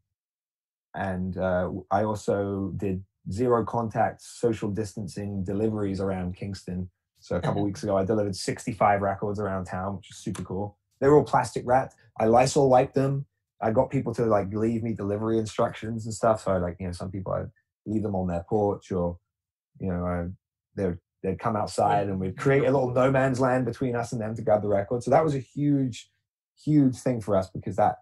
and 0.96 1.38
uh, 1.38 1.70
I 1.92 2.04
also 2.04 2.74
did 2.76 3.04
zero 3.32 3.64
contact 3.64 4.24
social 4.24 4.72
distancing 4.72 5.44
deliveries 5.44 6.02
around 6.02 6.36
Kingston. 6.36 6.90
So 7.20 7.36
a 7.36 7.42
couple 7.42 7.64
weeks 7.70 7.84
ago, 7.84 7.96
I 7.96 8.04
delivered 8.04 8.36
65 8.36 9.02
records 9.02 9.40
around 9.40 9.66
town, 9.66 9.98
which 9.98 10.10
is 10.10 10.18
super 10.18 10.42
cool. 10.44 10.79
They 11.00 11.08
were 11.08 11.18
all 11.18 11.24
plastic 11.24 11.64
wrapped. 11.66 11.96
I 12.20 12.26
Lysol 12.26 12.70
wiped 12.70 12.96
them. 12.96 13.26
I 13.62 13.72
got 13.72 13.90
people 13.90 14.14
to 14.16 14.26
like 14.26 14.54
leave 14.54 14.84
me 14.84 14.94
delivery 14.94 15.38
instructions 15.38 16.06
and 16.06 16.14
stuff. 16.14 16.44
So 16.44 16.58
like, 16.58 16.78
you 16.80 16.88
know, 16.88 16.94
some 16.94 17.12
people 17.12 17.34
I'd 17.34 17.50
leave 17.86 18.04
them 18.04 18.16
on 18.16 18.28
their 18.28 18.46
porch 18.48 18.92
or, 18.92 19.18
you 19.80 19.88
know, 19.88 20.06
I, 20.06 20.28
they'd, 20.76 20.98
they'd 21.24 21.40
come 21.40 21.56
outside 21.56 22.08
and 22.08 22.20
we'd 22.20 22.38
create 22.38 22.64
a 22.64 22.72
little 22.72 22.92
no 22.92 23.12
man's 23.12 23.40
land 23.40 23.66
between 23.66 23.96
us 23.96 24.14
and 24.14 24.22
them 24.22 24.36
to 24.36 24.42
grab 24.42 24.62
the 24.62 24.68
record. 24.68 25.04
So 25.04 25.12
that 25.12 25.24
was 25.24 25.36
a 25.36 25.40
huge, 25.40 26.10
huge 26.64 26.96
thing 26.96 27.20
for 27.20 27.36
us 27.36 27.50
because 27.50 27.76
that, 27.76 27.98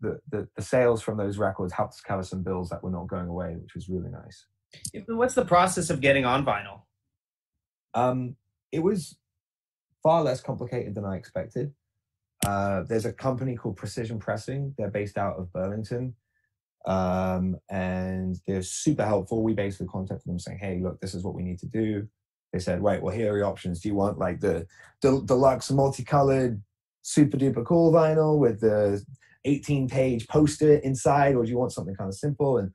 the, 0.00 0.20
the, 0.30 0.48
the 0.56 0.62
sales 0.62 1.02
from 1.02 1.16
those 1.16 1.38
records 1.38 1.72
helped 1.72 1.94
us 1.94 2.00
cover 2.00 2.22
some 2.22 2.42
bills 2.42 2.68
that 2.68 2.82
were 2.82 2.90
not 2.90 3.08
going 3.08 3.28
away, 3.28 3.56
which 3.56 3.74
was 3.74 3.88
really 3.88 4.10
nice. 4.10 4.46
What's 5.06 5.34
the 5.34 5.44
process 5.44 5.88
of 5.90 6.00
getting 6.00 6.24
on 6.24 6.44
vinyl? 6.44 6.82
Um, 7.94 8.36
it 8.72 8.80
was 8.80 9.16
far 10.02 10.22
less 10.22 10.40
complicated 10.40 10.94
than 10.94 11.04
I 11.04 11.16
expected. 11.16 11.72
Uh, 12.46 12.82
there's 12.82 13.06
a 13.06 13.12
company 13.12 13.56
called 13.56 13.76
Precision 13.76 14.18
Pressing. 14.18 14.74
They're 14.76 14.90
based 14.90 15.18
out 15.18 15.36
of 15.36 15.52
Burlington. 15.52 16.14
Um, 16.86 17.56
and 17.70 18.36
they're 18.46 18.62
super 18.62 19.04
helpful. 19.04 19.42
We 19.42 19.54
basically 19.54 19.86
contacted 19.86 20.30
them 20.30 20.38
saying, 20.38 20.58
hey, 20.58 20.80
look, 20.80 21.00
this 21.00 21.14
is 21.14 21.24
what 21.24 21.34
we 21.34 21.42
need 21.42 21.58
to 21.60 21.66
do. 21.66 22.06
They 22.52 22.58
said, 22.58 22.82
right, 22.82 23.02
well, 23.02 23.14
here 23.14 23.32
are 23.32 23.38
your 23.38 23.46
options. 23.46 23.80
Do 23.80 23.88
you 23.88 23.94
want 23.94 24.18
like 24.18 24.40
the 24.40 24.66
del- 25.00 25.22
deluxe 25.22 25.70
multicolored, 25.70 26.62
super 27.02 27.36
duper 27.36 27.64
cool 27.64 27.92
vinyl 27.92 28.38
with 28.38 28.60
the 28.60 29.02
18 29.44 29.88
page 29.88 30.28
poster 30.28 30.76
inside, 30.76 31.34
or 31.34 31.44
do 31.44 31.50
you 31.50 31.58
want 31.58 31.72
something 31.72 31.96
kind 31.96 32.08
of 32.08 32.14
simple? 32.14 32.58
And 32.58 32.70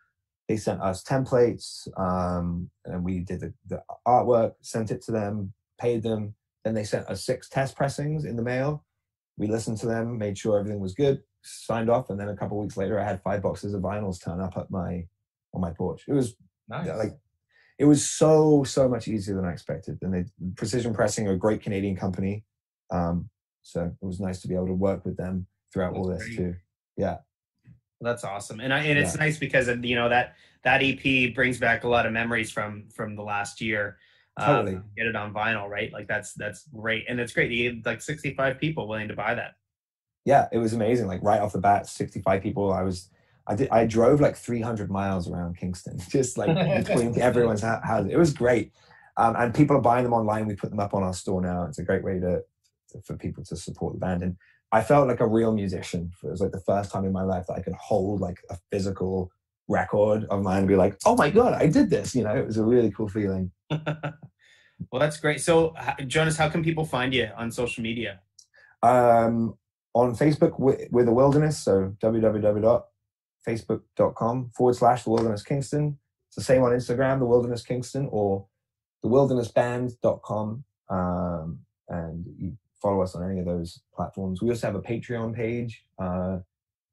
they 0.49 0.57
sent 0.57 0.81
us 0.81 1.03
templates 1.03 1.87
um, 1.97 2.69
and 2.83 3.03
we 3.03 3.19
did 3.19 3.39
the, 3.39 3.53
the 3.67 3.81
artwork, 4.07 4.53
sent 4.61 4.89
it 4.91 5.01
to 5.03 5.11
them, 5.11 5.53
paid 5.79 6.01
them. 6.01 6.33
Then 6.65 6.73
they 6.73 6.83
sent 6.83 7.07
us 7.07 7.23
six 7.23 7.47
test 7.47 7.75
pressings 7.75 8.25
in 8.25 8.35
the 8.35 8.41
mail. 8.41 8.83
We 9.39 9.47
listened 9.47 9.77
to 9.77 9.85
them, 9.87 10.17
made 10.17 10.37
sure 10.37 10.59
everything 10.59 10.81
was 10.81 10.93
good, 10.93 11.23
signed 11.43 11.89
off, 11.89 12.09
and 12.09 12.19
then 12.19 12.27
a 12.27 12.35
couple 12.35 12.59
weeks 12.59 12.75
later, 12.75 12.99
I 12.99 13.05
had 13.05 13.23
five 13.23 13.41
boxes 13.41 13.73
of 13.73 13.81
vinyls 13.81 14.21
turn 14.23 14.41
up 14.41 14.57
at 14.57 14.69
my 14.69 15.07
on 15.53 15.61
my 15.61 15.71
porch. 15.71 16.03
It 16.07 16.13
was 16.13 16.35
Nice. 16.67 16.87
like 16.89 17.17
it 17.79 17.85
was 17.85 18.05
so 18.05 18.63
so 18.65 18.87
much 18.89 19.07
easier 19.07 19.35
than 19.35 19.45
I 19.45 19.51
expected. 19.53 19.97
And 20.01 20.13
they 20.13 20.25
Precision 20.57 20.93
Pressing 20.93 21.25
are 21.27 21.31
a 21.31 21.37
great 21.37 21.63
Canadian 21.63 21.95
company, 21.95 22.43
um, 22.91 23.29
so 23.63 23.85
it 24.01 24.05
was 24.05 24.19
nice 24.19 24.41
to 24.41 24.49
be 24.49 24.55
able 24.55 24.67
to 24.67 24.73
work 24.73 25.05
with 25.05 25.15
them 25.15 25.47
throughout 25.73 25.95
all 25.95 26.05
this 26.05 26.25
great. 26.25 26.37
too. 26.37 26.55
Yeah, 26.97 27.19
That's 28.01 28.25
awesome, 28.25 28.59
and 28.59 28.73
I, 28.73 28.79
and 28.83 28.99
it's 28.99 29.15
nice 29.15 29.37
because 29.37 29.69
you 29.69 29.95
know 29.95 30.09
that 30.09 30.35
that 30.65 30.81
EP 30.83 31.33
brings 31.33 31.57
back 31.57 31.85
a 31.85 31.87
lot 31.87 32.05
of 32.05 32.11
memories 32.11 32.51
from 32.51 32.89
from 32.93 33.15
the 33.15 33.23
last 33.23 33.61
year. 33.61 33.97
Um, 34.39 34.45
Totally. 34.65 34.81
get 34.97 35.07
it 35.07 35.15
on 35.15 35.33
vinyl, 35.33 35.67
right? 35.69 35.91
Like 35.91 36.07
that's 36.07 36.33
that's 36.33 36.67
great, 36.73 37.05
and 37.09 37.19
it's 37.19 37.33
great. 37.33 37.51
You 37.51 37.69
had 37.69 37.85
like 37.85 38.01
65 38.01 38.57
people 38.59 38.87
willing 38.87 39.07
to 39.09 39.15
buy 39.15 39.35
that. 39.35 39.55
yeah, 40.25 40.47
it 40.51 40.57
was 40.57 40.73
amazing. 40.73 41.07
Like 41.07 41.21
right 41.23 41.39
off 41.41 41.53
the 41.53 41.59
bat, 41.59 41.87
65 41.87 42.41
people. 42.41 42.71
I 42.71 42.83
was, 42.83 43.09
I 43.47 43.55
did, 43.55 43.69
I 43.69 43.85
drove 43.85 44.21
like 44.21 44.35
300 44.35 44.89
miles 44.91 45.29
around 45.29 45.57
Kingston, 45.57 45.97
just 46.09 46.37
like 46.37 46.55
between 46.85 47.19
everyone's 47.29 47.61
hou- 47.61 47.81
houses. 47.83 48.11
It 48.11 48.17
was 48.17 48.33
great. 48.33 48.71
Um, 49.17 49.35
and 49.37 49.53
people 49.53 49.75
are 49.75 49.81
buying 49.81 50.03
them 50.03 50.13
online. 50.13 50.45
We 50.47 50.55
put 50.55 50.69
them 50.69 50.79
up 50.79 50.93
on 50.93 51.03
our 51.03 51.13
store 51.13 51.41
now. 51.41 51.63
It's 51.63 51.79
a 51.79 51.83
great 51.83 52.03
way 52.03 52.19
to, 52.19 52.41
to- 52.91 53.01
for 53.03 53.17
people 53.17 53.43
to 53.45 53.55
support 53.57 53.93
the 53.93 53.99
band. 53.99 54.23
And 54.23 54.37
I 54.71 54.81
felt 54.81 55.07
like 55.07 55.19
a 55.19 55.27
real 55.27 55.51
musician. 55.51 56.11
It 56.23 56.29
was 56.29 56.41
like 56.41 56.51
the 56.51 56.61
first 56.61 56.91
time 56.91 57.03
in 57.05 57.11
my 57.11 57.23
life 57.23 57.47
that 57.47 57.55
I 57.55 57.61
could 57.61 57.73
hold 57.73 58.21
like 58.21 58.39
a 58.51 58.57
physical 58.71 59.31
record 59.69 60.25
of 60.29 60.43
mine 60.43 60.59
and 60.59 60.67
be 60.67 60.75
like, 60.75 60.97
oh 61.05 61.15
my 61.15 61.29
God, 61.29 61.53
I 61.53 61.67
did 61.67 61.89
this. 61.89 62.13
You 62.13 62.23
know, 62.23 62.35
it 62.35 62.45
was 62.45 62.57
a 62.57 62.63
really 62.63 62.91
cool 62.91 63.07
feeling. 63.07 63.51
well, 63.69 64.99
that's 64.99 65.17
great. 65.17 65.39
So, 65.39 65.73
Jonas, 66.07 66.35
how 66.35 66.49
can 66.49 66.63
people 66.63 66.83
find 66.83 67.13
you 67.13 67.29
on 67.37 67.51
social 67.51 67.81
media? 67.81 68.19
um, 68.83 69.57
on 69.93 70.15
Facebook 70.15 70.59
with, 70.59 70.91
with 70.91 71.05
the 71.05 71.13
Wilderness. 71.13 71.59
So 71.59 71.95
www.facebook.com 72.01 74.51
forward 74.55 74.75
slash 74.75 75.03
the 75.03 75.09
Wilderness 75.09 75.43
Kingston. 75.43 75.97
It's 76.27 76.35
the 76.35 76.43
same 76.43 76.63
on 76.63 76.71
Instagram, 76.71 77.19
the 77.19 77.25
Wilderness 77.25 77.63
Kingston, 77.63 78.07
or 78.11 78.45
the 79.01 79.07
wildernessband.com. 79.09 80.63
Um, 80.89 81.59
and 81.87 82.25
you 82.37 82.57
follow 82.81 83.01
us 83.01 83.15
on 83.15 83.23
any 83.29 83.39
of 83.39 83.45
those 83.45 83.81
platforms. 83.95 84.41
We 84.41 84.49
also 84.49 84.67
have 84.67 84.75
a 84.75 84.81
Patreon 84.81 85.33
page 85.35 85.85
uh, 85.97 86.39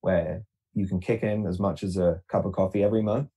where 0.01 0.45
you 0.77 0.87
can 0.87 1.01
kick 1.01 1.23
in 1.23 1.47
as 1.47 1.59
much 1.59 1.83
as 1.83 1.97
a 1.97 2.21
cup 2.29 2.45
of 2.45 2.53
coffee 2.53 2.85
every 2.85 3.03
month. 3.03 3.29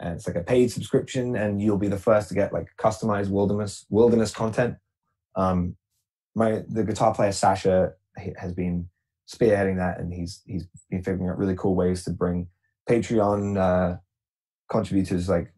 And 0.00 0.14
it's 0.14 0.26
like 0.26 0.36
a 0.36 0.42
paid 0.42 0.72
subscription, 0.72 1.36
and 1.36 1.62
you'll 1.62 1.78
be 1.78 1.88
the 1.88 1.98
first 1.98 2.28
to 2.28 2.34
get 2.34 2.52
like 2.52 2.68
customized 2.78 3.30
wilderness 3.30 3.86
wilderness 3.90 4.32
content. 4.32 4.76
Um, 5.36 5.76
my 6.34 6.62
the 6.68 6.84
guitar 6.84 7.14
player 7.14 7.32
Sasha 7.32 7.92
has 8.36 8.52
been 8.52 8.88
spearheading 9.30 9.76
that, 9.76 10.00
and 10.00 10.12
he's 10.12 10.42
he's 10.46 10.66
been 10.90 11.02
figuring 11.02 11.30
out 11.30 11.38
really 11.38 11.56
cool 11.56 11.74
ways 11.74 12.02
to 12.04 12.10
bring 12.10 12.48
Patreon 12.88 13.58
uh, 13.58 13.98
contributors 14.70 15.28
like 15.28 15.52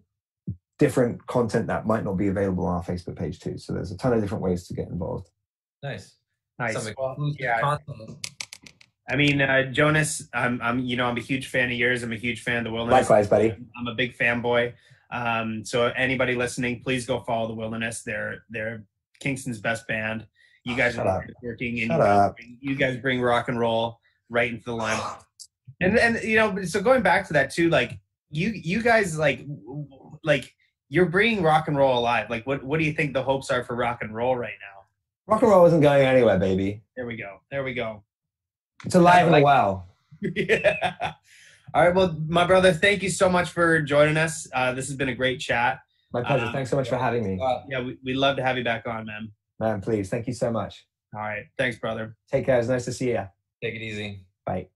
different 0.78 1.24
content 1.28 1.68
that 1.68 1.87
might 1.87 2.05
not 2.05 2.14
be 2.14 2.26
available 2.26 2.66
on 2.66 2.74
our 2.74 2.85
Facebook 2.85 3.16
page 3.16 3.39
too. 3.39 3.57
So 3.57 3.72
there's 3.72 3.93
a 3.93 3.97
ton 3.97 4.12
of 4.12 4.20
different 4.20 4.43
ways 4.43 4.66
to 4.66 4.74
get 4.74 4.89
involved. 4.89 5.30
nice. 5.83 6.16
Nice. 6.59 6.93
Well, 6.99 7.16
yeah. 7.39 7.61
content. 7.61 8.32
I 9.12 9.16
mean, 9.16 9.42
uh, 9.42 9.64
Jonas, 9.64 10.26
I'm, 10.32 10.58
I'm, 10.62 10.78
you 10.78 10.96
know, 10.96 11.04
I'm 11.04 11.18
a 11.18 11.20
huge 11.20 11.48
fan 11.48 11.66
of 11.70 11.76
yours. 11.76 12.02
I'm 12.02 12.12
a 12.12 12.16
huge 12.16 12.42
fan 12.42 12.58
of 12.58 12.64
the 12.64 12.70
Wilderness. 12.72 13.10
Likewise, 13.10 13.28
buddy. 13.28 13.54
I'm 13.76 13.86
a 13.86 13.94
big 13.94 14.16
fanboy. 14.16 14.72
Um, 15.10 15.62
so 15.66 15.88
anybody 15.88 16.34
listening, 16.34 16.80
please 16.82 17.04
go 17.04 17.20
follow 17.20 17.46
the 17.46 17.54
Wilderness. 17.54 18.02
They're 18.02 18.44
they're 18.48 18.84
Kingston's 19.20 19.58
best 19.58 19.86
band. 19.86 20.26
You 20.64 20.74
guys 20.74 20.94
Shut 20.94 21.06
are 21.06 21.26
working, 21.42 21.80
and 21.80 21.88
Shut 21.90 21.98
you 21.98 22.04
guys, 22.04 22.18
up. 22.20 22.36
bring, 22.36 22.58
you 22.60 22.74
guys 22.74 22.96
bring 22.96 23.20
rock 23.20 23.48
and 23.48 23.58
roll 23.60 24.00
right 24.30 24.50
into 24.50 24.64
the 24.64 24.74
line. 24.74 24.98
And 25.80 25.98
and 25.98 26.22
you 26.22 26.36
know, 26.36 26.62
so 26.62 26.80
going 26.80 27.02
back 27.02 27.26
to 27.26 27.32
that 27.32 27.50
too, 27.50 27.68
like 27.68 27.98
you 28.30 28.50
you 28.50 28.82
guys 28.82 29.18
like 29.18 29.44
like 30.22 30.54
you're 30.88 31.06
bringing 31.06 31.42
rock 31.42 31.66
and 31.66 31.76
roll 31.76 31.98
alive. 31.98 32.30
Like, 32.30 32.46
what 32.46 32.62
what 32.62 32.78
do 32.78 32.84
you 32.84 32.92
think 32.92 33.14
the 33.14 33.22
hopes 33.22 33.50
are 33.50 33.64
for 33.64 33.74
rock 33.74 33.98
and 34.02 34.14
roll 34.14 34.36
right 34.36 34.54
now? 34.60 34.84
Rock 35.26 35.42
and 35.42 35.50
roll 35.50 35.66
isn't 35.66 35.80
going 35.80 36.06
anywhere, 36.06 36.38
baby. 36.38 36.82
There 36.94 37.06
we 37.06 37.16
go. 37.16 37.40
There 37.50 37.64
we 37.64 37.74
go. 37.74 38.04
It's 38.85 38.95
alive 38.95 39.22
and 39.24 39.33
like- 39.33 39.45
well. 39.45 39.89
yeah. 40.20 41.12
All 41.74 41.85
right. 41.87 41.95
Well, 41.95 42.16
my 42.28 42.47
brother, 42.47 42.72
thank 42.72 43.03
you 43.03 43.09
so 43.11 43.28
much 43.28 43.49
for 43.51 43.80
joining 43.83 44.16
us. 44.16 44.47
Uh, 44.55 44.72
this 44.72 44.87
has 44.89 44.97
been 44.97 45.09
a 45.09 45.14
great 45.14 45.41
chat. 45.41 45.80
My 46.12 46.22
pleasure. 46.22 46.45
Um, 46.47 46.53
Thanks 46.53 46.68
so 46.70 46.76
much 46.76 46.89
for 46.91 46.99
having 46.99 47.24
me, 47.24 47.41
Uh, 47.43 47.62
Yeah, 47.68 47.80
we, 47.80 47.97
we'd 48.05 48.16
love 48.16 48.37
to 48.37 48.43
have 48.43 48.59
you 48.59 48.64
back 48.64 48.87
on, 48.87 49.07
man. 49.07 49.33
man. 49.59 49.80
Please, 49.80 50.11
thank 50.11 50.26
you 50.26 50.35
so 50.35 50.51
much. 50.51 50.87
All 51.14 51.20
right. 51.20 51.45
Thanks, 51.57 51.78
brother. 51.78 52.14
Take 52.30 52.45
care. 52.47 52.59
It's 52.59 52.68
nice 52.68 52.85
to 52.85 52.93
see 52.93 53.11
you. 53.11 53.26
take 53.62 53.74
it 53.74 53.83
easy. 53.83 54.24
Bye. 54.45 54.68